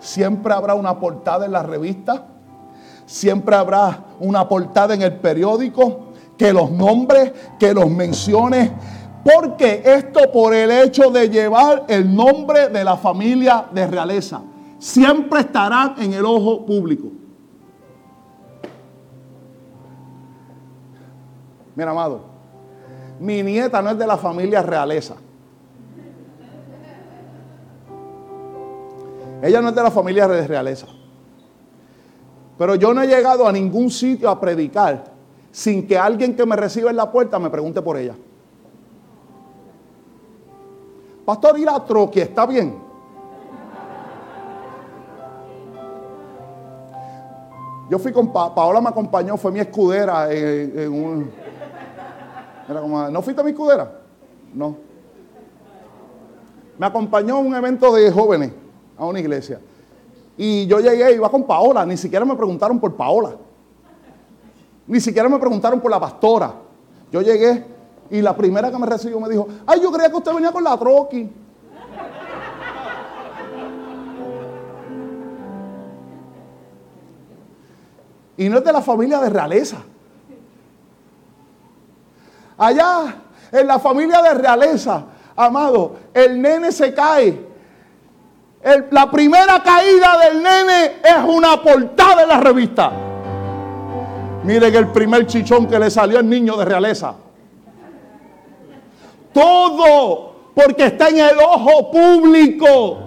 Siempre 0.00 0.52
habrá 0.52 0.74
una 0.74 1.00
portada 1.00 1.46
en 1.46 1.52
la 1.52 1.62
revista. 1.62 2.26
Siempre 3.06 3.56
habrá 3.56 4.04
una 4.20 4.46
portada 4.46 4.92
en 4.92 5.00
el 5.00 5.16
periódico 5.16 6.12
que 6.44 6.52
los 6.52 6.70
nombres, 6.70 7.32
que 7.58 7.72
los 7.72 7.88
mencione, 7.88 8.70
porque 9.24 9.80
esto 9.82 10.30
por 10.30 10.52
el 10.52 10.70
hecho 10.70 11.10
de 11.10 11.30
llevar 11.30 11.86
el 11.88 12.14
nombre 12.14 12.68
de 12.68 12.84
la 12.84 12.98
familia 12.98 13.64
de 13.72 13.86
realeza, 13.86 14.42
siempre 14.78 15.40
estarán 15.40 15.94
en 15.96 16.12
el 16.12 16.22
ojo 16.26 16.66
público. 16.66 17.08
Mira, 21.74 21.92
amado, 21.92 22.20
mi 23.18 23.42
nieta 23.42 23.80
no 23.80 23.92
es 23.92 23.98
de 23.98 24.06
la 24.06 24.18
familia 24.18 24.60
realeza. 24.60 25.14
Ella 29.40 29.62
no 29.62 29.70
es 29.70 29.74
de 29.74 29.82
la 29.82 29.90
familia 29.90 30.28
de 30.28 30.46
realeza. 30.46 30.88
Pero 32.58 32.74
yo 32.74 32.92
no 32.92 33.00
he 33.00 33.06
llegado 33.06 33.48
a 33.48 33.52
ningún 33.52 33.90
sitio 33.90 34.28
a 34.28 34.38
predicar 34.38 35.13
sin 35.54 35.86
que 35.86 35.96
alguien 35.96 36.34
que 36.34 36.44
me 36.44 36.56
reciba 36.56 36.90
en 36.90 36.96
la 36.96 37.12
puerta 37.12 37.38
me 37.38 37.48
pregunte 37.48 37.80
por 37.80 37.96
ella. 37.96 38.16
Pastor, 41.24 41.56
ir 41.60 41.68
¿está 42.16 42.44
bien? 42.44 42.76
Yo 47.88 48.00
fui 48.00 48.10
con 48.10 48.32
Paola, 48.32 48.80
me 48.80 48.88
acompañó, 48.88 49.36
fue 49.36 49.52
mi 49.52 49.60
escudera 49.60 50.28
en, 50.32 50.92
un... 50.92 51.30
¿No 53.12 53.22
fuiste 53.22 53.44
mi 53.44 53.52
escudera? 53.52 54.00
No. 54.52 54.76
Me 56.76 56.86
acompañó 56.86 57.36
a 57.36 57.38
un 57.38 57.54
evento 57.54 57.94
de 57.94 58.10
jóvenes, 58.10 58.50
a 58.98 59.06
una 59.06 59.20
iglesia. 59.20 59.60
Y 60.36 60.66
yo 60.66 60.80
llegué, 60.80 61.14
iba 61.14 61.30
con 61.30 61.44
Paola, 61.44 61.86
ni 61.86 61.96
siquiera 61.96 62.24
me 62.24 62.34
preguntaron 62.34 62.80
por 62.80 62.96
Paola. 62.96 63.36
Ni 64.86 65.00
siquiera 65.00 65.28
me 65.28 65.38
preguntaron 65.38 65.80
por 65.80 65.90
la 65.90 65.98
pastora. 65.98 66.52
Yo 67.10 67.22
llegué 67.22 67.64
y 68.10 68.20
la 68.20 68.36
primera 68.36 68.70
que 68.70 68.78
me 68.78 68.86
recibió 68.86 69.18
me 69.18 69.28
dijo, 69.28 69.48
ay, 69.66 69.80
yo 69.80 69.90
creía 69.90 70.10
que 70.10 70.16
usted 70.16 70.34
venía 70.34 70.52
con 70.52 70.62
la 70.62 70.76
troqui. 70.76 71.30
Y 78.36 78.48
no 78.48 78.58
es 78.58 78.64
de 78.64 78.72
la 78.72 78.82
familia 78.82 79.20
de 79.20 79.30
realeza. 79.30 79.78
Allá, 82.58 83.16
en 83.52 83.66
la 83.66 83.78
familia 83.78 84.20
de 84.22 84.34
realeza, 84.34 85.04
amado, 85.36 85.96
el 86.12 86.40
nene 86.40 86.72
se 86.72 86.92
cae. 86.92 87.54
la 88.90 89.10
primera 89.10 89.62
caída 89.62 90.18
del 90.18 90.42
nene 90.42 90.84
es 91.02 91.24
una 91.26 91.62
portada 91.62 92.22
en 92.22 92.28
la 92.28 92.40
revista. 92.40 93.03
Miren 94.44 94.74
el 94.74 94.88
primer 94.88 95.26
chichón 95.26 95.66
que 95.66 95.78
le 95.78 95.90
salió 95.90 96.18
al 96.18 96.28
niño 96.28 96.54
de 96.56 96.66
realeza. 96.66 97.14
Todo 99.32 100.50
porque 100.54 100.86
está 100.86 101.08
en 101.08 101.18
el 101.18 101.38
ojo 101.38 101.90
público. 101.90 102.98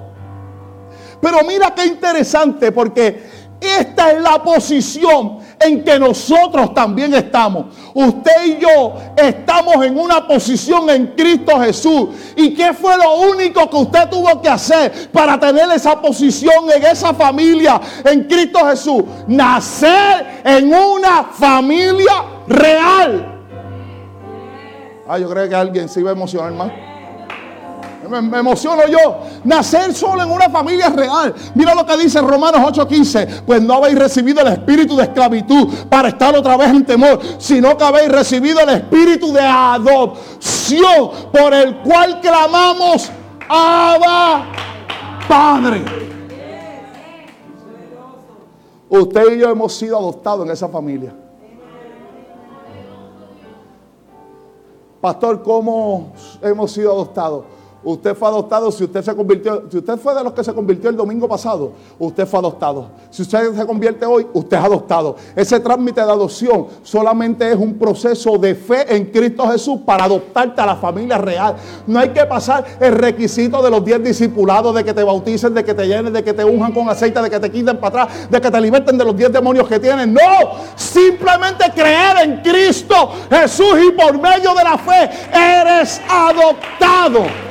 Pero 1.21 1.37
mira 1.47 1.73
qué 1.75 1.85
interesante 1.85 2.71
porque 2.71 3.23
esta 3.61 4.11
es 4.11 4.21
la 4.21 4.43
posición 4.43 5.37
en 5.59 5.83
que 5.83 5.99
nosotros 5.99 6.73
también 6.73 7.13
estamos. 7.13 7.67
Usted 7.93 8.45
y 8.45 8.59
yo 8.59 8.93
estamos 9.15 9.83
en 9.85 9.97
una 9.97 10.27
posición 10.27 10.89
en 10.89 11.07
Cristo 11.07 11.59
Jesús. 11.59 12.09
¿Y 12.35 12.53
qué 12.53 12.73
fue 12.73 12.95
lo 12.97 13.15
único 13.31 13.69
que 13.69 13.77
usted 13.77 14.09
tuvo 14.09 14.41
que 14.41 14.49
hacer 14.49 15.09
para 15.11 15.39
tener 15.39 15.69
esa 15.71 15.99
posición 15.99 16.69
en 16.75 16.83
esa 16.85 17.13
familia 17.13 17.79
en 18.05 18.25
Cristo 18.25 18.59
Jesús? 18.67 19.03
Nacer 19.27 20.41
en 20.43 20.73
una 20.73 21.25
familia 21.25 22.23
real. 22.47 23.33
Ah, 25.07 25.17
yo 25.17 25.29
creo 25.29 25.47
que 25.47 25.55
alguien 25.55 25.87
se 25.87 26.01
iba 26.01 26.09
a 26.09 26.13
emocionar 26.13 26.51
más. 26.51 26.71
Me, 28.09 28.39
emociono 28.39 28.87
yo. 28.87 29.19
Nacer 29.43 29.93
solo 29.93 30.23
en 30.23 30.31
una 30.31 30.49
familia 30.49 30.89
real. 30.89 31.33
Mira 31.55 31.75
lo 31.75 31.85
que 31.85 31.97
dice 31.97 32.21
Romanos 32.21 32.61
8:15. 32.61 33.43
Pues 33.45 33.61
no 33.61 33.75
habéis 33.75 33.97
recibido 33.97 34.41
el 34.41 34.47
espíritu 34.47 34.95
de 34.95 35.03
esclavitud 35.03 35.67
para 35.89 36.09
estar 36.09 36.35
otra 36.35 36.57
vez 36.57 36.69
en 36.69 36.85
temor, 36.85 37.19
sino 37.37 37.77
que 37.77 37.83
habéis 37.83 38.09
recibido 38.09 38.59
el 38.61 38.69
espíritu 38.69 39.33
de 39.33 39.41
adopción 39.41 41.11
por 41.31 41.53
el 41.53 41.77
cual 41.77 42.19
clamamos, 42.21 43.11
Abba, 43.49 44.45
Padre. 45.27 46.07
Usted 48.89 49.35
y 49.35 49.39
yo 49.39 49.49
hemos 49.49 49.73
sido 49.73 49.97
adoptados 49.97 50.45
en 50.45 50.51
esa 50.51 50.69
familia. 50.69 51.13
Pastor, 55.01 55.43
¿cómo 55.43 56.11
hemos 56.41 56.71
sido 56.71 56.91
adoptados? 56.91 57.45
Usted 57.83 58.15
fue 58.15 58.27
adoptado 58.27 58.71
si 58.71 58.83
usted 58.83 59.01
se 59.03 59.15
convirtió, 59.15 59.63
si 59.69 59.77
usted 59.77 59.97
fue 59.97 60.13
de 60.15 60.23
los 60.23 60.33
que 60.33 60.43
se 60.43 60.53
convirtió 60.53 60.89
el 60.89 60.95
domingo 60.95 61.27
pasado, 61.27 61.73
usted 61.99 62.25
fue 62.25 62.39
adoptado. 62.39 62.89
Si 63.09 63.21
usted 63.21 63.53
se 63.55 63.65
convierte 63.65 64.05
hoy, 64.05 64.27
usted 64.33 64.57
es 64.57 64.63
adoptado. 64.63 65.15
Ese 65.35 65.59
trámite 65.59 66.01
de 66.01 66.11
adopción 66.11 66.67
solamente 66.83 67.49
es 67.51 67.57
un 67.57 67.75
proceso 67.75 68.37
de 68.37 68.55
fe 68.55 68.95
en 68.95 69.05
Cristo 69.05 69.47
Jesús 69.47 69.81
para 69.85 70.05
adoptarte 70.05 70.59
a 70.59 70.65
la 70.65 70.75
familia 70.75 71.17
real. 71.17 71.55
No 71.85 71.99
hay 71.99 72.09
que 72.09 72.25
pasar 72.25 72.65
el 72.79 72.93
requisito 72.93 73.61
de 73.61 73.69
los 73.69 73.85
10 73.85 74.03
discipulados, 74.03 74.73
de 74.75 74.83
que 74.83 74.93
te 74.93 75.03
bauticen, 75.03 75.53
de 75.53 75.63
que 75.63 75.73
te 75.73 75.87
llenen, 75.87 76.11
de 76.11 76.23
que 76.23 76.33
te 76.33 76.43
unjan 76.43 76.73
con 76.73 76.89
aceite, 76.89 77.21
de 77.21 77.29
que 77.29 77.39
te 77.39 77.51
quiten 77.51 77.77
para 77.77 78.03
atrás, 78.03 78.29
de 78.29 78.41
que 78.41 78.51
te 78.51 78.59
liberten 78.59 78.97
de 78.97 79.05
los 79.05 79.15
10 79.15 79.31
demonios 79.31 79.67
que 79.67 79.79
tienen. 79.79 80.13
No, 80.13 80.19
simplemente 80.75 81.71
creer 81.73 82.17
en 82.23 82.41
Cristo 82.41 83.11
Jesús 83.29 83.77
y 83.87 83.91
por 83.91 84.19
medio 84.19 84.53
de 84.55 84.63
la 84.63 84.77
fe 84.77 85.09
eres 85.31 86.01
adoptado. 86.09 87.46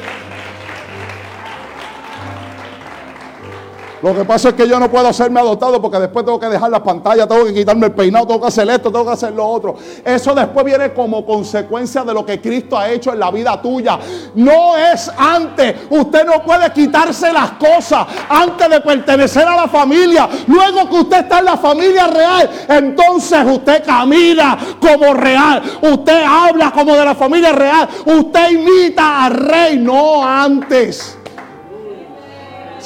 Lo 4.02 4.14
que 4.14 4.24
pasa 4.24 4.50
es 4.50 4.54
que 4.54 4.68
yo 4.68 4.78
no 4.78 4.90
puedo 4.90 5.08
hacerme 5.08 5.40
adoptado 5.40 5.80
porque 5.80 5.98
después 5.98 6.24
tengo 6.24 6.38
que 6.38 6.48
dejar 6.48 6.70
las 6.70 6.82
pantallas, 6.82 7.26
tengo 7.26 7.44
que 7.46 7.54
quitarme 7.54 7.86
el 7.86 7.92
peinado, 7.92 8.26
tengo 8.26 8.40
que 8.42 8.48
hacer 8.48 8.68
esto, 8.68 8.92
tengo 8.92 9.06
que 9.06 9.12
hacer 9.12 9.32
lo 9.32 9.46
otro. 9.46 9.76
Eso 10.04 10.34
después 10.34 10.66
viene 10.66 10.92
como 10.92 11.24
consecuencia 11.24 12.04
de 12.04 12.12
lo 12.12 12.24
que 12.24 12.40
Cristo 12.40 12.76
ha 12.76 12.90
hecho 12.90 13.12
en 13.12 13.20
la 13.20 13.30
vida 13.30 13.60
tuya. 13.60 13.98
No 14.34 14.76
es 14.76 15.10
antes. 15.16 15.76
Usted 15.88 16.26
no 16.26 16.42
puede 16.42 16.70
quitarse 16.72 17.32
las 17.32 17.52
cosas 17.52 18.06
antes 18.28 18.68
de 18.68 18.80
pertenecer 18.80 19.48
a 19.48 19.56
la 19.56 19.68
familia. 19.68 20.28
Luego 20.46 20.90
que 20.90 20.96
usted 20.96 21.20
está 21.20 21.38
en 21.38 21.46
la 21.46 21.56
familia 21.56 22.06
real, 22.06 22.50
entonces 22.68 23.38
usted 23.46 23.82
camina 23.84 24.58
como 24.78 25.14
real. 25.14 25.62
Usted 25.80 26.22
habla 26.22 26.70
como 26.70 26.94
de 26.94 27.04
la 27.04 27.14
familia 27.14 27.52
real. 27.52 27.88
Usted 28.04 28.50
imita 28.50 29.24
al 29.24 29.32
rey, 29.32 29.78
no 29.78 30.22
antes 30.22 31.16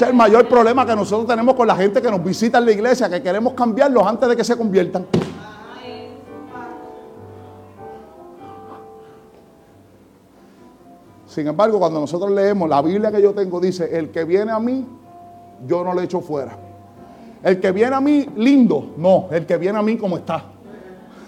es 0.05 0.11
el 0.11 0.17
mayor 0.17 0.49
problema 0.49 0.87
que 0.87 0.95
nosotros 0.95 1.27
tenemos 1.27 1.55
con 1.55 1.67
la 1.67 1.77
gente 1.77 2.01
que 2.01 2.11
nos 2.11 2.23
visita 2.23 2.59
en 2.59 2.67
la 2.67 2.73
iglesia, 2.73 3.09
que 3.09 3.23
queremos 3.23 3.55
cambiarlos 3.55 4.07
antes 4.07 4.29
de 4.29 4.37
que 4.37 4.45
se 4.45 4.57
conviertan. 4.57 5.07
Sin 11.27 11.47
embargo, 11.47 11.79
cuando 11.79 12.01
nosotros 12.01 12.31
leemos 12.33 12.69
la 12.69 12.83
Biblia 12.83 13.13
que 13.13 13.23
yo 13.23 13.33
tengo, 13.33 13.61
dice, 13.61 13.97
el 13.97 14.11
que 14.11 14.25
viene 14.25 14.51
a 14.51 14.59
mí, 14.59 14.85
yo 15.67 15.85
no 15.85 15.95
le 15.95 16.05
echo 16.05 16.21
fuera. 16.21 16.57
El 17.43 17.61
que 17.61 17.71
viene 17.71 17.95
a 17.95 18.01
mí, 18.01 18.27
lindo. 18.37 18.95
No, 18.97 19.29
el 19.31 19.47
que 19.47 19.57
viene 19.57 19.79
a 19.79 19.83
mí 19.83 19.97
como 19.97 20.17
está. 20.17 20.45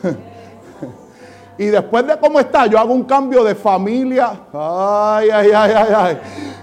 y 1.58 1.66
después 1.66 2.06
de 2.06 2.18
cómo 2.18 2.40
está, 2.40 2.66
yo 2.66 2.78
hago 2.78 2.92
un 2.92 3.04
cambio 3.04 3.44
de 3.44 3.54
familia. 3.54 4.40
Ay, 4.52 5.30
ay, 5.30 5.50
ay, 5.54 5.72
ay, 5.74 5.94
ay 5.94 6.18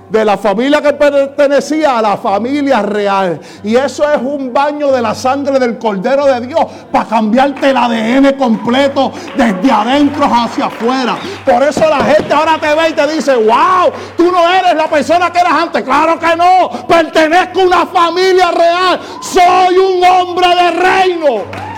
de 0.10 0.26
la 0.26 0.38
familia 0.38 0.82
que 0.82 0.94
pertenecía 0.94 1.98
a 1.98 2.02
la 2.02 2.18
familia 2.18 2.82
real. 2.82 3.40
Y 3.64 3.76
eso 3.76 4.10
es 4.12 4.22
un 4.22 4.52
baño 4.54 4.92
de 4.92 5.02
la 5.02 5.14
sangre 5.14 5.60
del 5.60 5.78
Cordero 5.78 6.26
de 6.26 6.48
Dios 6.48 6.66
para 6.92 7.06
cambiarte 7.06 7.70
el 7.70 7.78
ADN 7.78 8.38
completo 8.38 9.12
desde 9.36 9.72
adentro 9.72 10.26
hacia 10.26 10.66
afuera. 10.66 11.18
Por 11.46 11.64
eso 11.64 11.88
la 11.90 12.04
gente 12.04 12.34
ahora 12.34 12.58
te 12.60 12.74
ve 12.74 12.90
y 12.90 12.94
te 12.94 13.08
dice, 13.08 13.36
wow, 13.36 13.92
tú 14.18 14.32
no 14.32 14.50
eres 14.50 14.76
la 14.76 14.88
persona 14.88 15.32
que 15.32 15.40
eras 15.40 15.54
antes. 15.54 15.84
Claro 15.84 16.20
que 16.20 16.36
no, 16.36 16.70
pertenezco 16.88 17.62
a 17.62 17.64
una 17.64 17.86
familia 17.86 18.52
real. 18.52 19.00
Soy 19.22 19.78
un 19.78 20.04
hombre 20.04 20.48
de 20.48 20.72
reino. 20.72 21.70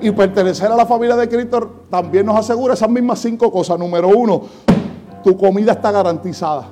Y 0.00 0.10
pertenecer 0.12 0.70
a 0.70 0.76
la 0.76 0.86
familia 0.86 1.16
de 1.16 1.28
Cristo 1.28 1.84
también 1.90 2.24
nos 2.24 2.36
asegura 2.36 2.74
esas 2.74 2.88
mismas 2.88 3.18
cinco 3.18 3.50
cosas. 3.50 3.78
Número 3.78 4.08
uno, 4.08 4.42
tu 5.24 5.36
comida 5.36 5.72
está 5.72 5.90
garantizada. 5.90 6.68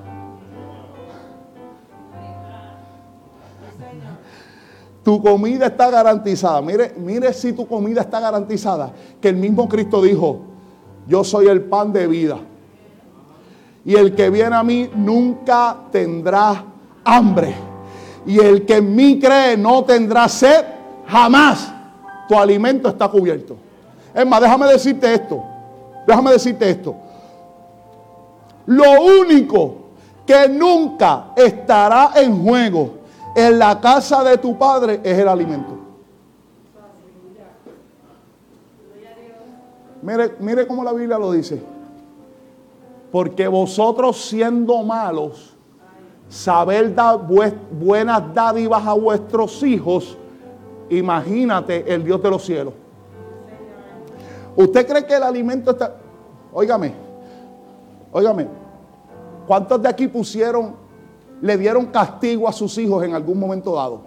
Tu 5.03 5.22
comida 5.22 5.66
está 5.66 5.91
garantizada. 5.91 6.61
Mire, 6.62 6.95
mire 6.97 7.33
si 7.33 7.53
tu 7.53 7.66
comida 7.66 8.03
está 8.03 8.20
garantizada. 8.20 8.93
Que 9.20 9.29
el 9.29 9.37
mismo 9.37 9.68
Cristo 9.68 10.03
dijo, 10.03 10.41
yo 11.07 11.24
soy 11.24 11.47
el 11.47 11.62
pan 11.62 11.93
de 11.93 12.07
vida. 12.07 12.39
Y 13.85 13.95
el 13.95 14.14
que 14.14 14.31
viene 14.31 14.57
a 14.57 14.62
mí 14.62 14.91
nunca 14.95 15.77
tendrá 15.91 16.64
hambre. 17.05 17.55
Y 18.27 18.39
el 18.41 18.64
que 18.66 18.77
en 18.77 18.95
mí 18.95 19.20
cree 19.20 19.57
no 19.57 19.85
tendrá 19.85 20.29
sed 20.29 20.64
jamás 21.07 21.76
tu 22.29 22.35
alimento 22.35 22.89
está 22.89 23.09
cubierto. 23.09 23.57
Es 24.14 24.27
más, 24.27 24.41
déjame 24.41 24.66
decirte 24.66 25.12
esto. 25.12 25.43
Déjame 26.07 26.33
decirte 26.33 26.70
esto. 26.70 26.97
Lo 28.66 29.03
único 29.20 29.77
que 30.27 30.49
nunca 30.49 31.27
estará 31.37 32.12
en 32.16 32.43
juego 32.43 32.91
en 33.35 33.59
la 33.59 33.81
casa 33.81 34.24
de 34.24 34.39
tu 34.39 34.57
padre 34.59 35.01
es 35.03 35.18
el 35.18 35.29
alimento. 35.29 35.77
Mire, 40.03 40.37
mire 40.41 40.66
cómo 40.66 40.85
la 40.85 40.93
Biblia 40.93 41.18
lo 41.18 41.33
dice. 41.33 41.61
Porque 43.11 43.49
vosotros 43.49 44.20
siendo 44.29 44.83
malos, 44.83 45.55
saber 46.29 46.95
dar 46.95 47.20
buenas 47.70 48.35
dádivas 48.35 48.87
a 48.87 48.93
vuestros 48.93 49.62
hijos, 49.62 50.16
Imagínate 50.91 51.93
el 51.93 52.05
Dios 52.05 52.22
de 52.22 52.30
los 52.30 52.45
cielos. 52.45 52.74
¿Usted 54.55 54.87
cree 54.87 55.07
que 55.07 55.14
el 55.14 55.22
alimento 55.22 55.72
está... 55.72 55.97
Óigame, 56.53 56.95
óigame, 58.11 58.49
¿cuántos 59.47 59.82
de 59.82 59.89
aquí 59.89 60.09
pusieron, 60.09 60.74
le 61.43 61.59
dieron 61.59 61.87
castigo 61.87 62.49
a 62.49 62.53
sus 62.53 62.78
hijos 62.78 63.05
en 63.05 63.14
algún 63.14 63.39
momento 63.39 63.74
dado? 63.74 64.01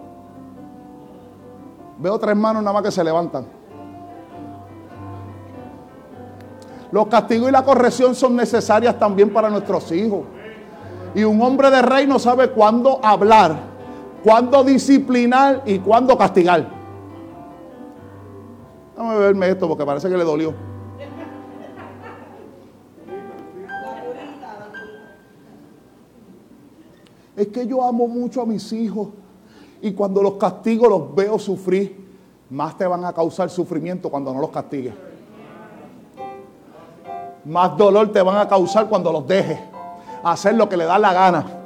Veo 2.00 2.18
tres 2.18 2.36
manos 2.36 2.64
nada 2.64 2.74
más 2.74 2.82
que 2.82 2.92
se 2.92 3.04
levantan. 3.04 3.46
Los 6.92 7.06
castigos 7.08 7.50
y 7.50 7.52
la 7.52 7.64
corrección 7.64 8.16
son 8.16 8.36
necesarias 8.36 8.98
también 8.98 9.32
para 9.32 9.50
nuestros 9.50 9.92
hijos. 9.92 10.22
Y 11.14 11.24
un 11.24 11.40
hombre 11.42 11.70
de 11.70 11.82
rey 11.84 12.08
no 12.08 12.18
sabe 12.18 12.50
cuándo 12.50 13.00
hablar 13.04 13.69
cuándo 14.24 14.64
disciplinar 14.64 15.64
y 15.66 15.80
cuándo 15.80 16.18
castigar. 16.18 16.68
A 18.98 19.16
verme 19.16 19.50
esto 19.50 19.68
porque 19.68 19.86
parece 19.86 20.10
que 20.10 20.18
le 20.18 20.24
dolió. 20.24 20.54
Es 27.36 27.48
que 27.48 27.66
yo 27.66 27.82
amo 27.82 28.08
mucho 28.08 28.42
a 28.42 28.46
mis 28.46 28.74
hijos 28.74 29.10
y 29.82 29.94
cuando 29.94 30.22
los 30.22 30.34
castigo 30.34 30.88
los 30.90 31.16
veo 31.16 31.40
sufrir. 31.40 32.10
Más 32.50 32.76
te 32.78 32.86
van 32.88 33.06
a 33.06 33.14
causar 33.14 33.50
sufrimiento 33.50 34.10
cuando 34.10 34.34
no 34.34 34.42
los 34.42 34.50
castigues. 34.50 34.94
Más 37.46 37.78
dolor 37.78 38.12
te 38.12 38.22
van 38.22 38.38
a 38.38 38.48
causar 38.48 38.90
cuando 38.90 39.12
los 39.12 39.26
dejes 39.26 39.60
hacer 40.24 40.56
lo 40.56 40.68
que 40.68 40.78
le 40.78 40.86
da 40.86 41.00
la 41.00 41.14
gana. 41.14 41.59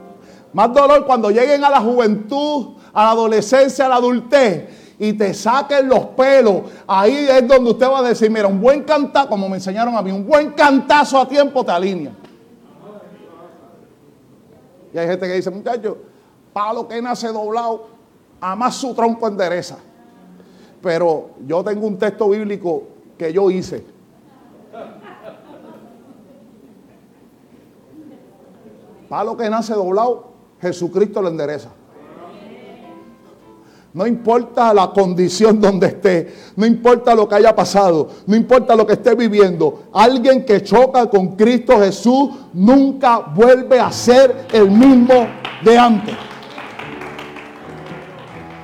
Más 0.53 0.71
dolor 0.71 1.05
cuando 1.05 1.31
lleguen 1.31 1.63
a 1.63 1.69
la 1.69 1.81
juventud, 1.81 2.75
a 2.93 3.03
la 3.03 3.11
adolescencia, 3.11 3.87
a 3.87 3.89
la 3.89 3.95
adultez 3.95 4.69
y 4.99 5.13
te 5.13 5.33
saquen 5.33 5.89
los 5.89 6.05
pelos. 6.07 6.61
Ahí 6.87 7.27
es 7.29 7.47
donde 7.47 7.71
usted 7.71 7.87
va 7.87 7.99
a 7.99 8.03
decir, 8.03 8.29
mira, 8.29 8.47
un 8.47 8.61
buen 8.61 8.83
cantazo, 8.83 9.27
como 9.29 9.49
me 9.49 9.55
enseñaron 9.55 9.95
a 9.95 10.01
mí, 10.01 10.11
un 10.11 10.25
buen 10.25 10.51
cantazo 10.51 11.19
a 11.19 11.27
tiempo 11.27 11.65
te 11.65 11.71
alinea. 11.71 12.11
Y 14.93 14.97
hay 14.97 15.07
gente 15.07 15.27
que 15.27 15.33
dice, 15.33 15.49
muchachos, 15.49 15.97
palo 16.53 16.87
que 16.87 17.01
nace 17.01 17.27
doblado, 17.29 17.87
a 18.39 18.55
más 18.55 18.75
su 18.75 18.93
tronco 18.93 19.27
endereza. 19.27 19.77
Pero 20.81 21.31
yo 21.47 21.63
tengo 21.63 21.87
un 21.87 21.97
texto 21.97 22.29
bíblico 22.29 22.83
que 23.17 23.33
yo 23.33 23.49
hice. 23.49 23.83
Palo 29.09 29.35
que 29.35 29.49
nace 29.49 29.73
doblado, 29.73 30.32
Jesucristo 30.63 31.21
lo 31.21 31.27
endereza. 31.27 31.69
No 33.93 34.07
importa 34.07 34.73
la 34.73 34.89
condición 34.91 35.61
donde 35.61 35.87
esté, 35.87 36.33
no 36.55 36.65
importa 36.65 37.13
lo 37.13 37.29
que 37.29 37.35
haya 37.35 37.55
pasado, 37.55 38.09
no 38.25 38.35
importa 38.35 38.75
lo 38.75 38.87
que 38.87 38.93
esté 38.93 39.13
viviendo. 39.13 39.83
Alguien 39.93 40.45
que 40.45 40.63
choca 40.63 41.07
con 41.07 41.35
Cristo 41.35 41.77
Jesús 41.79 42.29
nunca 42.53 43.19
vuelve 43.19 43.79
a 43.79 43.91
ser 43.91 44.47
el 44.51 44.71
mismo 44.71 45.27
de 45.63 45.77
antes. 45.77 46.15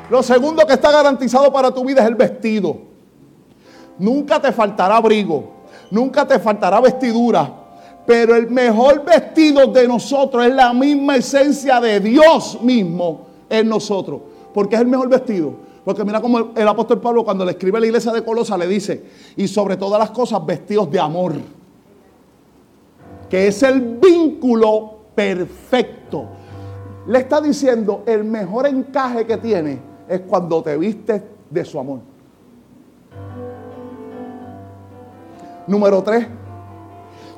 Lo 0.10 0.24
segundo 0.24 0.66
que 0.66 0.74
está 0.74 0.91
garantizado 0.91 1.54
para 1.54 1.72
tu 1.72 1.86
vida 1.86 2.02
es 2.02 2.08
el 2.08 2.16
vestido. 2.16 2.78
Nunca 4.00 4.41
te 4.41 4.52
faltará 4.52 4.97
abrigo, 4.97 5.52
nunca 5.91 6.26
te 6.26 6.39
faltará 6.39 6.80
vestidura, 6.80 7.54
pero 8.10 8.36
el 8.36 8.49
mejor 8.49 9.05
vestido 9.05 9.68
de 9.68 9.88
nosotros 9.88 10.43
es 10.43 10.55
la 10.55 10.74
misma 10.74 11.18
esencia 11.18 11.80
de 11.80 11.99
Dios 11.99 12.60
mismo 12.60 13.28
en 13.47 13.70
nosotros 13.70 14.22
porque 14.51 14.76
es 14.76 14.82
el 14.82 14.88
mejor 14.88 15.10
vestido. 15.10 15.53
Porque 15.86 16.03
mira 16.03 16.20
como 16.20 16.51
el, 16.55 16.68
apóstol 16.68 16.99
Pablo 16.99 17.24
cuando 17.24 17.45
le 17.45 17.51
escribe 17.51 17.78
a 17.78 17.82
la 17.82 17.86
iglesia 17.86 18.12
de 18.12 18.24
Colosa 18.24 18.57
le 18.57 18.68
dice, 18.68 19.03
y 19.36 19.47
sobre 19.47 19.78
todas 19.78 19.99
las 19.99 20.12
cosas 20.12 20.43
vestidos 20.45 20.89
de 20.91 20.99
amor, 20.99 21.34
que 23.30 23.47
es 23.47 23.64
el 23.64 23.82
vínculo 23.99 24.97
perfecto. 25.16 26.26
Le 27.07 27.20
está 27.20 27.39
diciendo, 27.39 28.03
el 28.07 28.24
mejor 28.24 28.68
encaje 28.68 29.26
que 29.26 29.38
tiene 29.38 29.80
es 30.07 30.22
cuando 30.22 30.62
te 30.62 30.78
vistes 30.78 31.22
de 31.49 31.66
su 31.66 31.80
amor. 31.80 31.99
Número 35.68 36.03
tres, 36.03 36.28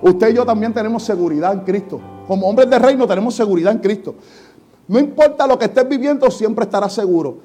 usted 0.02 0.30
y 0.30 0.34
yo 0.34 0.46
también 0.46 0.74
tenemos 0.74 1.04
seguridad 1.04 1.54
en 1.54 1.60
Cristo. 1.62 2.00
Como 2.28 2.48
hombres 2.48 2.70
de 2.70 2.80
reino 2.80 3.08
tenemos 3.08 3.36
seguridad 3.36 3.74
en 3.74 3.80
Cristo. 3.80 4.16
No 4.88 5.00
importa 5.00 5.48
lo 5.48 5.58
que 5.58 5.66
estés 5.66 5.88
viviendo, 5.88 6.30
siempre 6.30 6.66
estarás 6.66 6.94
seguro. 6.94 7.38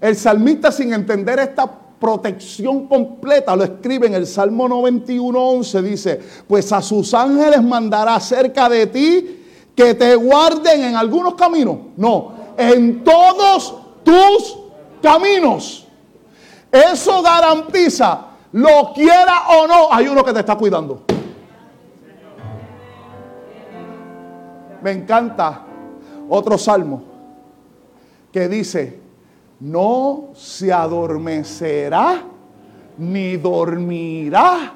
El 0.00 0.16
salmista 0.16 0.70
sin 0.70 0.92
entender 0.92 1.38
esta 1.38 1.70
protección 1.98 2.86
completa, 2.86 3.56
lo 3.56 3.64
escribe 3.64 4.06
en 4.06 4.14
el 4.14 4.26
Salmo 4.26 4.68
91.11, 4.68 5.82
dice, 5.82 6.20
pues 6.46 6.72
a 6.72 6.82
sus 6.82 7.14
ángeles 7.14 7.62
mandará 7.62 8.20
cerca 8.20 8.68
de 8.68 8.86
ti 8.86 9.42
que 9.74 9.94
te 9.94 10.14
guarden 10.14 10.84
en 10.84 10.96
algunos 10.96 11.34
caminos. 11.34 11.76
No, 11.96 12.32
en 12.56 13.02
todos 13.04 13.76
tus 14.02 14.58
caminos. 15.02 15.86
Eso 16.70 17.22
garantiza, 17.22 18.26
lo 18.52 18.92
quiera 18.94 19.48
o 19.58 19.66
no, 19.66 19.92
hay 19.92 20.08
uno 20.08 20.24
que 20.24 20.32
te 20.32 20.40
está 20.40 20.56
cuidando. 20.56 21.02
Me 24.82 24.92
encanta 24.92 25.62
otro 26.28 26.58
salmo 26.58 27.02
que 28.32 28.48
dice, 28.48 29.00
no 29.60 30.30
se 30.34 30.72
adormecerá 30.72 32.22
ni 32.98 33.36
dormirá 33.36 34.74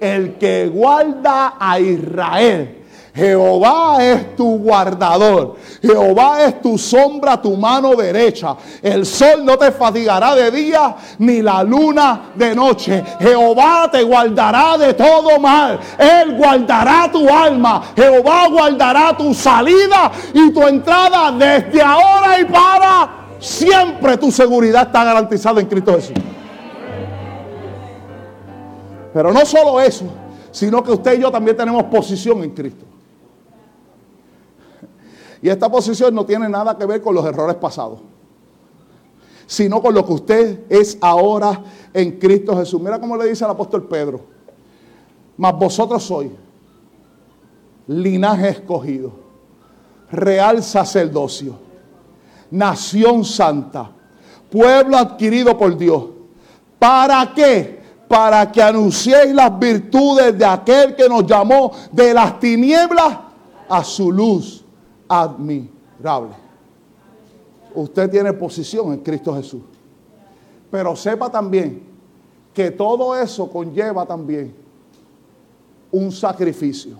el 0.00 0.34
que 0.34 0.68
guarda 0.68 1.54
a 1.58 1.78
Israel. 1.78 2.81
Jehová 3.14 3.98
es 4.00 4.34
tu 4.36 4.58
guardador. 4.58 5.56
Jehová 5.82 6.44
es 6.44 6.62
tu 6.62 6.78
sombra, 6.78 7.40
tu 7.40 7.54
mano 7.58 7.94
derecha. 7.94 8.56
El 8.80 9.04
sol 9.04 9.44
no 9.44 9.58
te 9.58 9.70
fatigará 9.70 10.34
de 10.34 10.50
día, 10.50 10.96
ni 11.18 11.42
la 11.42 11.62
luna 11.62 12.32
de 12.34 12.54
noche. 12.54 13.04
Jehová 13.20 13.90
te 13.92 14.02
guardará 14.02 14.78
de 14.78 14.94
todo 14.94 15.38
mal. 15.38 15.78
Él 15.98 16.38
guardará 16.38 17.10
tu 17.12 17.28
alma. 17.28 17.82
Jehová 17.94 18.48
guardará 18.48 19.14
tu 19.14 19.34
salida 19.34 20.10
y 20.32 20.50
tu 20.50 20.66
entrada 20.66 21.32
desde 21.32 21.82
ahora 21.82 22.40
y 22.40 22.46
para 22.46 23.10
siempre. 23.38 24.16
Tu 24.16 24.32
seguridad 24.32 24.86
está 24.86 25.04
garantizada 25.04 25.60
en 25.60 25.66
Cristo 25.66 25.92
Jesús. 25.96 26.14
Pero 29.12 29.30
no 29.34 29.44
solo 29.44 29.78
eso, 29.82 30.06
sino 30.50 30.82
que 30.82 30.92
usted 30.92 31.18
y 31.18 31.20
yo 31.20 31.30
también 31.30 31.54
tenemos 31.54 31.84
posición 31.84 32.42
en 32.42 32.50
Cristo. 32.52 32.91
Y 35.42 35.48
esta 35.48 35.68
posición 35.68 36.14
no 36.14 36.24
tiene 36.24 36.48
nada 36.48 36.78
que 36.78 36.86
ver 36.86 37.02
con 37.02 37.16
los 37.16 37.26
errores 37.26 37.56
pasados, 37.56 37.98
sino 39.44 39.82
con 39.82 39.92
lo 39.92 40.06
que 40.06 40.12
usted 40.12 40.60
es 40.68 40.96
ahora 41.00 41.60
en 41.92 42.12
Cristo 42.12 42.56
Jesús. 42.56 42.80
Mira 42.80 43.00
cómo 43.00 43.16
le 43.16 43.28
dice 43.28 43.44
el 43.44 43.50
apóstol 43.50 43.88
Pedro, 43.88 44.20
mas 45.36 45.52
vosotros 45.58 46.04
sois 46.04 46.30
linaje 47.88 48.50
escogido, 48.50 49.12
real 50.12 50.62
sacerdocio, 50.62 51.56
nación 52.52 53.24
santa, 53.24 53.90
pueblo 54.48 54.96
adquirido 54.96 55.58
por 55.58 55.76
Dios. 55.76 56.04
¿Para 56.78 57.32
qué? 57.34 57.82
Para 58.06 58.52
que 58.52 58.62
anunciéis 58.62 59.34
las 59.34 59.58
virtudes 59.58 60.38
de 60.38 60.44
aquel 60.44 60.94
que 60.94 61.08
nos 61.08 61.26
llamó 61.26 61.72
de 61.90 62.14
las 62.14 62.38
tinieblas 62.38 63.18
a 63.68 63.82
su 63.82 64.12
luz 64.12 64.61
admirable. 65.12 66.34
Usted 67.74 68.10
tiene 68.10 68.32
posición 68.32 68.94
en 68.94 69.00
Cristo 69.00 69.34
Jesús. 69.34 69.60
Pero 70.70 70.96
sepa 70.96 71.30
también 71.30 71.82
que 72.54 72.70
todo 72.70 73.14
eso 73.14 73.50
conlleva 73.50 74.06
también 74.06 74.54
un 75.90 76.10
sacrificio. 76.10 76.96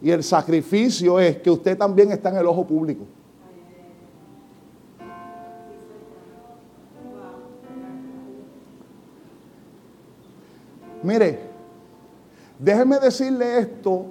Y 0.00 0.10
el 0.10 0.24
sacrificio 0.24 1.20
es 1.20 1.36
que 1.36 1.48
usted 1.48 1.78
también 1.78 2.10
está 2.10 2.30
en 2.30 2.38
el 2.38 2.46
ojo 2.46 2.66
público. 2.66 3.04
Mire, 11.04 11.38
déjeme 12.58 12.98
decirle 12.98 13.58
esto 13.58 14.06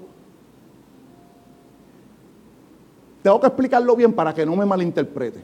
Tengo 3.21 3.39
que 3.39 3.47
explicarlo 3.47 3.95
bien 3.95 4.13
para 4.13 4.33
que 4.33 4.45
no 4.45 4.55
me 4.55 4.65
malinterprete. 4.65 5.43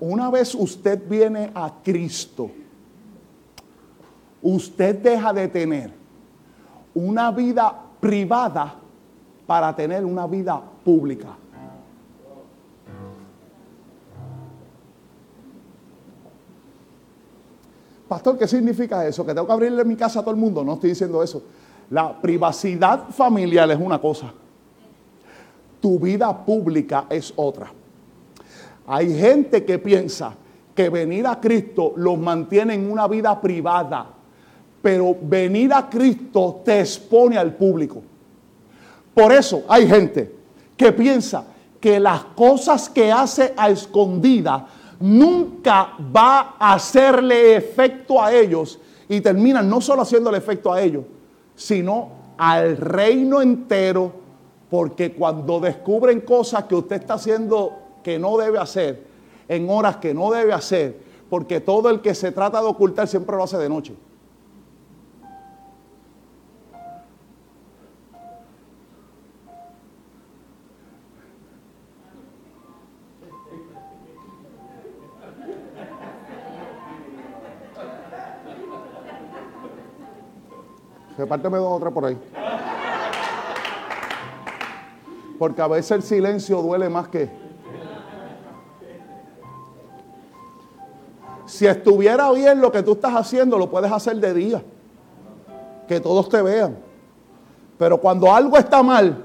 Una 0.00 0.30
vez 0.30 0.54
usted 0.54 1.00
viene 1.08 1.52
a 1.54 1.72
Cristo, 1.82 2.50
usted 4.42 4.96
deja 4.96 5.32
de 5.32 5.46
tener 5.46 5.92
una 6.92 7.30
vida 7.30 7.72
privada 8.00 8.74
para 9.46 9.74
tener 9.76 10.04
una 10.04 10.26
vida 10.26 10.60
pública. 10.84 11.36
Pastor, 18.08 18.36
¿qué 18.36 18.48
significa 18.48 19.06
eso? 19.06 19.24
¿Que 19.24 19.32
tengo 19.32 19.46
que 19.46 19.52
abrirle 19.52 19.84
mi 19.84 19.94
casa 19.94 20.18
a 20.18 20.22
todo 20.22 20.34
el 20.34 20.40
mundo? 20.40 20.64
No 20.64 20.74
estoy 20.74 20.90
diciendo 20.90 21.22
eso. 21.22 21.44
La 21.90 22.20
privacidad 22.20 23.08
familiar 23.10 23.70
es 23.70 23.78
una 23.78 24.00
cosa 24.00 24.34
tu 25.82 25.98
vida 25.98 26.44
pública 26.46 27.06
es 27.10 27.34
otra. 27.34 27.72
Hay 28.86 29.18
gente 29.18 29.64
que 29.64 29.78
piensa 29.80 30.34
que 30.74 30.88
venir 30.88 31.26
a 31.26 31.40
Cristo 31.40 31.92
los 31.96 32.16
mantiene 32.18 32.74
en 32.74 32.90
una 32.90 33.08
vida 33.08 33.38
privada, 33.40 34.06
pero 34.80 35.16
venir 35.20 35.74
a 35.74 35.90
Cristo 35.90 36.62
te 36.64 36.80
expone 36.80 37.36
al 37.36 37.54
público. 37.54 38.00
Por 39.12 39.32
eso 39.32 39.64
hay 39.68 39.86
gente 39.86 40.32
que 40.76 40.92
piensa 40.92 41.44
que 41.80 41.98
las 41.98 42.24
cosas 42.36 42.88
que 42.88 43.10
hace 43.10 43.52
a 43.56 43.68
escondida 43.68 44.66
nunca 45.00 45.94
va 46.14 46.54
a 46.58 46.74
hacerle 46.74 47.56
efecto 47.56 48.22
a 48.22 48.32
ellos 48.32 48.78
y 49.08 49.20
terminan 49.20 49.68
no 49.68 49.80
solo 49.80 50.02
haciéndole 50.02 50.38
efecto 50.38 50.72
a 50.72 50.80
ellos, 50.80 51.04
sino 51.56 52.08
al 52.38 52.76
reino 52.76 53.42
entero 53.42 54.21
porque 54.72 55.12
cuando 55.12 55.60
descubren 55.60 56.22
cosas 56.22 56.64
que 56.64 56.74
usted 56.74 56.96
está 56.96 57.14
haciendo 57.14 57.74
que 58.02 58.18
no 58.18 58.38
debe 58.38 58.58
hacer, 58.58 59.04
en 59.46 59.68
horas 59.68 59.98
que 59.98 60.14
no 60.14 60.30
debe 60.30 60.54
hacer, 60.54 60.98
porque 61.28 61.60
todo 61.60 61.90
el 61.90 62.00
que 62.00 62.14
se 62.14 62.32
trata 62.32 62.58
de 62.62 62.68
ocultar 62.68 63.06
siempre 63.06 63.36
lo 63.36 63.42
hace 63.42 63.58
de 63.58 63.68
noche. 63.68 63.94
Repárteme 81.18 81.58
dos 81.58 81.72
o 81.72 81.78
tres 81.78 81.92
por 81.92 82.06
ahí. 82.06 82.18
Porque 85.42 85.60
a 85.60 85.66
veces 85.66 85.90
el 85.90 86.02
silencio 86.04 86.62
duele 86.62 86.88
más 86.88 87.08
que... 87.08 87.28
Si 91.46 91.66
estuviera 91.66 92.30
bien 92.30 92.60
lo 92.60 92.70
que 92.70 92.80
tú 92.84 92.92
estás 92.92 93.12
haciendo, 93.16 93.58
lo 93.58 93.68
puedes 93.68 93.90
hacer 93.90 94.18
de 94.18 94.34
día. 94.34 94.62
Que 95.88 95.98
todos 95.98 96.28
te 96.28 96.40
vean. 96.42 96.78
Pero 97.76 97.98
cuando 97.98 98.32
algo 98.32 98.56
está 98.56 98.84
mal, 98.84 99.24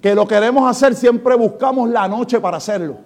que 0.00 0.14
lo 0.14 0.24
queremos 0.24 0.70
hacer, 0.70 0.94
siempre 0.94 1.34
buscamos 1.34 1.90
la 1.90 2.06
noche 2.06 2.38
para 2.38 2.58
hacerlo. 2.58 2.98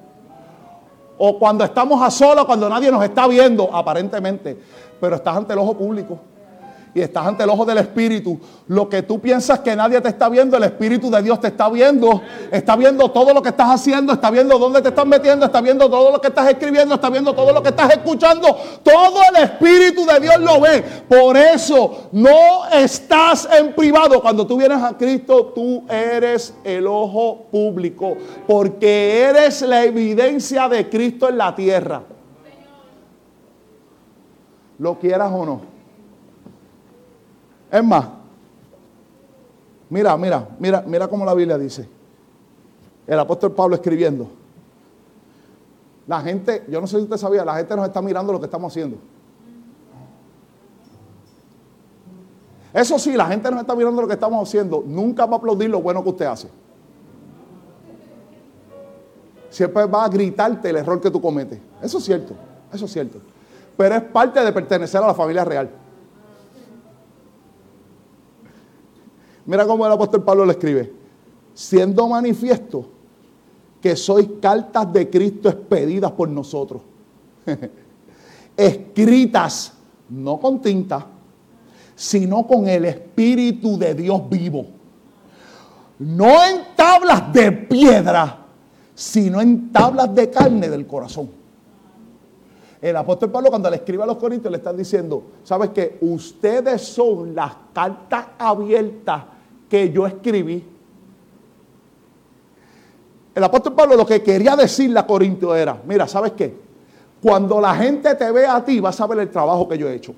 O 1.17 1.39
cuando 1.39 1.65
estamos 1.65 2.03
a 2.03 2.11
solas, 2.11 2.45
cuando 2.45 2.69
nadie 2.69 2.91
nos 2.91 3.03
está 3.03 3.27
viendo, 3.27 3.75
aparentemente. 3.75 4.61
Pero 5.01 5.17
estás 5.17 5.35
ante 5.35 5.55
el 5.55 5.61
ojo 5.61 5.79
público 5.79 6.21
y 6.95 7.01
estás 7.01 7.27
ante 7.27 7.43
el 7.43 7.51
ojo 7.51 7.65
del 7.65 7.79
Espíritu, 7.79 8.39
lo 8.69 8.89
que 8.89 9.03
tú 9.03 9.21
piensas 9.21 9.59
que 9.61 9.75
nadie 9.75 10.01
te 10.01 10.09
está 10.09 10.29
viendo, 10.29 10.57
el 10.57 10.63
Espíritu 10.63 11.11
de 11.11 11.23
Dios 11.23 11.41
te 11.41 11.49
está 11.49 11.69
viendo, 11.69 12.23
está 12.53 12.77
viendo 12.77 13.11
todo 13.11 13.35
lo 13.35 13.43
que 13.43 13.49
estás 13.49 13.69
haciendo, 13.69 14.13
está 14.13 14.31
viendo 14.31 14.57
dónde 14.59 14.81
te 14.81 14.91
estás 14.91 15.05
metiendo, 15.05 15.45
está 15.47 15.61
viendo 15.61 15.91
todo 15.91 16.13
lo 16.13 16.21
que 16.21 16.29
estás 16.29 16.49
escribiendo, 16.49 16.95
está 16.95 17.11
viendo 17.11 17.35
todo 17.35 17.53
lo 17.53 17.63
que 17.63 17.71
estás 17.71 17.91
escuchando, 17.91 18.57
todo 18.85 19.21
el 19.31 19.43
Espíritu 19.43 20.07
de 20.07 20.21
Dios 20.21 20.39
lo 20.39 20.61
ve. 20.61 20.85
Por 21.09 21.37
eso 21.37 22.09
no 22.13 22.67
estás 22.73 23.49
en 23.53 23.75
privado. 23.75 24.23
Cuando 24.23 24.47
tú 24.47 24.57
vienes 24.57 24.81
a 24.81 24.97
Cristo, 24.97 25.47
tú 25.47 25.85
eres 25.89 26.55
el 26.63 26.87
ojo 26.87 27.47
público, 27.51 28.17
porque 28.47 29.23
eres 29.23 29.63
la 29.63 29.83
evidencia 29.83 30.69
de 30.69 30.89
Cristo 30.89 31.29
en 31.29 31.39
la 31.39 31.55
tierra. 31.57 32.03
Lo 34.79 34.99
quieras 34.99 35.33
o 35.33 35.45
no. 35.45 35.74
Es 37.75 37.83
más, 37.83 38.07
mira, 39.91 40.17
mira, 40.17 40.49
mira, 40.61 40.85
mira 40.87 41.09
cómo 41.09 41.25
la 41.25 41.35
Biblia 41.35 41.59
dice. 41.59 41.89
El 43.05 43.19
apóstol 43.19 43.51
Pablo 43.51 43.75
escribiendo. 43.75 44.29
La 46.07 46.21
gente, 46.21 46.63
yo 46.69 46.81
no 46.81 46.87
sé 46.87 46.99
si 46.99 47.03
usted 47.03 47.17
sabía, 47.17 47.45
la 47.45 47.57
gente 47.57 47.75
nos 47.75 47.89
está 47.89 48.01
mirando 48.01 48.33
lo 48.33 48.39
que 48.39 48.45
estamos 48.45 48.73
haciendo. 48.73 48.99
Eso 52.73 52.97
sí, 52.97 53.17
la 53.17 53.27
gente 53.27 53.51
nos 53.51 53.63
está 53.63 53.75
mirando 53.75 54.03
lo 54.03 54.07
que 54.07 54.15
estamos 54.15 54.49
haciendo. 54.49 54.85
Nunca 54.87 55.27
va 55.27 55.35
a 55.35 55.39
aplaudir 55.39 55.69
lo 55.69 55.83
bueno 55.83 56.01
que 56.05 56.11
usted 56.11 56.27
hace. 56.27 56.49
Siempre 59.51 59.85
va 59.87 60.05
a 60.05 60.09
gritarte 60.09 60.71
el 60.71 60.77
error 60.77 61.01
que 61.01 61.11
tú 61.11 61.21
cometes. 61.21 61.59
Eso 61.83 61.99
es 61.99 62.05
cierto, 62.05 62.35
eso 62.73 62.85
es 62.85 62.93
cierto. 62.93 63.19
Pero 63.77 63.97
es 63.97 64.03
parte 64.03 64.39
de 64.45 64.53
pertenecer 64.53 65.03
a 65.03 65.09
la 65.09 65.15
familia 65.15 65.45
real. 65.45 65.83
Mira 69.47 69.67
cómo 69.67 69.87
el 69.87 69.93
apóstol 69.93 70.23
Pablo 70.23 70.45
le 70.47 70.53
escribe. 70.53 70.93
Siendo 71.53 72.09
manifiesto 72.09 72.87
que 73.81 73.95
sois 73.97 74.27
cartas 74.41 74.91
de 74.93 75.11
Cristo 75.11 75.49
expedidas 75.49 76.11
por 76.13 76.29
nosotros. 76.29 76.81
Escritas 78.57 79.75
no 80.09 80.39
con 80.39 80.63
tinta, 80.63 81.07
sino 81.95 82.47
con 82.47 82.67
el 82.67 82.87
Espíritu 82.87 83.79
de 83.79 83.95
Dios 83.95 84.29
vivo. 84.31 84.67
No 85.99 86.43
en 86.45 86.75
tablas 86.75 87.33
de 87.33 87.53
piedra, 87.53 88.39
sino 88.95 89.41
en 89.41 89.71
tablas 89.71 90.15
de 90.15 90.31
carne 90.31 90.69
del 90.71 90.87
corazón. 90.87 91.29
El 92.81 92.97
apóstol 92.97 93.31
Pablo 93.31 93.49
cuando 93.51 93.71
le 93.71 93.77
escribe 93.77 94.03
a 94.03 94.07
los 94.07 94.17
corintios 94.17 94.51
le 94.51 94.59
está 94.59 94.73
diciendo, 94.73 95.25
¿sabes 95.43 95.71
que 95.71 95.99
Ustedes 96.01 96.83
son 96.83 97.35
las 97.35 97.53
cartas 97.73 98.27
abiertas 98.39 99.34
que 99.75 99.91
yo 99.91 100.07
escribí. 100.07 100.65
El 103.35 103.43
apóstol 103.43 103.75
Pablo 103.75 103.97
lo 103.97 104.07
que 104.07 104.23
quería 104.23 104.55
decirle 104.55 105.01
a 105.01 105.05
Corinto 105.05 105.53
era, 105.53 105.77
mira, 105.85 106.07
¿sabes 106.07 106.31
qué? 106.31 106.57
Cuando 107.21 107.61
la 107.61 107.75
gente 107.75 108.15
te 108.15 108.31
ve 108.31 108.47
a 108.47 108.65
ti, 108.65 108.79
vas 108.79 109.01
a 109.01 109.07
ver 109.09 109.19
el 109.19 109.31
trabajo 109.31 109.69
que 109.69 109.77
yo 109.77 109.89
he 109.89 109.97
hecho. 109.97 110.15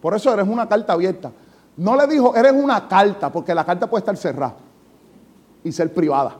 Por 0.00 0.14
eso 0.14 0.32
eres 0.32 0.46
una 0.46 0.68
carta 0.68 0.92
abierta. 0.92 1.32
No 1.76 1.96
le 1.96 2.06
dijo, 2.06 2.36
eres 2.36 2.52
una 2.52 2.86
carta, 2.86 3.32
porque 3.32 3.52
la 3.52 3.64
carta 3.64 3.90
puede 3.90 4.02
estar 4.02 4.16
cerrada 4.16 4.54
y 5.64 5.72
ser 5.72 5.92
privada. 5.92 6.36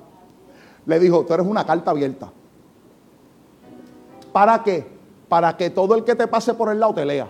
Le 0.86 1.00
dijo, 1.00 1.24
tú 1.24 1.34
eres 1.34 1.44
una 1.44 1.66
carta 1.66 1.90
abierta. 1.90 2.30
¿Para 4.32 4.62
qué? 4.62 4.86
Para 5.28 5.56
que 5.56 5.70
todo 5.70 5.96
el 5.96 6.04
que 6.04 6.14
te 6.14 6.28
pase 6.28 6.54
por 6.54 6.70
el 6.70 6.78
lado 6.78 6.94
te 6.94 7.04
lea. 7.04 7.28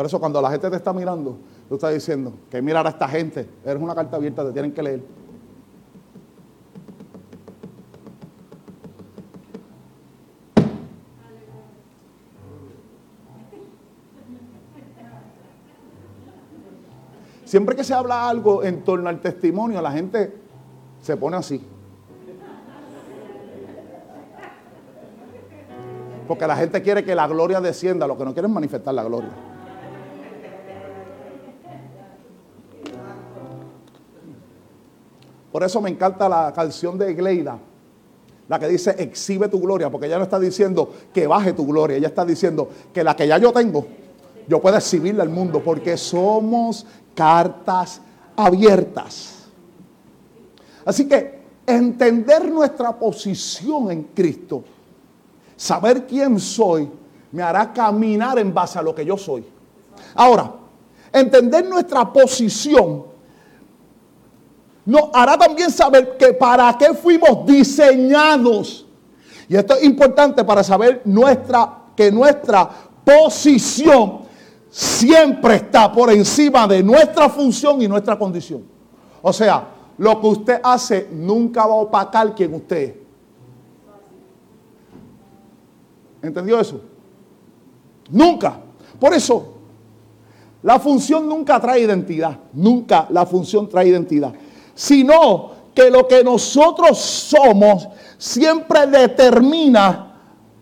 Por 0.00 0.06
eso 0.06 0.18
cuando 0.18 0.40
la 0.40 0.50
gente 0.50 0.70
te 0.70 0.76
está 0.76 0.94
mirando, 0.94 1.36
tú 1.68 1.74
estás 1.74 1.92
diciendo 1.92 2.32
que 2.50 2.62
mirar 2.62 2.86
a 2.86 2.88
esta 2.88 3.06
gente, 3.06 3.46
eres 3.62 3.82
una 3.82 3.94
carta 3.94 4.16
abierta, 4.16 4.42
te 4.46 4.50
tienen 4.50 4.72
que 4.72 4.82
leer. 4.82 5.02
Siempre 17.44 17.76
que 17.76 17.84
se 17.84 17.92
habla 17.92 18.26
algo 18.26 18.64
en 18.64 18.82
torno 18.82 19.10
al 19.10 19.20
testimonio, 19.20 19.82
la 19.82 19.92
gente 19.92 20.32
se 21.02 21.14
pone 21.18 21.36
así. 21.36 21.62
Porque 26.26 26.46
la 26.46 26.56
gente 26.56 26.80
quiere 26.80 27.04
que 27.04 27.14
la 27.14 27.28
gloria 27.28 27.60
descienda, 27.60 28.06
lo 28.06 28.16
que 28.16 28.24
no 28.24 28.32
quieren 28.32 28.50
es 28.50 28.54
manifestar 28.54 28.94
la 28.94 29.04
gloria. 29.04 29.49
Por 35.52 35.62
eso 35.64 35.80
me 35.80 35.90
encanta 35.90 36.28
la 36.28 36.52
canción 36.52 36.96
de 36.96 37.12
Gleida, 37.14 37.58
la 38.48 38.58
que 38.58 38.68
dice 38.68 38.94
exhibe 38.98 39.48
tu 39.48 39.60
gloria, 39.60 39.90
porque 39.90 40.06
ella 40.06 40.18
no 40.18 40.24
está 40.24 40.38
diciendo 40.38 40.92
que 41.12 41.26
baje 41.26 41.52
tu 41.52 41.66
gloria, 41.66 41.96
ella 41.96 42.08
está 42.08 42.24
diciendo 42.24 42.68
que 42.92 43.02
la 43.02 43.16
que 43.16 43.26
ya 43.26 43.38
yo 43.38 43.52
tengo, 43.52 43.86
yo 44.46 44.60
puedo 44.60 44.76
exhibirla 44.76 45.22
al 45.22 45.28
mundo, 45.28 45.62
porque 45.64 45.96
somos 45.96 46.86
cartas 47.14 48.00
abiertas. 48.36 49.46
Así 50.84 51.06
que 51.06 51.40
entender 51.66 52.50
nuestra 52.50 52.96
posición 52.96 53.90
en 53.90 54.02
Cristo, 54.14 54.64
saber 55.56 56.06
quién 56.06 56.38
soy, 56.38 56.88
me 57.32 57.42
hará 57.42 57.72
caminar 57.72 58.38
en 58.38 58.52
base 58.52 58.78
a 58.78 58.82
lo 58.82 58.94
que 58.94 59.04
yo 59.04 59.16
soy. 59.16 59.44
Ahora, 60.14 60.52
entender 61.12 61.68
nuestra 61.68 62.12
posición 62.12 63.09
nos 64.90 65.08
hará 65.12 65.38
también 65.38 65.70
saber 65.70 66.16
que 66.16 66.32
para 66.32 66.76
qué 66.76 66.92
fuimos 66.94 67.46
diseñados. 67.46 68.84
Y 69.48 69.54
esto 69.54 69.74
es 69.74 69.84
importante 69.84 70.42
para 70.42 70.64
saber 70.64 71.02
nuestra, 71.04 71.84
que 71.94 72.10
nuestra 72.10 72.68
posición 73.04 74.22
siempre 74.68 75.54
está 75.54 75.92
por 75.92 76.10
encima 76.10 76.66
de 76.66 76.82
nuestra 76.82 77.28
función 77.28 77.80
y 77.80 77.86
nuestra 77.86 78.18
condición. 78.18 78.64
O 79.22 79.32
sea, 79.32 79.64
lo 79.96 80.20
que 80.20 80.26
usted 80.26 80.60
hace 80.60 81.08
nunca 81.12 81.64
va 81.66 81.74
a 81.74 81.76
opacar 81.76 82.34
quien 82.34 82.52
usted 82.54 82.76
es. 82.76 82.94
¿Entendió 86.20 86.58
eso? 86.58 86.80
Nunca. 88.10 88.58
Por 88.98 89.14
eso, 89.14 89.54
la 90.64 90.80
función 90.80 91.28
nunca 91.28 91.60
trae 91.60 91.80
identidad. 91.80 92.36
Nunca 92.52 93.06
la 93.10 93.24
función 93.24 93.68
trae 93.68 93.86
identidad 93.86 94.34
sino 94.80 95.50
que 95.74 95.90
lo 95.90 96.08
que 96.08 96.24
nosotros 96.24 96.96
somos 96.98 97.86
siempre 98.16 98.86
determina 98.86 100.14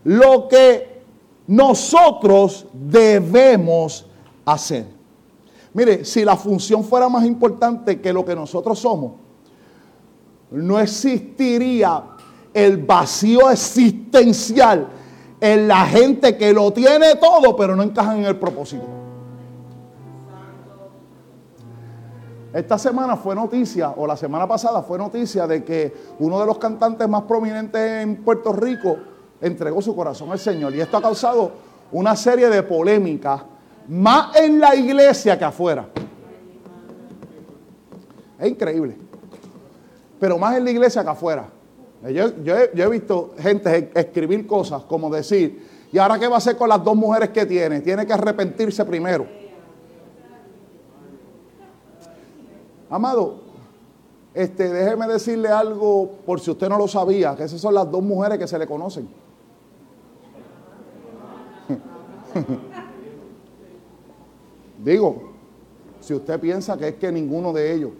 lo 0.02 0.48
que 0.48 1.02
nosotros 1.46 2.66
debemos 2.72 4.06
hacer. 4.44 4.86
Mire, 5.72 6.04
si 6.04 6.24
la 6.24 6.36
función 6.36 6.82
fuera 6.82 7.08
más 7.08 7.24
importante 7.24 8.00
que 8.00 8.12
lo 8.12 8.24
que 8.24 8.34
nosotros 8.34 8.80
somos, 8.80 9.12
no 10.50 10.80
existiría 10.80 12.02
el 12.52 12.78
vacío 12.78 13.48
existencial 13.52 14.88
en 15.40 15.68
la 15.68 15.86
gente 15.86 16.36
que 16.36 16.52
lo 16.52 16.72
tiene 16.72 17.14
todo, 17.14 17.54
pero 17.54 17.76
no 17.76 17.84
encaja 17.84 18.18
en 18.18 18.24
el 18.24 18.34
propósito. 18.36 19.07
Esta 22.53 22.78
semana 22.78 23.16
fue 23.16 23.34
noticia, 23.34 23.90
o 23.90 24.07
la 24.07 24.16
semana 24.16 24.49
pasada 24.49 24.82
fue 24.82 24.96
noticia 24.96 25.46
de 25.46 25.62
que 25.62 25.92
uno 26.18 26.40
de 26.40 26.46
los 26.46 26.59
cantantes 26.59 27.07
más 27.07 27.22
prominentes 27.22 28.03
en 28.03 28.16
Puerto 28.16 28.53
Rico 28.55 28.96
entregó 29.40 29.82
su 29.82 29.94
corazón 29.94 30.32
al 30.32 30.38
Señor. 30.38 30.74
Y 30.74 30.80
esto 30.80 30.96
ha 30.96 31.03
causado 31.03 31.53
una 31.92 32.16
serie 32.16 32.49
de 32.49 32.62
polémicas, 32.62 33.42
más 33.86 34.34
en 34.36 34.61
la 34.61 34.74
iglesia 34.74 35.38
que 35.38 35.44
afuera. 35.44 35.88
Es 38.38 38.49
increíble. 38.49 38.96
Pero 40.18 40.38
más 40.38 40.57
en 40.57 40.64
la 40.64 40.70
iglesia 40.70 41.03
que 41.03 41.11
afuera. 41.11 41.49
Yo, 42.12 42.42
yo 42.42 42.84
he 42.84 42.88
visto 42.88 43.34
gente 43.38 43.90
escribir 43.94 44.46
cosas 44.46 44.84
como 44.84 45.11
decir, 45.11 45.66
¿y 45.92 45.99
ahora 45.99 46.18
qué 46.18 46.28
va 46.28 46.36
a 46.36 46.38
hacer 46.38 46.57
con 46.57 46.68
las 46.68 46.82
dos 46.82 46.96
mujeres 46.96 47.28
que 47.28 47.44
tiene? 47.44 47.80
Tiene 47.80 48.07
que 48.07 48.12
arrepentirse 48.12 48.84
primero. 48.86 49.38
Amado, 52.91 53.36
este, 54.34 54.68
déjeme 54.68 55.07
decirle 55.09 55.49
algo 55.49 56.11
por 56.24 56.41
si 56.41 56.51
usted 56.51 56.68
no 56.68 56.78
lo 56.78 56.89
sabía, 56.89 57.34
que 57.36 57.45
esas 57.45 57.61
son 57.61 57.74
las 57.74 57.91
dos 57.91 58.03
mujeres 58.03 58.39
que 58.39 58.47
se 58.47 58.59
le 58.59 58.66
conocen. 58.66 59.09
Digo, 64.84 65.32
si 66.01 66.14
usted 66.14 66.41
piensa 66.41 66.78
que 66.78 66.89
es 66.89 66.95
que 66.95 67.11
ninguno 67.12 67.53
de 67.53 67.74
ellos. 67.74 67.91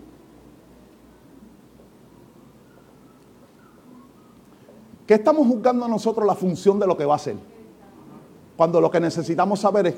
¿Qué 5.07 5.15
estamos 5.15 5.47
juzgando 5.47 5.89
nosotros 5.89 6.27
la 6.27 6.35
función 6.35 6.79
de 6.79 6.87
lo 6.87 6.97
que 6.97 7.05
va 7.05 7.15
a 7.15 7.17
hacer? 7.17 7.37
Cuando 8.57 8.81
lo 8.81 8.91
que 8.91 9.01
necesitamos 9.01 9.61
saber 9.61 9.87
es 9.87 9.95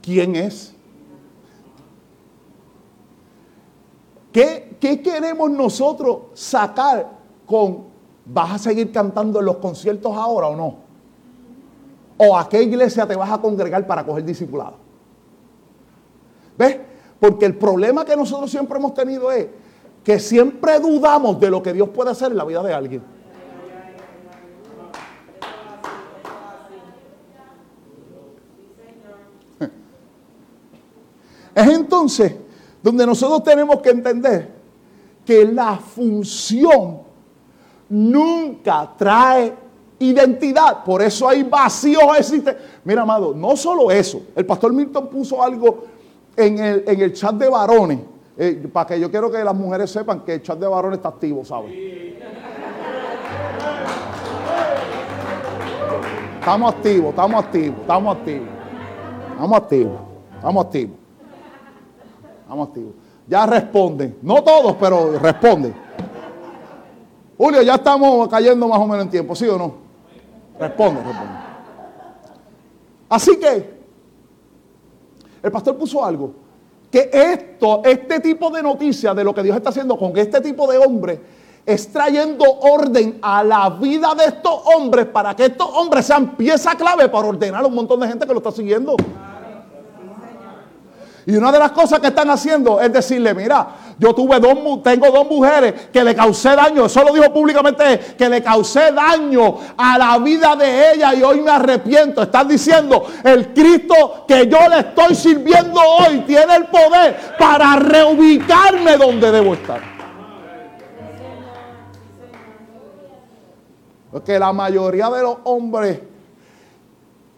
quién 0.00 0.36
es. 0.36 0.74
¿Qué, 4.32 4.76
¿Qué, 4.80 5.02
queremos 5.02 5.50
nosotros 5.50 6.18
sacar 6.34 7.10
con, 7.46 7.84
vas 8.24 8.52
a 8.52 8.58
seguir 8.58 8.92
cantando 8.92 9.40
en 9.40 9.46
los 9.46 9.56
conciertos 9.56 10.16
ahora 10.16 10.48
o 10.48 10.56
no? 10.56 10.76
¿O 12.16 12.36
a 12.36 12.48
qué 12.48 12.62
iglesia 12.62 13.06
te 13.06 13.16
vas 13.16 13.30
a 13.30 13.38
congregar 13.38 13.86
para 13.86 14.04
coger 14.04 14.24
discipulado? 14.24 14.74
¿Ves? 16.56 16.78
Porque 17.18 17.46
el 17.46 17.56
problema 17.56 18.04
que 18.04 18.14
nosotros 18.14 18.50
siempre 18.50 18.78
hemos 18.78 18.94
tenido 18.94 19.32
es 19.32 19.48
que 20.04 20.18
siempre 20.20 20.78
dudamos 20.78 21.40
de 21.40 21.50
lo 21.50 21.62
que 21.62 21.72
Dios 21.72 21.88
puede 21.88 22.10
hacer 22.10 22.30
en 22.30 22.36
la 22.36 22.44
vida 22.44 22.62
de 22.62 22.72
alguien. 22.72 23.02
Es 31.54 31.68
entonces 31.68 32.34
donde 32.82 33.06
nosotros 33.06 33.42
tenemos 33.42 33.80
que 33.80 33.90
entender 33.90 34.48
que 35.24 35.44
la 35.44 35.76
función 35.76 36.98
nunca 37.88 38.90
trae 38.96 39.54
identidad. 39.98 40.82
Por 40.84 41.02
eso 41.02 41.28
hay 41.28 41.42
vacíos 41.42 42.02
existe. 42.18 42.56
Mira, 42.84 43.02
amado, 43.02 43.34
no 43.34 43.56
solo 43.56 43.90
eso. 43.90 44.22
El 44.34 44.46
pastor 44.46 44.72
Milton 44.72 45.08
puso 45.08 45.42
algo 45.42 45.84
en 46.36 46.58
el, 46.58 47.12
chat 47.12 47.34
de 47.34 47.48
varones. 47.48 48.00
Eh, 48.38 48.68
para 48.72 48.86
que 48.86 49.00
yo 49.00 49.10
quiero 49.10 49.30
que 49.30 49.44
las 49.44 49.54
mujeres 49.54 49.90
sepan 49.90 50.20
que 50.20 50.34
el 50.34 50.42
chat 50.42 50.58
de 50.58 50.66
varones 50.66 50.98
está 50.98 51.10
activo, 51.10 51.44
¿sabes? 51.44 51.72
Estamos 56.38 56.74
activos, 56.74 57.10
estamos 57.10 57.44
activos, 57.44 57.80
estamos 57.82 58.16
activos. 58.16 58.48
Estamos 59.32 59.58
activos, 59.58 60.00
estamos 60.36 60.64
activos. 60.64 60.99
Estamos 62.50 62.66
activos. 62.66 62.94
Ya 63.28 63.46
responden. 63.46 64.18
No 64.22 64.42
todos, 64.42 64.74
pero 64.74 65.16
responden. 65.20 65.72
Julio, 67.38 67.62
ya 67.62 67.76
estamos 67.76 68.26
cayendo 68.26 68.66
más 68.66 68.80
o 68.80 68.88
menos 68.88 69.04
en 69.04 69.10
tiempo, 69.12 69.36
¿sí 69.36 69.46
o 69.46 69.56
no? 69.56 69.74
Responde, 70.58 71.00
responde. 71.00 71.32
Así 73.08 73.38
que 73.38 73.80
el 75.44 75.52
pastor 75.52 75.78
puso 75.78 76.04
algo. 76.04 76.32
Que 76.90 77.08
esto, 77.12 77.82
este 77.84 78.18
tipo 78.18 78.50
de 78.50 78.64
noticias 78.64 79.14
de 79.14 79.22
lo 79.22 79.32
que 79.32 79.44
Dios 79.44 79.56
está 79.56 79.68
haciendo 79.68 79.96
con 79.96 80.18
este 80.18 80.40
tipo 80.40 80.68
de 80.68 80.78
hombres, 80.78 81.20
es 81.64 81.92
trayendo 81.92 82.44
orden 82.44 83.20
a 83.22 83.44
la 83.44 83.70
vida 83.70 84.12
de 84.16 84.24
estos 84.24 84.60
hombres 84.74 85.06
para 85.06 85.36
que 85.36 85.44
estos 85.44 85.68
hombres 85.72 86.04
sean 86.04 86.34
pieza 86.34 86.74
clave 86.74 87.08
para 87.08 87.28
ordenar 87.28 87.62
a 87.62 87.68
un 87.68 87.74
montón 87.76 88.00
de 88.00 88.08
gente 88.08 88.26
que 88.26 88.32
lo 88.32 88.38
está 88.38 88.50
siguiendo. 88.50 88.96
Y 91.30 91.36
una 91.36 91.52
de 91.52 91.60
las 91.60 91.70
cosas 91.70 92.00
que 92.00 92.08
están 92.08 92.28
haciendo 92.28 92.80
es 92.80 92.92
decirle, 92.92 93.32
mira, 93.34 93.68
yo 93.96 94.12
tuve 94.12 94.40
dos, 94.40 94.82
tengo 94.82 95.12
dos 95.12 95.30
mujeres 95.30 95.88
que 95.92 96.02
le 96.02 96.12
causé 96.12 96.56
daño. 96.56 96.86
Eso 96.86 97.04
lo 97.04 97.14
dijo 97.14 97.32
públicamente, 97.32 98.16
que 98.18 98.28
le 98.28 98.42
causé 98.42 98.90
daño 98.90 99.58
a 99.76 99.96
la 99.96 100.18
vida 100.18 100.56
de 100.56 100.92
ella 100.92 101.14
y 101.14 101.22
hoy 101.22 101.40
me 101.40 101.52
arrepiento. 101.52 102.22
Están 102.22 102.48
diciendo, 102.48 103.06
el 103.22 103.54
Cristo 103.54 104.24
que 104.26 104.48
yo 104.48 104.58
le 104.68 104.80
estoy 104.80 105.14
sirviendo 105.14 105.80
hoy 105.80 106.24
tiene 106.26 106.56
el 106.56 106.64
poder 106.64 107.36
para 107.38 107.76
reubicarme 107.76 108.96
donde 108.96 109.30
debo 109.30 109.54
estar. 109.54 109.80
Porque 114.10 114.36
la 114.36 114.52
mayoría 114.52 115.08
de 115.10 115.22
los 115.22 115.36
hombres 115.44 116.09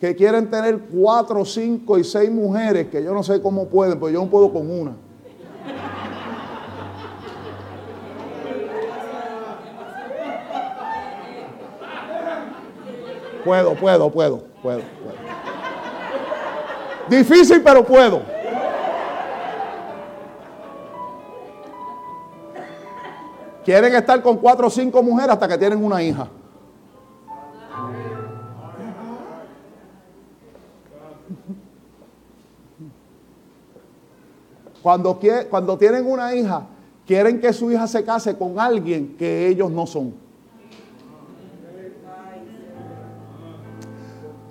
que 0.03 0.17
quieren 0.17 0.51
tener 0.51 0.81
cuatro, 0.93 1.45
cinco 1.45 1.97
y 1.97 2.03
seis 2.03 2.29
mujeres, 2.29 2.89
que 2.89 3.05
yo 3.05 3.15
no 3.15 3.23
sé 3.23 3.41
cómo 3.41 3.69
pueden, 3.69 4.01
pero 4.01 4.11
yo 4.11 4.21
no 4.21 4.29
puedo 4.29 4.53
con 4.53 4.69
una. 4.69 4.97
Puedo, 13.45 13.75
puedo, 13.77 14.11
puedo, 14.11 14.45
puedo, 14.61 14.83
Difícil, 17.09 17.63
pero 17.63 17.85
puedo. 17.85 18.23
Quieren 23.65 23.95
estar 23.95 24.21
con 24.21 24.39
cuatro 24.39 24.67
o 24.67 24.71
cinco 24.71 25.01
mujeres 25.01 25.35
hasta 25.35 25.47
que 25.47 25.59
tienen 25.59 25.85
una 25.85 26.03
hija. 26.03 26.27
Cuando, 34.83 35.19
cuando 35.49 35.79
tienen 35.79 36.07
una 36.07 36.35
hija, 36.35 36.67
quieren 37.07 37.41
que 37.41 37.53
su 37.53 37.71
hija 37.71 37.87
se 37.87 38.05
case 38.05 38.37
con 38.37 38.59
alguien 38.59 39.17
que 39.17 39.47
ellos 39.47 39.71
no 39.71 39.87
son. 39.87 40.15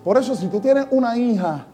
Por 0.03 0.17
eso 0.17 0.35
si 0.35 0.47
tú 0.47 0.59
tienes 0.59 0.87
una 0.89 1.17
hija 1.17 1.65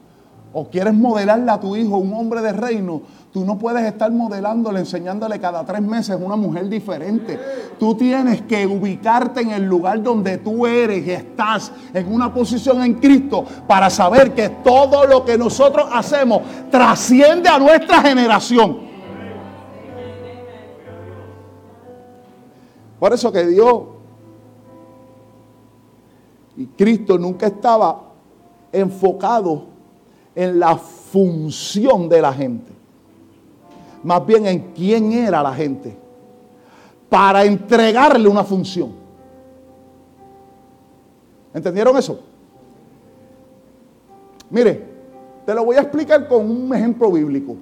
o 0.51 0.67
quieres 0.67 0.93
modelarle 0.93 1.49
a 1.51 1.59
tu 1.59 1.75
hijo 1.75 1.97
un 1.97 2.13
hombre 2.13 2.41
de 2.41 2.51
reino, 2.51 3.03
tú 3.37 3.45
no 3.45 3.55
puedes 3.55 3.85
estar 3.85 4.11
modelándole, 4.11 4.79
enseñándole 4.79 5.39
cada 5.39 5.63
tres 5.63 5.79
meses 5.79 6.17
una 6.19 6.35
mujer 6.35 6.67
diferente. 6.67 7.39
Tú 7.79 7.93
tienes 7.93 8.41
que 8.41 8.65
ubicarte 8.65 9.41
en 9.41 9.51
el 9.51 9.63
lugar 9.63 10.01
donde 10.01 10.39
tú 10.39 10.65
eres 10.65 11.05
y 11.05 11.11
estás 11.11 11.71
en 11.93 12.11
una 12.11 12.33
posición 12.33 12.81
en 12.81 12.95
Cristo 12.95 13.45
para 13.67 13.91
saber 13.91 14.33
que 14.33 14.49
todo 14.49 15.05
lo 15.05 15.23
que 15.23 15.37
nosotros 15.37 15.87
hacemos 15.93 16.41
trasciende 16.71 17.47
a 17.47 17.59
nuestra 17.59 18.01
generación. 18.01 18.79
Por 22.99 23.13
eso 23.13 23.31
que 23.31 23.45
Dios 23.45 23.83
y 26.55 26.65
Cristo 26.65 27.19
nunca 27.19 27.45
estaba 27.45 28.01
enfocado 28.71 29.65
en 30.33 30.59
la 30.59 30.75
función 30.75 32.09
de 32.09 32.19
la 32.19 32.33
gente, 32.33 32.76
más 34.07 34.25
bien 34.25 34.47
en 34.47 34.71
quién 34.71 35.11
era 35.11 35.43
la 35.43 35.53
gente, 35.53 35.93
para 37.09 37.43
entregarle 37.43 38.29
una 38.29 38.41
función. 38.41 38.93
¿Entendieron 41.53 41.97
eso? 41.97 42.17
Mire, 44.49 44.81
te 45.45 45.53
lo 45.53 45.65
voy 45.65 45.75
a 45.75 45.81
explicar 45.81 46.25
con 46.25 46.49
un 46.49 46.73
ejemplo 46.73 47.11
bíblico 47.11 47.57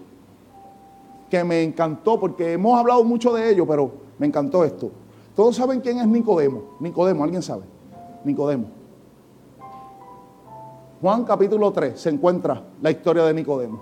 que 1.31 1.43
me 1.43 1.63
encantó 1.63 2.19
porque 2.19 2.53
hemos 2.53 2.77
hablado 2.77 3.03
mucho 3.03 3.33
de 3.33 3.49
ello, 3.49 3.65
pero 3.65 3.91
me 4.19 4.27
encantó 4.27 4.63
esto. 4.63 4.91
Todos 5.35 5.55
saben 5.55 5.81
quién 5.81 5.97
es 5.97 6.05
Nicodemo. 6.05 6.75
Nicodemo, 6.79 7.23
¿alguien 7.23 7.41
sabe? 7.41 7.63
Nicodemo. 8.23 8.67
Juan 11.01 11.23
capítulo 11.23 11.71
3 11.71 11.99
se 11.99 12.09
encuentra 12.09 12.61
la 12.83 12.91
historia 12.91 13.23
de 13.23 13.33
Nicodemo. 13.33 13.81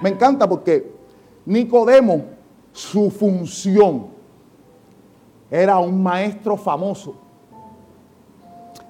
Me 0.00 0.10
encanta 0.10 0.48
porque 0.48 0.93
Nicodemo, 1.46 2.24
su 2.72 3.10
función 3.10 4.06
era 5.50 5.78
un 5.78 6.02
maestro 6.02 6.56
famoso 6.56 7.16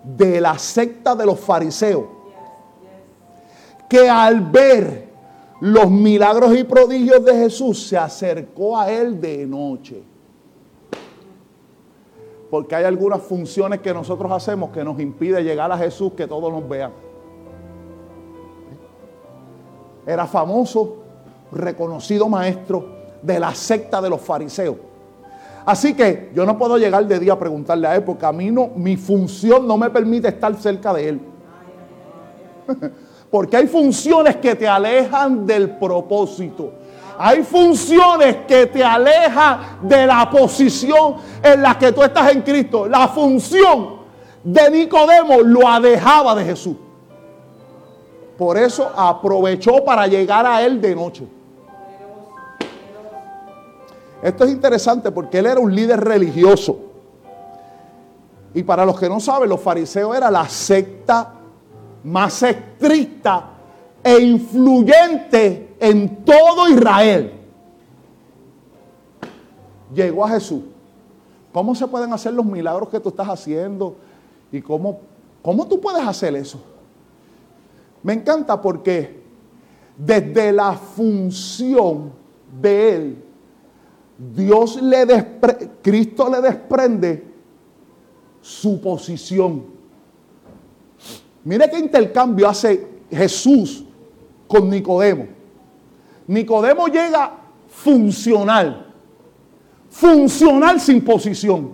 de 0.03 0.41
la 0.41 0.59
secta 0.59 1.15
de 1.15 1.27
los 1.27 1.41
fariseos, 1.41 2.05
que 3.89 4.09
al 4.09 4.41
ver 4.41 5.09
los 5.61 5.91
milagros 5.91 6.57
y 6.57 6.65
prodigios 6.65 7.25
de 7.25 7.35
Jesús 7.35 7.87
se 7.87 7.97
acercó 7.97 8.79
a 8.79 8.91
él 8.91 9.21
de 9.21 9.47
noche. 9.47 10.03
Porque 12.51 12.75
hay 12.75 12.85
algunas 12.85 13.21
funciones 13.23 13.81
que 13.81 13.93
nosotros 13.93 14.31
hacemos 14.31 14.71
que 14.71 14.85
nos 14.85 15.01
impide 15.01 15.43
llegar 15.43 15.71
a 15.73 15.79
Jesús, 15.79 16.13
que 16.13 16.27
todos 16.27 16.53
nos 16.53 16.69
vean 16.69 16.93
era 20.07 20.27
famoso, 20.27 21.04
reconocido 21.55 22.29
maestro 22.29 22.87
de 23.23 23.41
la 23.41 23.55
secta 23.55 24.01
de 24.01 24.11
los 24.11 24.21
fariseos. 24.21 24.77
Así 25.65 25.95
que 25.95 26.31
yo 26.35 26.45
no 26.45 26.59
puedo 26.59 26.77
llegar 26.77 27.07
de 27.07 27.19
día 27.19 27.33
a 27.33 27.39
preguntarle 27.39 27.87
a 27.87 27.97
él 27.97 28.03
porque 28.03 28.27
a 28.27 28.33
mí 28.33 28.51
no, 28.51 28.69
mi 28.77 28.97
función 28.97 29.67
no 29.67 29.79
me 29.79 29.89
permite 29.89 30.29
estar 30.29 30.55
cerca 30.57 30.93
de 30.93 31.09
él. 31.09 31.21
Porque 33.31 33.57
hay 33.57 33.67
funciones 33.67 34.37
que 34.37 34.55
te 34.55 34.69
alejan 34.69 35.45
del 35.45 35.71
propósito. 35.71 36.71
Hay 37.19 37.43
funciones 37.43 38.37
que 38.47 38.67
te 38.67 38.85
alejan 38.85 39.81
de 39.83 40.07
la 40.07 40.31
posición 40.31 41.17
en 41.43 41.61
la 41.61 41.77
que 41.77 41.91
tú 41.91 42.05
estás 42.05 42.31
en 42.31 42.43
Cristo. 42.43 42.87
La 42.87 43.09
función 43.09 43.97
de 44.45 44.71
Nicodemo 44.71 45.41
lo 45.41 45.67
alejaba 45.67 46.37
de 46.37 46.45
Jesús. 46.45 46.77
Por 48.39 48.57
eso 48.57 48.93
aprovechó 48.97 49.85
para 49.85 50.07
llegar 50.07 50.47
a 50.47 50.63
él 50.63 50.81
de 50.81 50.95
noche. 50.95 51.27
Esto 54.25 54.45
es 54.45 54.53
interesante 54.53 55.13
porque 55.13 55.39
él 55.39 55.45
era 55.45 55.61
un 55.61 55.75
líder 55.75 56.01
religioso. 56.01 56.79
Y 58.55 58.63
para 58.63 58.87
los 58.87 58.99
que 58.99 59.07
no 59.07 59.21
saben, 59.21 59.51
los 59.51 59.61
fariseos 59.61 60.17
era 60.17 60.31
la 60.31 60.49
secta 60.49 61.35
más 62.05 62.43
estricta 62.43 63.51
e 64.03 64.19
influyente 64.19 65.77
en 65.79 66.25
todo 66.25 66.71
Israel. 66.71 67.35
Llegó 69.95 70.25
a 70.25 70.31
Jesús. 70.31 70.63
¿Cómo 71.53 71.75
se 71.75 71.87
pueden 71.87 72.11
hacer 72.15 72.33
los 72.33 72.47
milagros 72.47 72.89
que 72.89 73.01
tú 73.01 73.11
estás 73.11 73.29
haciendo? 73.29 73.95
¿Y 74.51 74.63
cómo, 74.63 75.01
cómo 75.43 75.69
tú 75.69 75.79
puedes 75.79 76.03
hacer 76.03 76.35
eso? 76.35 76.59
Me 78.03 78.15
encanta 78.15 78.59
porque 78.63 79.23
desde 79.99 80.51
la 80.51 80.73
función 80.73 82.11
de 82.59 82.97
Él, 82.97 83.24
Dios 84.17 84.81
le 84.81 85.07
Cristo 85.83 86.31
le 86.31 86.41
desprende 86.41 87.25
su 88.41 88.81
posición. 88.81 89.65
Mire 91.45 91.69
qué 91.71 91.79
intercambio 91.79 92.49
hace 92.49 92.87
Jesús 93.11 93.85
con 94.47 94.71
Nicodemo. 94.71 95.27
Nicodemo 96.27 96.87
llega 96.87 97.33
funcional, 97.69 98.93
funcional 99.91 100.81
sin 100.81 101.05
posición. 101.05 101.73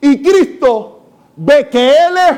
Y 0.00 0.22
Cristo 0.22 1.00
ve 1.36 1.68
que 1.68 1.90
Él 1.90 2.16
es 2.30 2.36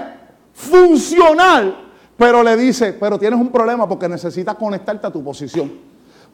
funcional, 0.52 1.88
pero 2.16 2.42
le 2.42 2.56
dice, 2.56 2.92
pero 2.94 3.18
tienes 3.18 3.38
un 3.38 3.50
problema 3.50 3.88
porque 3.88 4.08
necesitas 4.08 4.54
conectarte 4.56 5.06
a 5.06 5.10
tu 5.10 5.22
posición. 5.22 5.72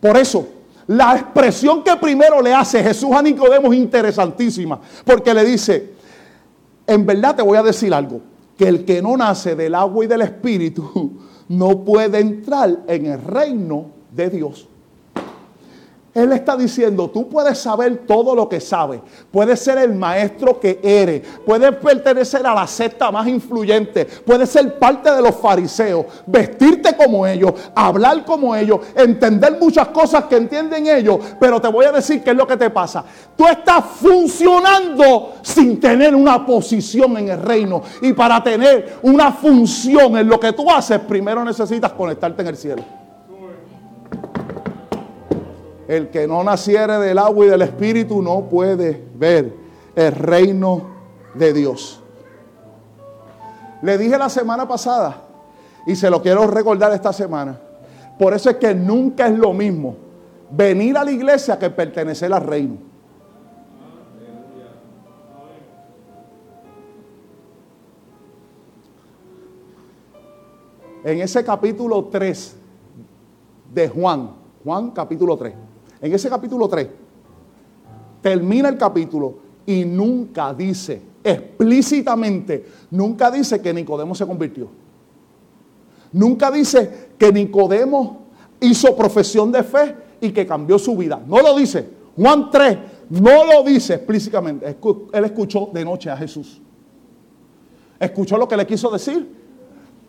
Por 0.00 0.16
eso, 0.16 0.46
la 0.86 1.16
expresión 1.16 1.82
que 1.82 1.96
primero 1.96 2.42
le 2.42 2.52
hace 2.52 2.82
Jesús 2.82 3.10
a 3.12 3.22
Nicodemo 3.22 3.72
es 3.72 3.78
interesantísima, 3.78 4.80
porque 5.04 5.32
le 5.32 5.44
dice, 5.44 5.92
en 6.86 7.06
verdad 7.06 7.36
te 7.36 7.42
voy 7.42 7.56
a 7.56 7.62
decir 7.62 7.92
algo, 7.94 8.20
que 8.56 8.68
el 8.68 8.84
que 8.84 9.00
no 9.00 9.16
nace 9.16 9.56
del 9.56 9.74
agua 9.74 10.04
y 10.04 10.08
del 10.08 10.22
espíritu 10.22 11.12
no 11.48 11.84
puede 11.84 12.20
entrar 12.20 12.80
en 12.86 13.06
el 13.06 13.22
reino 13.22 13.86
de 14.10 14.30
Dios. 14.30 14.68
Él 16.14 16.32
está 16.32 16.56
diciendo, 16.56 17.10
tú 17.10 17.28
puedes 17.28 17.58
saber 17.58 18.04
todo 18.06 18.34
lo 18.36 18.48
que 18.48 18.60
sabes, 18.60 19.00
puedes 19.32 19.58
ser 19.60 19.78
el 19.78 19.94
maestro 19.94 20.60
que 20.60 20.78
eres, 20.82 21.22
puedes 21.44 21.74
pertenecer 21.76 22.46
a 22.46 22.54
la 22.54 22.66
secta 22.68 23.10
más 23.10 23.26
influyente, 23.26 24.04
puedes 24.04 24.48
ser 24.48 24.78
parte 24.78 25.10
de 25.10 25.20
los 25.20 25.34
fariseos, 25.34 26.06
vestirte 26.26 26.96
como 26.96 27.26
ellos, 27.26 27.52
hablar 27.74 28.24
como 28.24 28.54
ellos, 28.54 28.80
entender 28.94 29.58
muchas 29.60 29.88
cosas 29.88 30.24
que 30.24 30.36
entienden 30.36 30.86
ellos, 30.86 31.18
pero 31.40 31.60
te 31.60 31.68
voy 31.68 31.86
a 31.86 31.92
decir 31.92 32.22
qué 32.22 32.30
es 32.30 32.36
lo 32.36 32.46
que 32.46 32.56
te 32.56 32.70
pasa. 32.70 33.04
Tú 33.36 33.46
estás 33.48 33.84
funcionando 34.00 35.34
sin 35.42 35.80
tener 35.80 36.14
una 36.14 36.46
posición 36.46 37.16
en 37.16 37.28
el 37.30 37.42
reino. 37.42 37.82
Y 38.00 38.12
para 38.12 38.42
tener 38.42 38.98
una 39.02 39.32
función 39.32 40.16
en 40.16 40.28
lo 40.28 40.38
que 40.38 40.52
tú 40.52 40.70
haces, 40.70 41.00
primero 41.00 41.44
necesitas 41.44 41.92
conectarte 41.92 42.42
en 42.42 42.48
el 42.48 42.56
cielo. 42.56 43.03
El 45.86 46.08
que 46.10 46.26
no 46.26 46.42
naciere 46.42 46.98
del 46.98 47.18
agua 47.18 47.46
y 47.46 47.48
del 47.50 47.62
espíritu 47.62 48.22
no 48.22 48.48
puede 48.48 49.04
ver 49.14 49.52
el 49.94 50.12
reino 50.12 50.82
de 51.34 51.52
Dios. 51.52 52.00
Le 53.82 53.98
dije 53.98 54.16
la 54.16 54.28
semana 54.28 54.66
pasada 54.66 55.22
y 55.86 55.94
se 55.94 56.08
lo 56.08 56.22
quiero 56.22 56.46
recordar 56.46 56.92
esta 56.92 57.12
semana. 57.12 57.60
Por 58.18 58.32
eso 58.32 58.48
es 58.48 58.56
que 58.56 58.74
nunca 58.74 59.26
es 59.26 59.36
lo 59.36 59.52
mismo 59.52 59.96
venir 60.50 60.96
a 60.96 61.04
la 61.04 61.10
iglesia 61.10 61.58
que 61.58 61.68
pertenecer 61.68 62.32
al 62.32 62.42
reino. 62.42 62.76
En 71.04 71.20
ese 71.20 71.44
capítulo 71.44 72.06
3 72.06 72.56
de 73.74 73.88
Juan, 73.90 74.30
Juan 74.64 74.90
capítulo 74.92 75.36
3. 75.36 75.54
En 76.04 76.12
ese 76.12 76.28
capítulo 76.28 76.68
3, 76.68 76.86
termina 78.20 78.68
el 78.68 78.76
capítulo 78.76 79.36
y 79.64 79.86
nunca 79.86 80.52
dice, 80.52 81.00
explícitamente, 81.24 82.66
nunca 82.90 83.30
dice 83.30 83.62
que 83.62 83.72
Nicodemo 83.72 84.14
se 84.14 84.26
convirtió. 84.26 84.68
Nunca 86.12 86.50
dice 86.50 87.08
que 87.16 87.32
Nicodemo 87.32 88.26
hizo 88.60 88.94
profesión 88.94 89.50
de 89.50 89.62
fe 89.62 89.96
y 90.20 90.30
que 90.30 90.46
cambió 90.46 90.78
su 90.78 90.94
vida. 90.94 91.22
No 91.26 91.40
lo 91.40 91.56
dice. 91.56 91.88
Juan 92.14 92.50
3 92.50 92.78
no 93.08 93.46
lo 93.46 93.62
dice 93.62 93.94
explícitamente. 93.94 94.76
Él 95.10 95.24
escuchó 95.24 95.70
de 95.72 95.86
noche 95.86 96.10
a 96.10 96.18
Jesús. 96.18 96.60
Escuchó 97.98 98.36
lo 98.36 98.46
que 98.46 98.58
le 98.58 98.66
quiso 98.66 98.90
decir. 98.90 99.26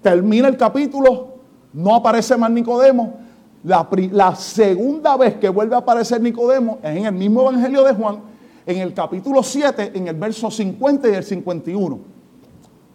Termina 0.02 0.50
el 0.50 0.58
capítulo. 0.58 1.36
No 1.72 1.96
aparece 1.96 2.36
más 2.36 2.52
Nicodemo. 2.52 3.25
La, 3.66 4.36
segunda 4.36 5.18
vez 5.18 5.38
que 5.38 5.50
vuelve 5.50 5.74
a 5.74 5.80
aparecer 5.80 6.22
Nicodemo 6.22 6.78
es 6.84 6.98
en 6.98 7.06
el 7.08 7.14
mismo 7.14 7.42
Evangelio 7.50 7.84
de 7.84 7.94
Juan, 7.94 8.20
en 8.64 8.78
el 8.78 8.94
capítulo 8.94 9.42
7, 9.42 9.92
en 9.96 10.08
el 10.08 10.16
verso 10.16 10.52
50 10.52 11.10
y 11.10 11.16
el 11.16 11.24
51. 11.24 12.00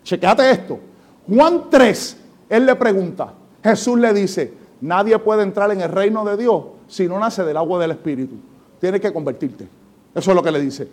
Chequeate 0.04 0.48
esto. 0.48 0.78
Juan 1.26 1.64
3, 1.68 2.16
él 2.48 2.66
le 2.66 2.76
pregunta, 2.76 3.34
Jesús 3.64 3.98
le 3.98 4.14
dice, 4.14 4.54
nadie 4.80 5.18
puede 5.18 5.42
entrar 5.42 5.72
en 5.72 5.80
el 5.80 5.90
reino 5.90 6.24
de 6.24 6.36
Dios 6.36 6.62
si 6.86 7.08
no 7.08 7.18
nace 7.18 7.42
del 7.42 7.56
agua 7.56 7.80
del 7.80 7.90
Espíritu. 7.90 8.36
Tienes 8.80 9.00
que 9.00 9.12
convertirte. 9.12 9.68
Eso 10.14 10.30
es 10.30 10.36
lo 10.36 10.42
que 10.42 10.52
le 10.52 10.60
dice. 10.60 10.88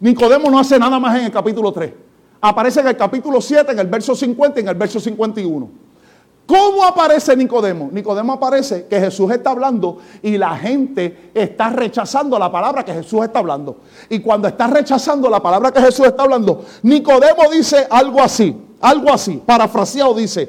Nicodemo 0.00 0.50
no 0.50 0.58
hace 0.58 0.78
nada 0.78 0.98
más 0.98 1.18
en 1.18 1.26
el 1.26 1.30
capítulo 1.30 1.70
3. 1.70 1.92
Aparece 2.40 2.80
en 2.80 2.88
el 2.88 2.96
capítulo 2.96 3.42
7, 3.42 3.72
en 3.72 3.78
el 3.78 3.88
verso 3.88 4.14
50 4.14 4.58
y 4.58 4.62
en 4.62 4.68
el 4.68 4.74
verso 4.74 4.98
51. 4.98 5.85
¿Cómo 6.46 6.84
aparece 6.84 7.36
Nicodemo? 7.36 7.88
Nicodemo 7.90 8.34
aparece 8.34 8.86
que 8.86 9.00
Jesús 9.00 9.30
está 9.32 9.50
hablando 9.50 9.98
y 10.22 10.38
la 10.38 10.56
gente 10.56 11.30
está 11.34 11.70
rechazando 11.70 12.38
la 12.38 12.52
palabra 12.52 12.84
que 12.84 12.92
Jesús 12.92 13.24
está 13.24 13.40
hablando. 13.40 13.78
Y 14.08 14.20
cuando 14.20 14.46
está 14.46 14.68
rechazando 14.68 15.28
la 15.28 15.42
palabra 15.42 15.72
que 15.72 15.80
Jesús 15.80 16.06
está 16.06 16.22
hablando, 16.22 16.64
Nicodemo 16.82 17.50
dice 17.50 17.88
algo 17.90 18.20
así, 18.20 18.56
algo 18.80 19.12
así, 19.12 19.42
parafraseado 19.44 20.14
dice, 20.14 20.48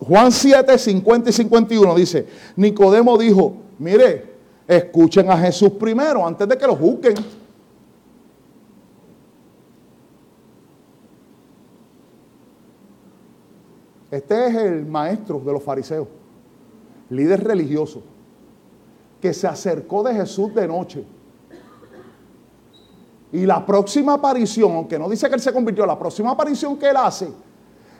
Juan 0.00 0.32
7, 0.32 0.78
50 0.78 1.28
y 1.28 1.32
51 1.34 1.94
dice, 1.94 2.26
Nicodemo 2.56 3.18
dijo, 3.18 3.54
mire, 3.78 4.34
escuchen 4.66 5.30
a 5.30 5.36
Jesús 5.36 5.70
primero 5.78 6.26
antes 6.26 6.48
de 6.48 6.56
que 6.56 6.66
lo 6.66 6.76
juzguen. 6.76 7.43
Este 14.14 14.46
es 14.46 14.54
el 14.54 14.86
maestro 14.86 15.40
de 15.40 15.52
los 15.52 15.60
fariseos, 15.60 16.06
líder 17.10 17.42
religioso, 17.42 18.00
que 19.20 19.34
se 19.34 19.48
acercó 19.48 20.04
de 20.04 20.14
Jesús 20.14 20.54
de 20.54 20.68
noche. 20.68 21.04
Y 23.32 23.44
la 23.44 23.66
próxima 23.66 24.12
aparición, 24.12 24.70
aunque 24.70 25.00
no 25.00 25.08
dice 25.08 25.28
que 25.28 25.34
él 25.34 25.40
se 25.40 25.52
convirtió, 25.52 25.84
la 25.84 25.98
próxima 25.98 26.30
aparición 26.30 26.76
que 26.76 26.90
él 26.90 26.96
hace, 26.96 27.28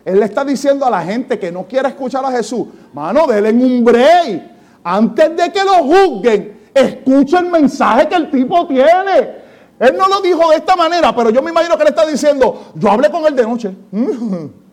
él 0.04 0.20
le 0.20 0.26
está 0.26 0.44
diciendo 0.44 0.86
a 0.86 0.90
la 0.90 1.02
gente 1.02 1.36
que 1.36 1.50
no 1.50 1.66
quiere 1.66 1.88
escuchar 1.88 2.24
a 2.24 2.30
Jesús, 2.30 2.68
mano, 2.92 3.26
denle 3.26 3.50
un 3.50 3.84
break. 3.84 4.52
Antes 4.84 5.36
de 5.36 5.50
que 5.50 5.64
lo 5.64 5.82
juzguen, 5.82 6.68
escucha 6.72 7.40
el 7.40 7.50
mensaje 7.50 8.06
que 8.06 8.14
el 8.14 8.30
tipo 8.30 8.68
tiene. 8.68 9.42
Él 9.80 9.96
no 9.98 10.06
lo 10.06 10.20
dijo 10.20 10.48
de 10.50 10.58
esta 10.58 10.76
manera, 10.76 11.12
pero 11.12 11.30
yo 11.30 11.42
me 11.42 11.50
imagino 11.50 11.76
que 11.76 11.82
le 11.82 11.90
está 11.90 12.06
diciendo, 12.06 12.66
yo 12.76 12.88
hablé 12.88 13.10
con 13.10 13.26
él 13.26 13.34
de 13.34 13.42
noche. 13.42 13.74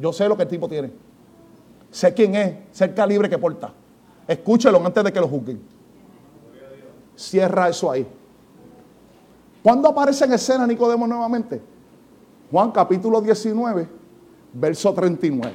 Yo 0.00 0.12
sé 0.12 0.26
lo 0.28 0.36
que 0.36 0.44
el 0.44 0.48
tipo 0.48 0.66
tiene. 0.66 0.90
Sé 1.90 2.14
quién 2.14 2.34
es, 2.34 2.54
sé 2.72 2.86
el 2.86 2.94
calibre 2.94 3.28
que 3.28 3.36
porta. 3.36 3.72
Escúchelo 4.26 4.84
antes 4.84 5.04
de 5.04 5.12
que 5.12 5.20
lo 5.20 5.28
juzguen. 5.28 5.60
Cierra 7.14 7.68
eso 7.68 7.90
ahí. 7.90 8.06
¿Cuándo 9.62 9.88
aparece 9.88 10.24
en 10.24 10.32
escena 10.32 10.66
Nicodemo 10.66 11.06
nuevamente? 11.06 11.60
Juan 12.50 12.70
capítulo 12.70 13.20
19, 13.20 13.88
verso 14.54 14.94
39. 14.94 15.52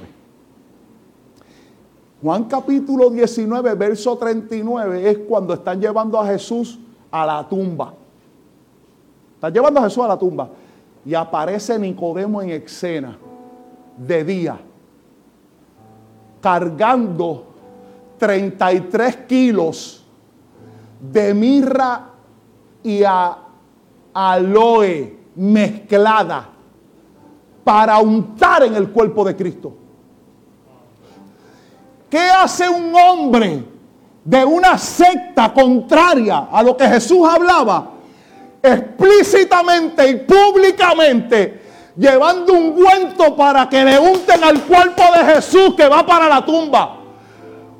Juan 2.21 2.43
capítulo 2.43 3.09
19, 3.09 3.73
verso 3.73 4.15
39 4.15 5.09
es 5.09 5.17
cuando 5.27 5.55
están 5.55 5.81
llevando 5.81 6.19
a 6.19 6.27
Jesús 6.27 6.79
a 7.09 7.25
la 7.25 7.49
tumba. 7.49 7.93
Están 9.35 9.53
llevando 9.53 9.79
a 9.79 9.83
Jesús 9.83 10.03
a 10.03 10.07
la 10.07 10.19
tumba. 10.19 10.49
Y 11.03 11.15
aparece 11.15 11.79
Nicodemo 11.79 12.41
en 12.41 12.49
escena 12.49 13.17
de 13.97 14.23
día, 14.23 14.59
cargando 16.41 17.53
33 18.17 19.17
kilos 19.27 20.05
de 20.99 21.33
mirra 21.33 22.09
y 22.83 23.03
a 23.03 23.37
aloe 24.13 25.17
mezclada 25.35 26.49
para 27.63 27.97
untar 27.99 28.63
en 28.63 28.75
el 28.75 28.89
cuerpo 28.91 29.25
de 29.25 29.35
Cristo. 29.35 29.73
¿Qué 32.09 32.29
hace 32.29 32.69
un 32.69 32.93
hombre 32.95 33.63
de 34.23 34.45
una 34.45 34.77
secta 34.77 35.51
contraria 35.53 36.47
a 36.51 36.63
lo 36.63 36.77
que 36.77 36.87
Jesús 36.87 37.27
hablaba? 37.27 37.91
Explícitamente 38.61 40.09
y 40.09 40.15
públicamente 40.17 41.64
llevando 41.97 42.53
un 42.53 42.75
guento 42.75 43.35
para 43.35 43.69
que 43.69 43.83
le 43.83 43.97
unten 43.99 44.43
al 44.43 44.61
cuerpo 44.63 45.03
de 45.15 45.33
Jesús 45.33 45.75
que 45.75 45.87
va 45.87 46.05
para 46.05 46.27
la 46.27 46.45
tumba. 46.45 46.99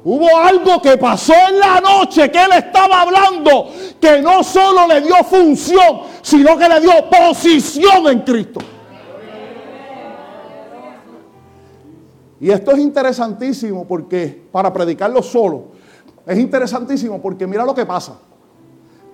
Hubo 0.03 0.37
algo 0.37 0.81
que 0.81 0.97
pasó 0.97 1.33
en 1.49 1.59
la 1.59 1.81
noche 1.81 2.29
que 2.29 2.43
él 2.43 2.51
estaba 2.55 3.01
hablando 3.01 3.71
que 3.99 4.21
no 4.21 4.43
solo 4.43 4.87
le 4.87 5.01
dio 5.01 5.15
función, 5.23 6.01
sino 6.21 6.55
que 6.57 6.69
le 6.69 6.79
dio 6.79 6.91
posición 7.09 8.07
en 8.07 8.19
Cristo. 8.19 8.59
Y 12.39 12.51
esto 12.51 12.71
es 12.73 12.79
interesantísimo 12.79 13.87
porque, 13.87 14.47
para 14.51 14.71
predicarlo 14.71 15.23
solo, 15.23 15.69
es 16.27 16.37
interesantísimo 16.37 17.19
porque 17.19 17.47
mira 17.47 17.65
lo 17.65 17.73
que 17.73 17.85
pasa. 17.85 18.19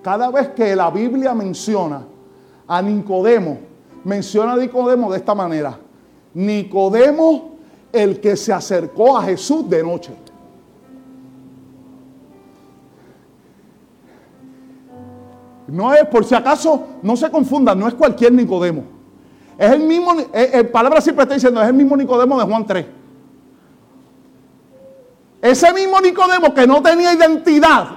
Cada 0.02 0.30
vez 0.30 0.48
que 0.48 0.76
la 0.76 0.90
Biblia 0.90 1.32
menciona 1.32 2.04
a 2.66 2.82
Nicodemo, 2.82 3.71
menciona 4.04 4.52
a 4.52 4.56
Nicodemo 4.56 5.10
de 5.10 5.18
esta 5.18 5.34
manera. 5.34 5.78
Nicodemo, 6.34 7.56
el 7.92 8.20
que 8.20 8.36
se 8.36 8.52
acercó 8.52 9.16
a 9.16 9.24
Jesús 9.24 9.68
de 9.68 9.82
noche. 9.82 10.12
No 15.68 15.94
es, 15.94 16.06
por 16.06 16.24
si 16.24 16.34
acaso, 16.34 16.86
no 17.02 17.16
se 17.16 17.30
confundan, 17.30 17.78
no 17.78 17.88
es 17.88 17.94
cualquier 17.94 18.32
Nicodemo. 18.32 18.84
Es 19.56 19.70
el 19.70 19.80
mismo, 19.80 20.12
en 20.12 20.20
eh, 20.32 20.50
eh, 20.52 20.64
palabra 20.64 21.00
siempre 21.00 21.22
está 21.22 21.34
diciendo, 21.34 21.62
es 21.62 21.68
el 21.68 21.74
mismo 21.74 21.96
Nicodemo 21.96 22.38
de 22.38 22.44
Juan 22.44 22.66
3. 22.66 22.86
Ese 25.40 25.72
mismo 25.72 26.00
Nicodemo 26.00 26.52
que 26.52 26.66
no 26.66 26.82
tenía 26.82 27.12
identidad, 27.12 27.88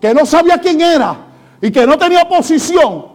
que 0.00 0.12
no 0.12 0.26
sabía 0.26 0.58
quién 0.58 0.80
era 0.80 1.16
y 1.60 1.70
que 1.70 1.86
no 1.86 1.96
tenía 1.96 2.28
posición, 2.28 3.13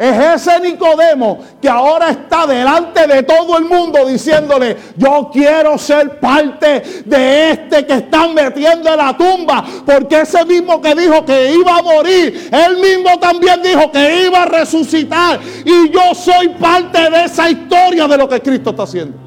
es 0.00 0.46
ese 0.46 0.60
Nicodemo 0.60 1.40
que 1.60 1.68
ahora 1.68 2.08
está 2.08 2.46
delante 2.46 3.06
de 3.06 3.22
todo 3.22 3.58
el 3.58 3.66
mundo 3.66 4.06
diciéndole, 4.06 4.74
yo 4.96 5.28
quiero 5.30 5.76
ser 5.76 6.18
parte 6.18 7.02
de 7.04 7.50
este 7.50 7.84
que 7.84 7.92
están 7.92 8.32
metiendo 8.32 8.88
en 8.88 8.96
la 8.96 9.14
tumba. 9.14 9.62
Porque 9.84 10.22
ese 10.22 10.42
mismo 10.46 10.80
que 10.80 10.94
dijo 10.94 11.22
que 11.26 11.52
iba 11.52 11.76
a 11.76 11.82
morir, 11.82 12.48
él 12.50 12.78
mismo 12.78 13.18
también 13.18 13.62
dijo 13.62 13.92
que 13.92 14.24
iba 14.24 14.44
a 14.44 14.46
resucitar. 14.46 15.38
Y 15.66 15.90
yo 15.90 16.14
soy 16.14 16.48
parte 16.58 17.10
de 17.10 17.24
esa 17.26 17.50
historia 17.50 18.08
de 18.08 18.16
lo 18.16 18.26
que 18.26 18.40
Cristo 18.40 18.70
está 18.70 18.84
haciendo. 18.84 19.18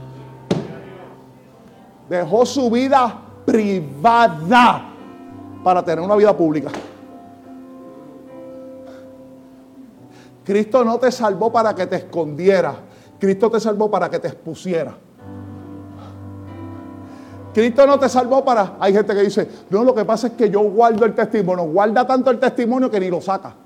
Dejó 2.09 2.47
su 2.47 2.71
vida 2.71 3.15
privada 3.45 4.89
para 5.63 5.85
tener 5.85 6.03
una 6.03 6.15
vida 6.15 6.35
pública. 6.35 6.71
Cristo 10.44 10.84
no 10.84 10.99
te 10.99 11.11
salvó 11.11 11.52
para 11.52 11.74
que 11.74 11.88
te 11.88 11.95
escondiera. 11.98 12.76
Cristo 13.20 13.49
te 13.49 13.60
salvó 13.60 13.90
para 13.90 14.10
que 14.10 14.20
te 14.20 14.28
expusiera. 14.28 14.94
Cristo 17.53 17.86
no 17.86 17.99
te 17.99 18.10
salvó 18.10 18.44
para... 18.44 18.78
Hay 18.80 18.94
gente 18.94 19.14
que 19.14 19.22
dice, 19.22 19.48
no, 19.70 19.84
lo 19.84 19.94
que 19.94 20.03
pasa 20.03 20.28
es 20.28 20.34
que 20.34 20.49
yo 20.49 20.61
guardo 20.61 21.06
el 21.06 21.14
testimonio. 21.14 21.65
Guarda 21.65 22.06
tanto 22.06 22.32
el 22.32 22.40
testimonio 22.40 22.90
que 22.90 22.99
ni 22.99 23.10
lo 23.10 23.22
saca. 23.22 23.53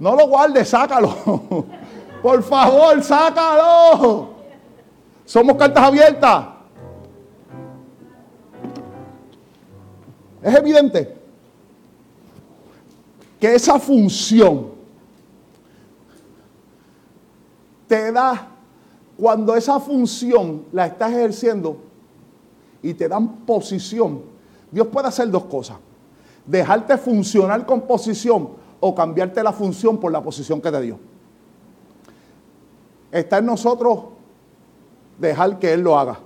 No 0.00 0.14
lo 0.14 0.28
guardes, 0.28 0.68
sácalo. 0.68 1.12
Por 2.22 2.42
favor, 2.42 3.02
sácalo. 3.02 4.30
Somos 5.24 5.56
cartas 5.56 5.84
abiertas. 5.84 6.57
Es 10.48 10.54
evidente 10.54 11.14
que 13.38 13.54
esa 13.54 13.78
función 13.78 14.68
te 17.86 18.10
da, 18.10 18.48
cuando 19.18 19.54
esa 19.54 19.78
función 19.78 20.64
la 20.72 20.86
estás 20.86 21.12
ejerciendo 21.12 21.76
y 22.82 22.94
te 22.94 23.08
dan 23.08 23.40
posición, 23.44 24.22
Dios 24.70 24.86
puede 24.86 25.08
hacer 25.08 25.30
dos 25.30 25.44
cosas. 25.44 25.76
Dejarte 26.46 26.96
funcionar 26.96 27.66
con 27.66 27.82
posición 27.82 28.48
o 28.80 28.94
cambiarte 28.94 29.42
la 29.42 29.52
función 29.52 30.00
por 30.00 30.10
la 30.10 30.22
posición 30.22 30.62
que 30.62 30.70
te 30.70 30.80
dio. 30.80 30.98
Está 33.12 33.36
en 33.36 33.44
nosotros 33.44 34.00
dejar 35.18 35.58
que 35.58 35.74
Él 35.74 35.82
lo 35.82 35.98
haga. 35.98 36.18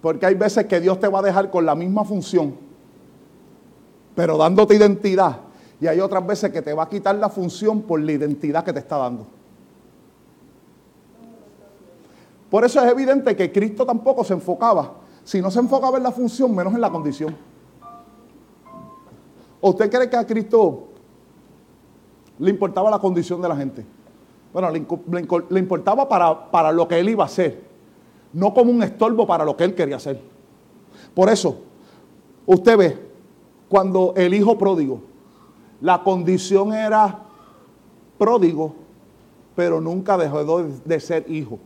Porque 0.00 0.24
hay 0.24 0.34
veces 0.34 0.66
que 0.66 0.78
Dios 0.78 1.00
te 1.00 1.08
va 1.08 1.18
a 1.18 1.22
dejar 1.22 1.50
con 1.50 1.66
la 1.66 1.74
misma 1.74 2.04
función 2.04 2.70
pero 4.14 4.36
dándote 4.36 4.74
identidad. 4.74 5.38
Y 5.80 5.86
hay 5.86 6.00
otras 6.00 6.24
veces 6.26 6.50
que 6.52 6.62
te 6.62 6.72
va 6.72 6.84
a 6.84 6.88
quitar 6.88 7.14
la 7.16 7.28
función 7.28 7.82
por 7.82 8.00
la 8.00 8.12
identidad 8.12 8.64
que 8.64 8.72
te 8.72 8.78
está 8.78 8.98
dando. 8.98 9.26
Por 12.50 12.64
eso 12.64 12.84
es 12.84 12.90
evidente 12.90 13.34
que 13.34 13.50
Cristo 13.50 13.86
tampoco 13.86 14.22
se 14.22 14.34
enfocaba. 14.34 14.92
Si 15.24 15.40
no 15.40 15.50
se 15.50 15.58
enfocaba 15.58 15.96
en 15.96 16.02
la 16.02 16.12
función, 16.12 16.54
menos 16.54 16.74
en 16.74 16.80
la 16.80 16.90
condición. 16.90 17.36
usted 19.60 19.90
cree 19.90 20.10
que 20.10 20.16
a 20.16 20.26
Cristo 20.26 20.88
le 22.38 22.50
importaba 22.50 22.90
la 22.90 22.98
condición 22.98 23.40
de 23.40 23.48
la 23.48 23.56
gente? 23.56 23.84
Bueno, 24.52 24.70
le, 24.70 25.58
importaba 25.58 26.08
para, 26.08 26.50
para 26.50 26.72
lo 26.72 26.86
que 26.86 27.00
él 27.00 27.08
iba 27.08 27.24
a 27.24 27.26
hacer, 27.26 27.62
no 28.34 28.52
como 28.52 28.70
un 28.70 28.82
estorbo 28.82 29.26
para 29.26 29.44
lo 29.44 29.56
que 29.56 29.64
él 29.64 29.74
quería 29.74 29.96
hacer. 29.96 30.20
Por 31.14 31.30
eso, 31.30 31.56
usted 32.44 32.76
ve, 32.76 33.11
cuando 33.72 34.12
el 34.18 34.34
hijo 34.34 34.58
pródigo, 34.58 35.00
la 35.80 36.02
condición 36.02 36.74
era 36.74 37.20
pródigo, 38.18 38.74
pero 39.56 39.80
nunca 39.80 40.18
dejó 40.18 40.62
de 40.62 41.00
ser 41.00 41.24
hijo. 41.26 41.58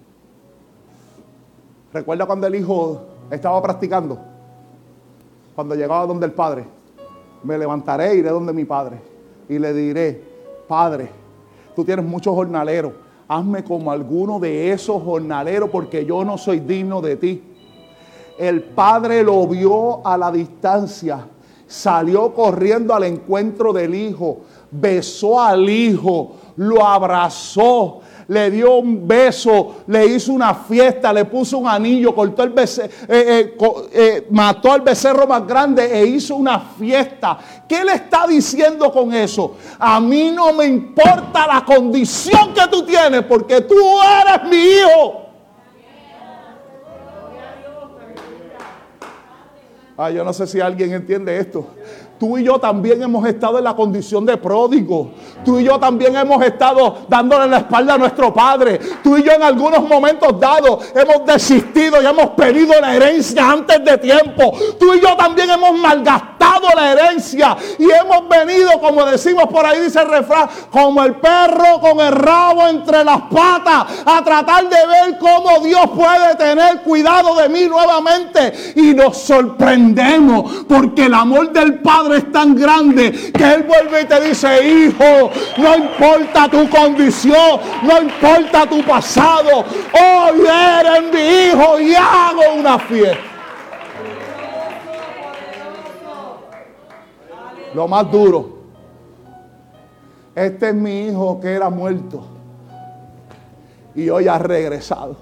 Recuerda 1.92 2.24
cuando 2.24 2.46
el 2.46 2.54
hijo 2.54 3.00
estaba 3.28 3.60
practicando, 3.60 4.20
cuando 5.56 5.74
llegaba 5.74 6.06
donde 6.06 6.26
el 6.26 6.32
padre, 6.32 6.64
me 7.42 7.58
levantaré 7.58 8.14
y 8.14 8.18
iré 8.18 8.30
donde 8.30 8.52
mi 8.52 8.64
padre 8.64 9.00
y 9.48 9.58
le 9.58 9.74
diré, 9.74 10.22
padre, 10.68 11.10
tú 11.74 11.84
tienes 11.84 12.04
muchos 12.04 12.36
jornaleros, 12.36 12.92
hazme 13.26 13.64
como 13.64 13.90
alguno 13.90 14.38
de 14.38 14.70
esos 14.70 15.02
jornaleros 15.02 15.70
porque 15.70 16.06
yo 16.06 16.24
no 16.24 16.38
soy 16.38 16.60
digno 16.60 17.02
de 17.02 17.16
ti. 17.16 17.42
El 18.38 18.62
padre 18.62 19.24
lo 19.24 19.44
vio 19.48 20.06
a 20.06 20.16
la 20.16 20.30
distancia 20.30 21.30
salió 21.66 22.32
corriendo 22.32 22.94
al 22.94 23.04
encuentro 23.04 23.72
del 23.72 23.94
hijo, 23.94 24.40
besó 24.70 25.40
al 25.40 25.68
hijo, 25.68 26.36
lo 26.56 26.86
abrazó, 26.86 28.00
le 28.28 28.50
dio 28.50 28.78
un 28.78 29.06
beso, 29.06 29.76
le 29.86 30.06
hizo 30.06 30.32
una 30.32 30.54
fiesta, 30.54 31.12
le 31.12 31.24
puso 31.24 31.58
un 31.58 31.68
anillo, 31.68 32.14
cortó 32.14 32.42
el 32.42 32.50
becerro, 32.50 32.90
eh, 33.08 33.56
eh, 33.56 33.56
eh, 33.92 34.26
mató 34.30 34.72
al 34.72 34.80
becerro 34.80 35.26
más 35.26 35.46
grande 35.46 36.00
e 36.00 36.06
hizo 36.06 36.36
una 36.36 36.58
fiesta. 36.58 37.38
¿Qué 37.68 37.84
le 37.84 37.94
está 37.94 38.26
diciendo 38.26 38.90
con 38.92 39.12
eso? 39.12 39.56
A 39.78 40.00
mí 40.00 40.30
no 40.32 40.52
me 40.52 40.66
importa 40.66 41.46
la 41.46 41.64
condición 41.64 42.52
que 42.52 42.66
tú 42.70 42.84
tienes 42.84 43.22
porque 43.22 43.60
tú 43.60 43.74
eres 43.74 44.48
mi 44.48 44.56
hijo. 44.56 45.25
Ah, 49.96 50.10
yo 50.10 50.22
no 50.24 50.32
sé 50.32 50.46
si 50.46 50.60
alguien 50.60 50.92
entiende 50.92 51.38
esto. 51.38 51.66
Tú 52.18 52.38
y 52.38 52.44
yo 52.44 52.58
también 52.58 53.02
hemos 53.02 53.26
estado 53.26 53.58
en 53.58 53.64
la 53.64 53.76
condición 53.76 54.24
de 54.24 54.36
pródigo. 54.38 55.10
Tú 55.44 55.58
y 55.58 55.64
yo 55.64 55.78
también 55.78 56.16
hemos 56.16 56.42
estado 56.42 56.98
dándole 57.08 57.46
la 57.46 57.58
espalda 57.58 57.94
a 57.94 57.98
nuestro 57.98 58.32
Padre. 58.32 58.80
Tú 59.02 59.18
y 59.18 59.22
yo 59.22 59.32
en 59.32 59.42
algunos 59.42 59.86
momentos 59.86 60.40
dados 60.40 60.92
hemos 60.94 61.26
desistido 61.26 62.00
y 62.00 62.06
hemos 62.06 62.30
pedido 62.30 62.72
la 62.80 62.96
herencia 62.96 63.50
antes 63.50 63.84
de 63.84 63.98
tiempo. 63.98 64.52
Tú 64.78 64.94
y 64.94 65.00
yo 65.00 65.14
también 65.16 65.50
hemos 65.50 65.78
malgastado 65.78 66.68
la 66.74 66.92
herencia 66.92 67.56
y 67.78 67.84
hemos 67.84 68.28
venido, 68.28 68.80
como 68.80 69.04
decimos 69.04 69.46
por 69.48 69.66
ahí, 69.66 69.80
dice 69.80 70.00
el 70.00 70.08
refrán, 70.08 70.48
como 70.70 71.02
el 71.02 71.16
perro 71.16 71.80
con 71.80 72.00
el 72.00 72.12
rabo 72.12 72.66
entre 72.66 73.04
las 73.04 73.22
patas, 73.22 74.04
a 74.06 74.24
tratar 74.24 74.68
de 74.68 74.86
ver 74.86 75.18
cómo 75.18 75.60
Dios 75.62 75.90
puede 75.94 76.34
tener 76.36 76.80
cuidado 76.82 77.34
de 77.36 77.48
mí 77.48 77.66
nuevamente. 77.66 78.52
Y 78.76 78.94
nos 78.94 79.18
sorprendemos 79.18 80.64
porque 80.66 81.06
el 81.06 81.14
amor 81.14 81.52
del 81.52 81.80
Padre 81.80 82.05
Es 82.14 82.30
tan 82.32 82.54
grande 82.54 83.32
que 83.32 83.54
Él 83.54 83.64
vuelve 83.64 84.02
y 84.02 84.04
te 84.04 84.20
dice, 84.20 84.66
hijo, 84.66 85.30
no 85.58 85.76
importa 85.76 86.48
tu 86.48 86.68
condición, 86.68 87.60
no 87.82 88.02
importa 88.02 88.66
tu 88.66 88.82
pasado, 88.84 89.64
hoy 89.92 90.40
eres 90.40 91.12
mi 91.12 91.20
hijo 91.20 91.80
y 91.80 91.94
hago 91.94 92.54
una 92.58 92.78
fiesta. 92.78 93.18
Lo 97.74 97.86
más 97.88 98.10
duro, 98.10 98.56
este 100.34 100.68
es 100.68 100.74
mi 100.74 101.08
hijo 101.08 101.38
que 101.40 101.52
era 101.52 101.68
muerto 101.68 102.24
y 103.94 104.08
hoy 104.10 104.28
ha 104.28 104.38
regresado. 104.38 105.16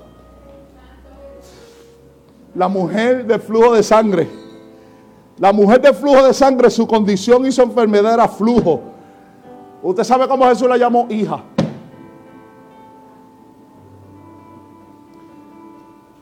La 2.55 2.69
mujer 2.69 3.27
de 3.27 3.39
flujo 3.39 3.75
de 3.75 3.83
sangre. 3.83 4.44
La 5.39 5.53
mujer 5.53 5.81
de 5.81 5.93
flujo 5.93 6.23
de 6.23 6.33
sangre, 6.33 6.71
su 6.71 6.87
condición 6.87 7.45
y 7.47 7.53
su 7.53 7.63
enfermedad 7.63 8.15
era 8.15 8.29
flujo. 8.29 8.81
Usted 9.83 10.05
sabe 10.05 10.29
cómo 10.29 10.47
Jesús 10.47 10.69
la 10.69 10.77
llamó 10.77 11.07
hija. 11.11 11.43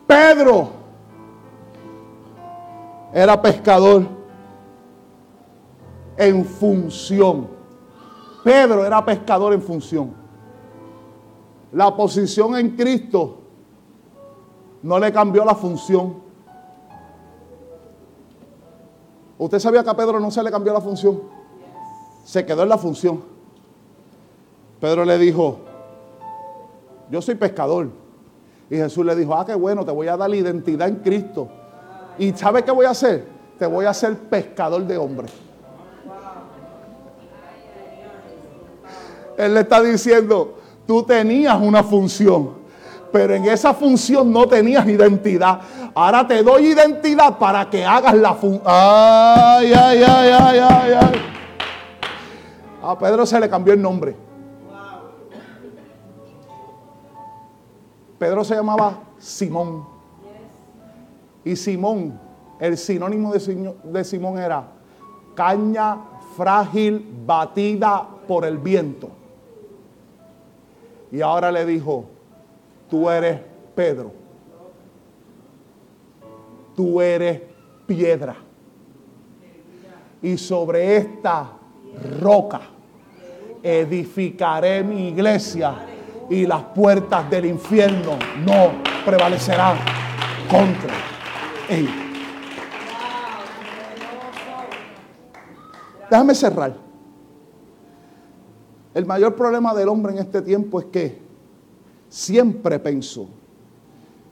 Pedro 0.07 0.71
era 3.13 3.41
pescador 3.41 4.07
en 6.17 6.45
función. 6.45 7.49
Pedro 8.43 8.85
era 8.85 9.05
pescador 9.05 9.53
en 9.53 9.63
función. 9.63 10.15
La 11.73 11.95
posición 11.95 12.57
en 12.57 12.71
Cristo 12.77 13.39
no 14.83 14.99
le 14.99 15.13
cambió 15.13 15.45
la 15.45 15.55
función. 15.55 16.17
¿Usted 19.43 19.59
sabía 19.59 19.83
que 19.83 19.91
a 19.91 19.97
Pedro 19.97 20.21
no 20.21 20.31
se 20.31 20.41
le 20.41 20.53
cambió 20.53 20.73
la 20.73 20.81
función? 20.81 21.21
Se 22.25 22.47
quedó 22.47 22.63
en 22.63 22.69
la 22.69 22.79
función. 22.79 23.25
Pedro 24.81 25.05
le 25.05 25.19
dijo, 25.19 25.59
yo 27.11 27.21
soy 27.21 27.35
pescador. 27.35 27.89
Y 28.71 28.77
Jesús 28.77 29.05
le 29.05 29.17
dijo, 29.17 29.35
ah, 29.35 29.45
qué 29.45 29.57
bueno, 29.57 29.85
te 29.85 29.91
voy 29.91 30.07
a 30.07 30.17
dar 30.17 30.31
la 30.31 30.37
identidad 30.37 30.87
en 30.87 30.95
Cristo. 30.97 31.49
¿Y 32.19 32.31
sabe 32.35 32.63
qué 32.63 32.71
voy 32.71 32.87
a 32.87 32.91
hacer? 32.91 33.27
Te 33.59 33.67
voy 33.67 33.85
a 33.85 33.91
hacer 33.91 34.17
pescador 34.17 34.87
de 34.87 34.97
hombres. 34.97 35.33
Él 39.37 39.55
le 39.55 39.61
está 39.61 39.83
diciendo, 39.83 40.55
tú 40.87 41.03
tenías 41.03 41.61
una 41.61 41.83
función, 41.83 42.62
pero 43.13 43.35
en 43.35 43.45
esa 43.45 43.75
función 43.75 44.33
no 44.33 44.49
tenías 44.49 44.87
identidad. 44.89 45.61
Ahora 45.95 46.27
te 46.27 46.43
doy 46.43 46.69
identidad 46.69 47.39
para 47.39 47.69
que 47.69 47.85
hagas 47.85 48.15
la 48.15 48.35
función. 48.35 48.63
Ay, 48.65 49.73
ay, 49.73 50.03
ay, 50.03 50.31
ay, 50.31 50.59
ay, 50.59 50.93
ay. 50.93 51.13
A 52.83 52.99
Pedro 52.99 53.27
se 53.27 53.39
le 53.39 53.49
cambió 53.49 53.75
el 53.75 53.83
nombre. 53.83 54.17
Pedro 58.19 58.43
se 58.43 58.55
llamaba 58.55 59.01
Simón. 59.19 59.85
Y 61.45 61.55
Simón, 61.57 62.19
el 62.59 62.79
sinónimo 62.79 63.33
de 63.33 64.05
Simón 64.05 64.39
era 64.39 64.65
caña 65.35 65.99
frágil 66.37 67.25
batida 67.27 68.07
por 68.27 68.45
el 68.45 68.59
viento. 68.59 69.11
Y 71.11 71.21
ahora 71.21 71.53
le 71.53 71.67
dijo, 71.67 72.07
tú 72.93 73.09
eres 73.09 73.41
Pedro. 73.75 74.13
Tú 76.77 77.01
eres 77.01 77.41
piedra. 77.87 78.37
Y 80.21 80.37
sobre 80.37 80.99
esta 80.99 81.53
roca 82.21 82.61
edificaré 83.63 84.85
mi 84.85 85.09
iglesia 85.09 85.75
y 86.29 86.45
las 86.45 86.65
puertas 86.65 87.31
del 87.31 87.47
infierno 87.47 88.19
no 88.45 88.73
prevalecerán 89.07 89.79
contra 90.51 90.95
ella. 91.71 91.95
Déjame 96.11 96.35
cerrar. 96.35 96.75
El 98.93 99.07
mayor 99.07 99.35
problema 99.35 99.73
del 99.73 99.89
hombre 99.89 100.13
en 100.13 100.19
este 100.19 100.43
tiempo 100.43 100.79
es 100.79 100.87
que 100.93 101.32
siempre 102.13 102.79
pensó 102.79 103.27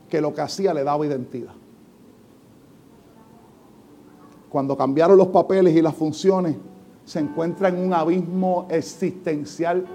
que 0.07 0.21
lo 0.21 0.35
que 0.35 0.41
hacía 0.41 0.71
le 0.71 0.83
daba 0.83 1.03
identidad. 1.03 1.53
Cuando 4.49 4.77
cambiaron 4.77 5.17
los 5.17 5.29
papeles 5.29 5.75
y 5.75 5.81
las 5.81 5.95
funciones, 5.95 6.55
se 7.05 7.19
encuentra 7.19 7.69
en 7.69 7.79
un 7.79 7.91
abismo 7.91 8.67
existencial 8.69 9.87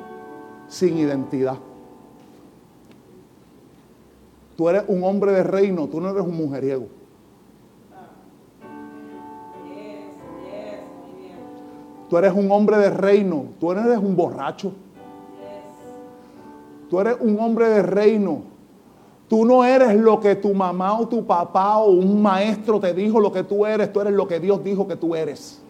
sin 0.66 0.98
identidad. 0.98 1.58
Tú 4.56 4.68
eres 4.68 4.82
un 4.88 5.04
hombre 5.04 5.30
de 5.30 5.44
reino, 5.44 5.86
tú 5.86 6.00
no 6.00 6.10
eres 6.10 6.24
un 6.24 6.36
mujeriego. 6.36 6.88
Tú 12.10 12.18
eres 12.18 12.32
un 12.32 12.50
hombre 12.50 12.78
de 12.78 12.90
reino. 12.90 13.46
Tú 13.60 13.70
eres 13.70 13.98
un 13.98 14.16
borracho. 14.16 14.72
Tú 16.88 17.00
eres 17.00 17.16
un 17.20 17.38
hombre 17.40 17.68
de 17.68 17.82
reino. 17.82 18.42
Tú 19.28 19.44
no 19.44 19.64
eres 19.64 19.94
lo 19.96 20.20
que 20.20 20.36
tu 20.36 20.54
mamá 20.54 20.98
o 20.98 21.08
tu 21.08 21.26
papá 21.26 21.78
o 21.78 21.90
un 21.90 22.22
maestro 22.22 22.78
te 22.78 22.94
dijo 22.94 23.18
lo 23.18 23.32
que 23.32 23.42
tú 23.42 23.66
eres. 23.66 23.92
Tú 23.92 24.00
eres 24.00 24.12
lo 24.12 24.28
que 24.28 24.38
Dios 24.38 24.62
dijo 24.62 24.86
que 24.86 24.96
tú 24.96 25.14
eres. 25.16 25.60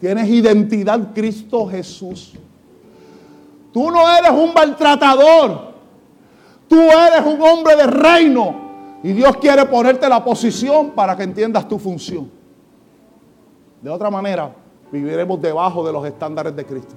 Tienes 0.00 0.28
identidad 0.28 0.94
en 0.94 1.04
Cristo 1.06 1.66
Jesús. 1.66 2.32
Tú 3.70 3.90
no 3.90 4.00
eres 4.16 4.30
un 4.30 4.54
maltratador. 4.54 5.70
Tú 6.66 6.76
eres 6.76 7.26
un 7.26 7.42
hombre 7.42 7.76
de 7.76 7.86
reino. 7.86 8.70
Y 9.02 9.12
Dios 9.12 9.36
quiere 9.36 9.66
ponerte 9.66 10.08
la 10.08 10.24
posición 10.24 10.90
para 10.90 11.16
que 11.16 11.22
entiendas 11.22 11.68
tu 11.68 11.78
función. 11.78 12.30
De 13.82 13.90
otra 13.90 14.10
manera, 14.10 14.54
viviremos 14.90 15.40
debajo 15.40 15.86
de 15.86 15.92
los 15.92 16.04
estándares 16.06 16.56
de 16.56 16.64
Cristo. 16.64 16.94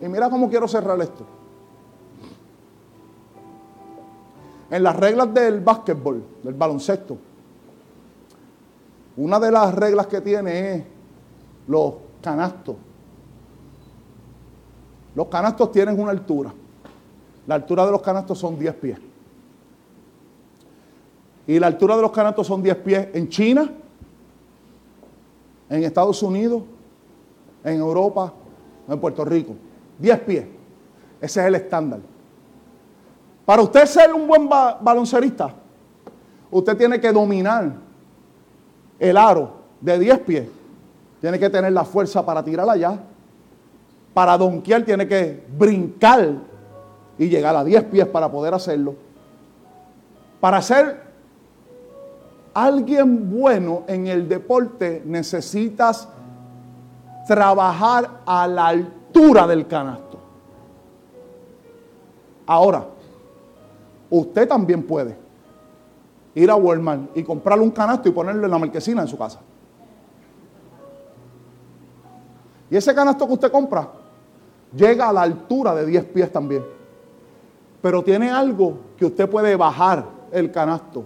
Y 0.00 0.08
mira 0.08 0.30
cómo 0.30 0.48
quiero 0.48 0.68
cerrar 0.68 1.00
esto. 1.00 1.24
En 4.70 4.82
las 4.82 4.96
reglas 4.96 5.32
del 5.32 5.60
básquetbol, 5.60 6.22
del 6.42 6.54
baloncesto, 6.54 7.16
una 9.16 9.40
de 9.40 9.50
las 9.50 9.74
reglas 9.74 10.06
que 10.06 10.20
tiene 10.20 10.74
es 10.74 10.84
los 11.66 11.94
canastos. 12.22 12.76
Los 15.14 15.26
canastos 15.26 15.72
tienen 15.72 15.98
una 15.98 16.12
altura. 16.12 16.52
La 17.46 17.56
altura 17.56 17.86
de 17.86 17.92
los 17.92 18.02
canastos 18.02 18.38
son 18.38 18.58
10 18.58 18.74
pies. 18.74 18.98
Y 21.46 21.58
la 21.58 21.66
altura 21.66 21.96
de 21.96 22.02
los 22.02 22.12
canastos 22.12 22.46
son 22.46 22.62
10 22.62 22.76
pies 22.76 23.08
en 23.14 23.28
China, 23.28 23.72
en 25.70 25.82
Estados 25.82 26.22
Unidos, 26.22 26.62
en 27.64 27.78
Europa, 27.80 28.32
en 28.86 29.00
Puerto 29.00 29.24
Rico. 29.24 29.54
10 29.98 30.20
pies. 30.20 30.46
Ese 31.20 31.40
es 31.40 31.46
el 31.46 31.54
estándar. 31.54 32.00
Para 33.44 33.62
usted 33.62 33.86
ser 33.86 34.12
un 34.12 34.26
buen 34.26 34.48
baloncerista, 34.48 35.54
usted 36.50 36.76
tiene 36.76 37.00
que 37.00 37.12
dominar 37.12 37.72
el 38.98 39.16
aro 39.16 39.52
de 39.80 39.98
10 39.98 40.18
pies. 40.20 40.48
Tiene 41.20 41.38
que 41.38 41.50
tener 41.50 41.72
la 41.72 41.84
fuerza 41.84 42.24
para 42.24 42.42
tirar 42.44 42.68
allá. 42.68 42.98
Para 44.14 44.36
donkear 44.36 44.82
tiene 44.82 45.06
que 45.08 45.44
brincar 45.56 46.34
y 47.18 47.28
llegar 47.28 47.56
a 47.56 47.64
10 47.64 47.84
pies 47.84 48.06
para 48.06 48.30
poder 48.30 48.54
hacerlo. 48.54 48.94
Para 50.40 50.62
ser 50.62 51.08
alguien 52.54 53.30
bueno 53.30 53.84
en 53.86 54.06
el 54.06 54.28
deporte 54.28 55.02
necesitas 55.04 56.08
trabajar 57.26 58.20
a 58.24 58.46
la 58.46 58.74
altura 59.18 59.46
del 59.46 59.66
canasto. 59.66 60.18
Ahora, 62.46 62.86
usted 64.10 64.48
también 64.48 64.84
puede 64.84 65.16
ir 66.34 66.50
a 66.50 66.56
Walmart 66.56 67.16
y 67.16 67.22
comprarle 67.24 67.64
un 67.64 67.70
canasto 67.70 68.08
y 68.08 68.12
ponerlo 68.12 68.44
en 68.44 68.50
la 68.50 68.58
marquesina 68.58 69.02
en 69.02 69.08
su 69.08 69.18
casa. 69.18 69.40
Y 72.70 72.76
ese 72.76 72.94
canasto 72.94 73.26
que 73.26 73.32
usted 73.32 73.50
compra 73.50 73.88
llega 74.74 75.08
a 75.08 75.12
la 75.12 75.22
altura 75.22 75.74
de 75.74 75.86
10 75.86 76.04
pies 76.06 76.32
también. 76.32 76.64
Pero 77.82 78.02
tiene 78.02 78.30
algo 78.30 78.78
que 78.96 79.06
usted 79.06 79.28
puede 79.28 79.56
bajar 79.56 80.04
el 80.30 80.50
canasto 80.50 81.04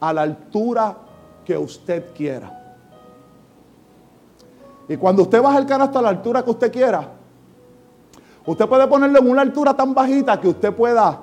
a 0.00 0.12
la 0.12 0.22
altura 0.22 0.96
que 1.44 1.56
usted 1.58 2.12
quiera. 2.14 2.56
Y 4.88 4.96
cuando 4.96 5.22
usted 5.22 5.42
baja 5.42 5.58
el 5.58 5.66
canasto 5.66 5.98
a 5.98 6.02
la 6.02 6.08
altura 6.08 6.42
que 6.42 6.50
usted 6.50 6.72
quiera, 6.72 7.19
usted 8.46 8.66
puede 8.68 8.86
ponerlo 8.86 9.18
en 9.18 9.30
una 9.30 9.42
altura 9.42 9.74
tan 9.74 9.94
bajita 9.94 10.40
que 10.40 10.48
usted 10.48 10.72
pueda 10.74 11.20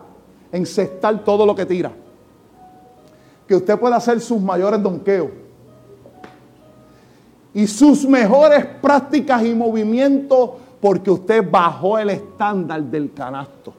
encestar 0.52 1.24
todo 1.24 1.46
lo 1.46 1.56
que 1.56 1.66
tira. 1.66 1.92
Que 3.48 3.56
usted 3.56 3.78
pueda 3.80 3.96
hacer 3.96 4.20
sus 4.22 4.42
mayores 4.42 4.82
donqueos. 4.82 5.30
y 7.54 7.66
sus 7.66 8.08
mejores 8.08 8.66
prácticas 8.66 9.44
y 9.44 9.56
movimientos 9.56 10.52
porque 10.80 11.10
usted 11.10 11.44
bajó 11.50 11.98
el 11.98 12.12
estándar 12.12 12.84
del 12.84 13.12
canasto. 13.14 13.74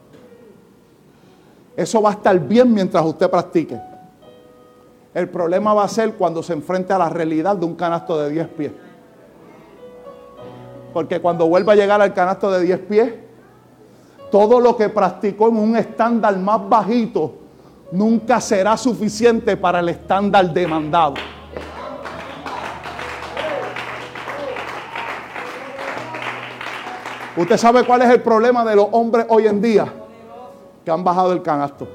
Eso 1.77 2.01
va 2.01 2.09
a 2.09 2.13
estar 2.13 2.37
bien 2.37 2.73
mientras 2.73 3.05
usted 3.05 3.29
practique. 3.29 3.79
El 5.13 5.29
problema 5.29 5.73
va 5.73 5.85
a 5.85 5.87
ser 5.87 6.15
cuando 6.15 6.43
se 6.43 6.51
enfrente 6.51 6.91
a 6.91 6.97
la 6.97 7.07
realidad 7.07 7.55
de 7.55 7.65
un 7.65 7.75
canasto 7.75 8.19
de 8.19 8.29
10 8.29 8.47
pies. 8.49 8.71
Porque 10.93 11.21
cuando 11.21 11.47
vuelva 11.47 11.73
a 11.73 11.75
llegar 11.77 12.01
al 12.01 12.13
canasto 12.13 12.51
de 12.51 12.61
10 12.63 12.79
pies, 12.79 13.13
todo 14.31 14.59
lo 14.59 14.75
que 14.75 14.89
practicó 14.89 15.49
en 15.49 15.57
un 15.57 15.77
estándar 15.77 16.37
más 16.37 16.67
bajito 16.67 17.33
nunca 17.91 18.39
será 18.39 18.77
suficiente 18.77 19.57
para 19.57 19.79
el 19.79 19.89
estándar 19.89 20.53
demandado. 20.53 21.15
¿Usted 27.35 27.57
sabe 27.57 27.83
cuál 27.83 28.01
es 28.01 28.09
el 28.09 28.21
problema 28.21 28.65
de 28.65 28.75
los 28.75 28.87
hombres 28.91 29.25
hoy 29.29 29.47
en 29.47 29.61
día? 29.61 29.91
Que 30.83 30.91
han 30.91 31.03
bajado 31.03 31.31
el 31.31 31.41
canasto. 31.41 31.87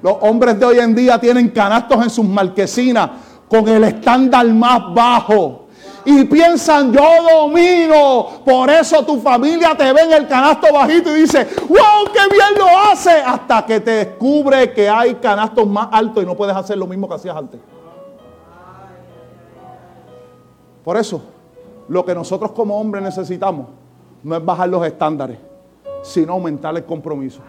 Los 0.00 0.16
hombres 0.20 0.58
de 0.58 0.64
hoy 0.64 0.78
en 0.78 0.94
día 0.94 1.18
tienen 1.20 1.48
canastos 1.50 2.02
en 2.02 2.08
sus 2.08 2.24
marquesinas 2.24 3.10
con 3.48 3.68
el 3.68 3.84
estándar 3.84 4.46
más 4.46 4.94
bajo. 4.94 5.67
Y 6.10 6.24
piensan, 6.24 6.90
yo 6.90 7.02
domino. 7.30 8.40
Por 8.42 8.70
eso 8.70 9.04
tu 9.04 9.20
familia 9.20 9.76
te 9.76 9.92
ve 9.92 10.04
en 10.04 10.12
el 10.14 10.26
canasto 10.26 10.72
bajito 10.72 11.14
y 11.14 11.20
dice, 11.20 11.46
wow, 11.68 12.10
qué 12.10 12.34
bien 12.34 12.56
lo 12.56 12.66
hace. 12.90 13.10
Hasta 13.10 13.66
que 13.66 13.78
te 13.78 13.90
descubre 13.90 14.72
que 14.72 14.88
hay 14.88 15.16
canastos 15.16 15.66
más 15.66 15.88
altos 15.92 16.22
y 16.22 16.26
no 16.26 16.34
puedes 16.34 16.56
hacer 16.56 16.78
lo 16.78 16.86
mismo 16.86 17.06
que 17.06 17.14
hacías 17.14 17.36
antes. 17.36 17.60
Por 20.82 20.96
eso, 20.96 21.20
lo 21.88 22.02
que 22.06 22.14
nosotros 22.14 22.52
como 22.52 22.80
hombres 22.80 23.04
necesitamos 23.04 23.66
no 24.22 24.34
es 24.34 24.42
bajar 24.42 24.70
los 24.70 24.86
estándares, 24.86 25.36
sino 26.02 26.32
aumentar 26.32 26.74
el 26.74 26.86
compromiso. 26.86 27.40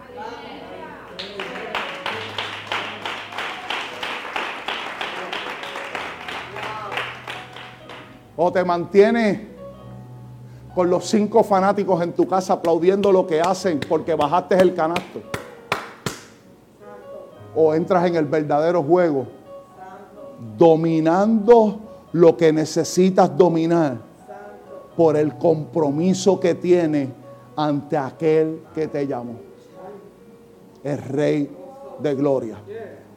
O 8.42 8.50
te 8.50 8.64
mantienes 8.64 9.38
con 10.74 10.88
los 10.88 11.04
cinco 11.04 11.44
fanáticos 11.44 12.02
en 12.02 12.14
tu 12.14 12.26
casa 12.26 12.54
aplaudiendo 12.54 13.12
lo 13.12 13.26
que 13.26 13.38
hacen 13.38 13.78
porque 13.86 14.14
bajaste 14.14 14.54
el 14.54 14.72
canasto. 14.72 15.20
O 17.54 17.74
entras 17.74 18.06
en 18.06 18.16
el 18.16 18.24
verdadero 18.24 18.82
juego 18.82 19.26
dominando 20.56 21.80
lo 22.12 22.34
que 22.38 22.50
necesitas 22.50 23.36
dominar 23.36 23.98
por 24.96 25.18
el 25.18 25.36
compromiso 25.36 26.40
que 26.40 26.54
tiene 26.54 27.12
ante 27.56 27.98
aquel 27.98 28.62
que 28.74 28.88
te 28.88 29.06
llamó. 29.06 29.34
El 30.82 30.96
Rey 30.96 31.50
de 31.98 32.14
Gloria. 32.14 32.56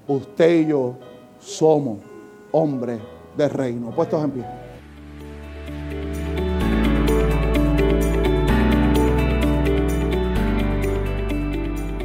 Usted 0.06 0.64
y 0.64 0.66
yo 0.66 0.95
somos 1.40 2.00
hombres 2.52 3.00
de 3.38 3.48
reino. 3.48 3.90
Puestos 3.91 4.22
en 4.22 4.32
pie. 4.32 4.73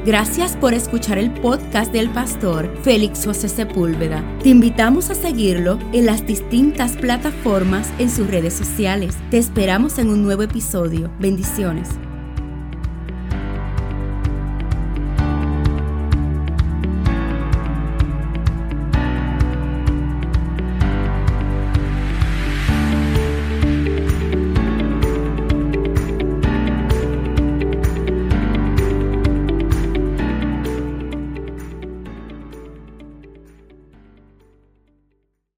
Gracias 0.09 0.57
por 0.57 0.73
escuchar 0.73 1.19
el 1.19 1.31
podcast 1.31 1.93
del 1.93 2.09
pastor 2.09 2.75
Félix 2.83 3.27
José 3.27 3.47
Sepúlveda. 3.47 4.25
Te 4.43 4.49
invitamos 4.49 5.11
a 5.11 5.15
seguirlo 5.15 5.79
en 5.93 6.07
las 6.07 6.27
distintas 6.27 6.97
plataformas 6.97 7.93
en 7.99 8.09
sus 8.09 8.27
redes 8.27 8.55
sociales. 8.55 9.15
Te 9.31 9.37
esperamos 9.37 9.99
en 9.99 10.09
un 10.09 10.23
nuevo 10.23 10.45
episodio. 10.45 11.11
Bendiciones. 11.19 11.91